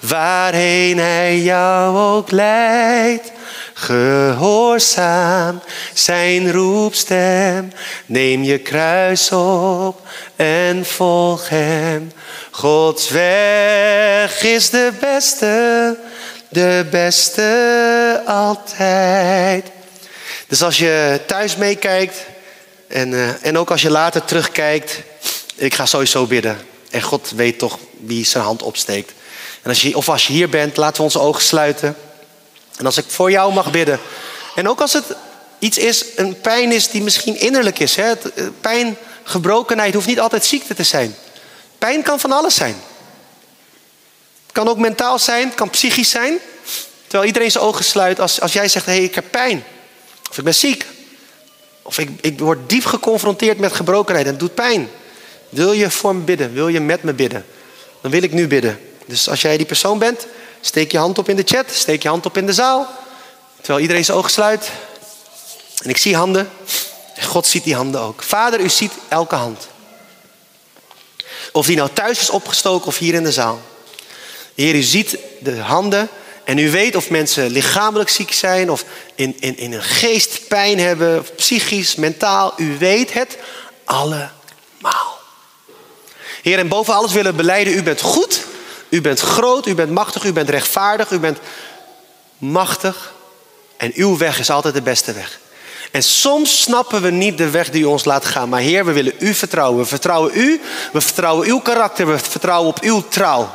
waarheen 0.00 0.98
hij 0.98 1.40
jou 1.40 1.96
ook 1.96 2.30
leidt. 2.30 3.30
Gehoorzaam 3.78 5.60
zijn 5.94 6.52
roepstem, 6.52 7.72
neem 8.06 8.42
je 8.42 8.58
kruis 8.58 9.32
op 9.32 10.00
en 10.36 10.86
volg 10.86 11.48
hem. 11.48 12.12
Gods 12.50 13.10
weg 13.10 14.42
is 14.42 14.70
de 14.70 14.92
beste, 15.00 15.96
de 16.48 16.86
beste 16.90 18.22
altijd. 18.26 19.66
Dus 20.46 20.62
als 20.62 20.78
je 20.78 21.20
thuis 21.26 21.56
meekijkt 21.56 22.16
en, 22.88 23.12
uh, 23.12 23.44
en 23.44 23.58
ook 23.58 23.70
als 23.70 23.82
je 23.82 23.90
later 23.90 24.24
terugkijkt, 24.24 25.00
ik 25.54 25.74
ga 25.74 25.86
sowieso 25.86 26.26
bidden. 26.26 26.58
En 26.90 27.02
God 27.02 27.32
weet 27.34 27.58
toch 27.58 27.78
wie 28.00 28.26
zijn 28.26 28.44
hand 28.44 28.62
opsteekt. 28.62 29.12
En 29.62 29.68
als 29.68 29.82
je, 29.82 29.96
of 29.96 30.08
als 30.08 30.26
je 30.26 30.32
hier 30.32 30.48
bent, 30.48 30.76
laten 30.76 30.96
we 30.96 31.02
onze 31.02 31.20
ogen 31.20 31.42
sluiten. 31.42 31.96
En 32.76 32.86
als 32.86 32.96
ik 32.96 33.04
voor 33.08 33.30
jou 33.30 33.52
mag 33.52 33.70
bidden. 33.70 34.00
En 34.54 34.68
ook 34.68 34.80
als 34.80 34.92
het 34.92 35.04
iets 35.58 35.78
is, 35.78 36.04
een 36.16 36.40
pijn 36.40 36.72
is 36.72 36.88
die 36.88 37.02
misschien 37.02 37.40
innerlijk 37.40 37.78
is. 37.78 37.96
Hè? 37.96 38.12
Eh, 38.12 38.46
pijn, 38.60 38.96
gebrokenheid 39.22 39.94
hoeft 39.94 40.06
niet 40.06 40.20
altijd 40.20 40.44
ziekte 40.44 40.74
te 40.74 40.82
zijn. 40.82 41.16
Pijn 41.78 42.02
kan 42.02 42.20
van 42.20 42.32
alles 42.32 42.54
zijn. 42.54 42.76
Het 44.46 44.52
kan 44.52 44.68
ook 44.68 44.78
mentaal 44.78 45.18
zijn, 45.18 45.46
het 45.46 45.54
kan 45.54 45.70
psychisch 45.70 46.10
zijn. 46.10 46.38
Terwijl 47.02 47.24
iedereen 47.24 47.50
zijn 47.50 47.64
ogen 47.64 47.84
sluit 47.84 48.20
als, 48.20 48.40
als 48.40 48.52
jij 48.52 48.68
zegt, 48.68 48.86
hé, 48.86 48.92
hey, 48.92 49.04
ik 49.04 49.14
heb 49.14 49.24
pijn. 49.30 49.64
Of 50.30 50.38
ik 50.38 50.44
ben 50.44 50.54
ziek. 50.54 50.86
Of 51.82 51.98
ik, 51.98 52.10
ik 52.20 52.38
word 52.38 52.68
diep 52.68 52.84
geconfronteerd 52.84 53.58
met 53.58 53.72
gebrokenheid 53.72 54.26
en 54.26 54.32
het 54.32 54.40
doet 54.40 54.54
pijn. 54.54 54.88
Wil 55.48 55.72
je 55.72 55.90
voor 55.90 56.14
me 56.14 56.22
bidden? 56.22 56.52
Wil 56.52 56.68
je 56.68 56.80
met 56.80 57.02
me 57.02 57.12
bidden? 57.12 57.44
Dan 58.00 58.10
wil 58.10 58.22
ik 58.22 58.32
nu 58.32 58.46
bidden. 58.46 58.80
Dus 59.06 59.28
als 59.28 59.40
jij 59.40 59.56
die 59.56 59.66
persoon 59.66 59.98
bent, 59.98 60.26
steek 60.60 60.92
je 60.92 60.98
hand 60.98 61.18
op 61.18 61.28
in 61.28 61.36
de 61.36 61.42
chat, 61.44 61.66
steek 61.70 62.02
je 62.02 62.08
hand 62.08 62.26
op 62.26 62.36
in 62.36 62.46
de 62.46 62.52
zaal. 62.52 62.86
Terwijl 63.56 63.80
iedereen 63.80 64.04
zijn 64.04 64.16
ogen 64.16 64.30
sluit. 64.30 64.70
En 65.82 65.90
ik 65.90 65.96
zie 65.96 66.16
handen. 66.16 66.50
En 67.14 67.26
God 67.26 67.46
ziet 67.46 67.64
die 67.64 67.74
handen 67.74 68.00
ook. 68.00 68.22
Vader, 68.22 68.60
u 68.60 68.68
ziet 68.68 68.92
elke 69.08 69.34
hand. 69.34 69.68
Of 71.52 71.66
die 71.66 71.76
nou 71.76 71.90
thuis 71.92 72.20
is 72.20 72.30
opgestoken 72.30 72.86
of 72.86 72.98
hier 72.98 73.14
in 73.14 73.24
de 73.24 73.32
zaal. 73.32 73.60
Heer, 74.54 74.74
u 74.74 74.82
ziet 74.82 75.18
de 75.40 75.58
handen 75.58 76.08
en 76.44 76.58
u 76.58 76.70
weet 76.70 76.96
of 76.96 77.10
mensen 77.10 77.50
lichamelijk 77.50 78.10
ziek 78.10 78.32
zijn 78.32 78.70
of 78.70 78.84
in, 79.14 79.36
in, 79.40 79.56
in 79.56 79.72
een 79.72 79.82
geest 79.82 80.48
pijn 80.48 80.78
hebben, 80.78 81.18
of 81.18 81.34
psychisch, 81.34 81.94
mentaal. 81.94 82.54
U 82.56 82.78
weet 82.78 83.12
het 83.12 83.38
allemaal. 83.84 85.18
Heer, 86.42 86.58
en 86.58 86.68
boven 86.68 86.94
alles 86.94 87.12
willen 87.12 87.36
beleiden, 87.36 87.74
u 87.74 87.82
bent 87.82 88.00
goed, 88.00 88.45
u 88.88 89.00
bent 89.00 89.20
groot, 89.20 89.66
u 89.66 89.74
bent 89.74 89.90
machtig, 89.90 90.24
u 90.24 90.32
bent 90.32 90.48
rechtvaardig, 90.48 91.10
u 91.10 91.18
bent 91.18 91.38
machtig. 92.38 93.14
En 93.76 93.92
uw 93.94 94.16
weg 94.16 94.38
is 94.38 94.50
altijd 94.50 94.74
de 94.74 94.82
beste 94.82 95.12
weg. 95.12 95.38
En 95.90 96.02
soms 96.02 96.62
snappen 96.62 97.02
we 97.02 97.10
niet 97.10 97.38
de 97.38 97.50
weg 97.50 97.70
die 97.70 97.82
u 97.82 97.84
ons 97.84 98.04
laat 98.04 98.24
gaan. 98.24 98.48
Maar 98.48 98.60
Heer, 98.60 98.84
we 98.84 98.92
willen 98.92 99.12
u 99.18 99.34
vertrouwen. 99.34 99.78
We 99.78 99.86
vertrouwen 99.86 100.32
u, 100.34 100.60
we 100.92 101.00
vertrouwen 101.00 101.46
uw 101.46 101.58
karakter, 101.58 102.06
we 102.06 102.18
vertrouwen 102.18 102.68
op 102.68 102.80
uw 102.80 103.04
trouw. 103.08 103.54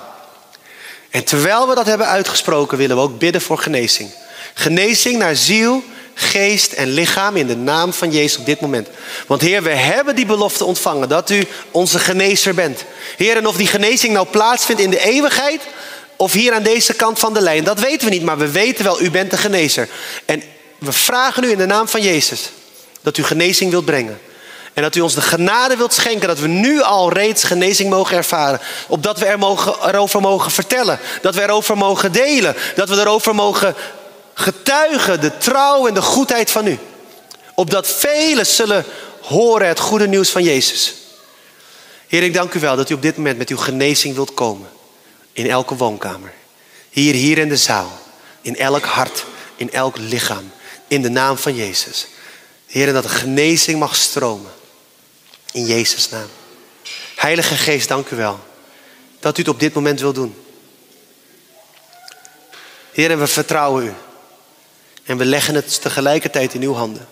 En 1.09 1.23
terwijl 1.23 1.67
we 1.67 1.75
dat 1.75 1.86
hebben 1.86 2.07
uitgesproken, 2.07 2.77
willen 2.77 2.95
we 2.95 3.01
ook 3.01 3.19
bidden 3.19 3.41
voor 3.41 3.57
genezing. 3.57 4.11
Genezing 4.53 5.17
naar 5.17 5.36
ziel, 5.36 5.84
geest 6.14 6.72
en 6.72 6.88
lichaam 6.88 7.36
in 7.36 7.47
de 7.47 7.55
naam 7.55 7.93
van 7.93 8.12
Jezus 8.12 8.38
op 8.38 8.45
dit 8.45 8.62
moment. 8.62 8.88
Want 9.28 9.41
Heer, 9.41 9.64
we 9.64 9.70
hebben 9.70 10.16
die 10.16 10.26
belofte 10.26 10.66
ontvangen 10.66 11.09
dat 11.09 11.30
u 11.30 11.47
onze 11.72 11.99
genezer 11.99 12.53
bent. 12.53 12.84
Heer, 13.18 13.38
en 13.38 13.47
of 13.47 13.55
die 13.55 13.68
genezing 13.68 14.14
nou 14.14 14.28
plaatsvindt 14.28 14.82
in 14.82 14.89
de 14.89 15.03
eeuwigheid 15.03 15.62
of 16.16 16.34
hier 16.34 16.53
aan 16.53 16.64
deze 16.64 16.93
kant 16.93 17.20
van 17.20 17.34
de 17.34 17.41
lijn, 17.41 17.64
dat 17.64 17.80
weten 17.80 18.07
we 18.07 18.14
niet. 18.14 18.24
Maar 18.24 18.38
we 18.38 18.51
weten 18.51 18.84
wel, 18.84 19.01
u 19.01 19.12
bent 19.12 19.32
de 19.32 19.38
genezer. 19.38 19.89
En 20.26 20.43
we 20.78 20.91
vragen 20.91 21.43
u 21.43 21.51
in 21.51 21.57
de 21.57 21.66
naam 21.66 21.88
van 21.88 22.01
Jezus 22.01 22.49
dat 23.01 23.18
u 23.18 23.24
genezing 23.24 23.72
wilt 23.72 23.86
brengen. 23.86 24.20
En 24.74 24.84
dat 24.84 24.95
u 24.95 24.99
ons 24.99 25.16
de 25.16 25.22
genade 25.22 25.76
wilt 25.76 25.93
schenken 25.93 26.28
dat 26.28 26.39
we 26.39 26.47
nu 26.47 26.82
al 26.82 27.14
reeds 27.14 27.43
genezing 27.43 27.89
mogen 27.89 28.18
ervaren. 28.18 28.59
Opdat 28.88 29.20
we 29.20 29.26
er 29.26 29.39
mogen, 29.39 29.76
erover 29.88 30.22
mogen 30.22 30.51
vertellen. 30.51 30.99
Dat 31.22 31.36
we 31.36 31.41
erover 31.41 31.78
mogen 31.78 32.12
delen. 32.12 32.55
Dat 32.76 32.89
we 32.89 32.95
erover 32.95 33.36
mogen 33.36 33.76
getuigen 34.41 35.21
de 35.21 35.37
trouw 35.37 35.87
en 35.87 35.93
de 35.93 36.01
goedheid 36.01 36.51
van 36.51 36.67
u. 36.67 36.79
Opdat 37.55 37.87
velen 37.87 38.45
zullen 38.45 38.85
horen 39.21 39.67
het 39.67 39.79
goede 39.79 40.07
nieuws 40.07 40.29
van 40.29 40.43
Jezus. 40.43 40.95
Heer, 42.07 42.23
ik 42.23 42.33
dank 42.33 42.53
u 42.53 42.59
wel 42.59 42.75
dat 42.75 42.89
u 42.89 42.93
op 42.93 43.01
dit 43.01 43.17
moment 43.17 43.37
met 43.37 43.49
uw 43.49 43.57
genezing 43.57 44.15
wilt 44.15 44.33
komen. 44.33 44.69
In 45.31 45.49
elke 45.49 45.75
woonkamer. 45.75 46.33
Hier, 46.89 47.13
hier 47.13 47.37
in 47.37 47.49
de 47.49 47.57
zaal. 47.57 47.99
In 48.41 48.57
elk 48.57 48.83
hart. 48.83 49.25
In 49.55 49.71
elk 49.71 49.97
lichaam. 49.97 50.51
In 50.87 51.01
de 51.01 51.09
naam 51.09 51.37
van 51.37 51.55
Jezus. 51.55 52.07
Heer, 52.65 52.93
dat 52.93 53.03
de 53.03 53.09
genezing 53.09 53.79
mag 53.79 53.95
stromen. 53.95 54.51
In 55.51 55.65
Jezus' 55.65 56.09
naam. 56.09 56.29
Heilige 57.15 57.55
Geest, 57.55 57.87
dank 57.87 58.09
u 58.09 58.15
wel. 58.15 58.39
Dat 59.19 59.37
u 59.37 59.41
het 59.41 59.49
op 59.49 59.59
dit 59.59 59.73
moment 59.73 59.99
wil 59.99 60.13
doen. 60.13 60.35
Heer, 62.91 63.11
en 63.11 63.19
we 63.19 63.27
vertrouwen 63.27 63.85
u. 63.85 63.93
En 65.03 65.17
we 65.17 65.25
leggen 65.25 65.55
het 65.55 65.81
tegelijkertijd 65.81 66.53
in 66.53 66.61
uw 66.61 66.73
handen. 66.73 67.07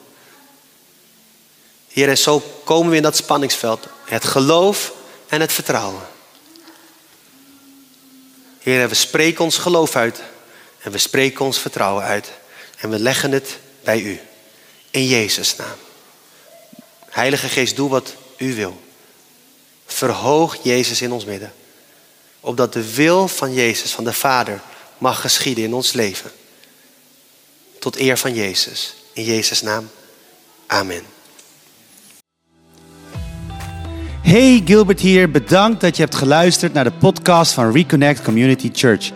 Heer, 1.88 2.10
en 2.10 2.18
zo 2.18 2.44
komen 2.64 2.90
we 2.90 2.96
in 2.96 3.04
dat 3.04 3.16
spanningsveld. 3.16 3.88
Het 4.06 4.26
geloof 4.26 4.94
en 5.28 5.42
het 5.42 5.52
vertrouwen. 5.52 6.08
Heer, 8.60 8.90
we 8.90 8.96
spreken 8.96 9.44
ons 9.44 9.58
geloof 9.58 9.96
uit. 9.96 10.22
En 10.80 10.92
we 10.92 10.98
spreken 10.98 11.46
ons 11.46 11.60
vertrouwen 11.60 12.04
uit. 12.04 12.32
En 12.78 12.90
we 12.90 13.00
leggen 13.00 13.32
het 13.32 13.58
bij 13.84 14.02
u. 14.02 14.20
In 14.92 15.06
Jezus' 15.06 15.56
naam. 15.56 15.78
Heilige 17.10 17.48
Geest, 17.48 17.76
doe 17.76 17.90
wat 17.90 18.14
u 18.38 18.56
wil. 18.56 18.82
Verhoog 19.86 20.58
Jezus 20.64 21.02
in 21.02 21.12
ons 21.12 21.26
midden. 21.26 21.54
Opdat 22.40 22.74
de 22.74 22.94
wil 22.94 23.28
van 23.28 23.54
Jezus, 23.54 23.92
van 23.92 24.04
de 24.04 24.14
Vader, 24.14 24.62
mag 24.98 25.22
geschieden 25.22 25.64
in 25.64 25.74
ons 25.74 25.94
leven. 25.94 26.32
Tot 27.80 28.00
eer 28.00 28.18
van 28.18 28.34
Jezus. 28.34 28.96
In 29.14 29.24
Jezus' 29.24 29.62
naam. 29.62 29.90
Amen. 30.68 31.02
Hey 34.22 34.62
Gilbert 34.66 35.00
hier, 35.00 35.32
bedankt 35.32 35.82
dat 35.82 35.96
je 35.96 36.02
hebt 36.02 36.16
geluisterd 36.16 36.74
naar 36.74 36.84
de 36.84 36.92
podcast 36.92 37.52
van 37.52 37.72
Reconnect 37.72 38.22
Community 38.22 38.70
Church. 38.74 39.12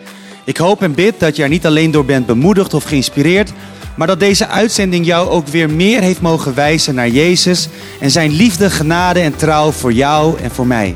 Ik 0.46 0.58
hoop 0.58 0.82
en 0.82 0.94
bid 0.94 1.20
dat 1.20 1.36
je 1.36 1.44
er 1.44 1.50
niet 1.50 1.66
alleen 1.66 1.92
door 1.92 2.06
bent 2.06 2.26
bemoedigd 2.26 2.74
of 2.74 2.84
geïnspireerd, 2.84 3.52
maar 3.98 4.08
dat 4.08 4.20
deze 4.20 4.48
uitzending 4.48 5.06
jou 5.06 5.30
ook 5.30 5.48
weer 5.48 5.70
meer 5.70 6.02
heeft 6.02 6.22
mogen 6.22 6.56
wijzen 6.56 6.96
naar 6.96 7.10
Jezus 7.10 7.68
en 8.00 8.12
zijn 8.12 8.32
liefde, 8.32 8.70
genade 8.70 9.20
en 9.20 9.36
trouw 9.36 9.72
voor 9.72 9.94
jou 9.94 10.40
en 10.40 10.52
voor 10.52 10.68
mij. 10.68 10.96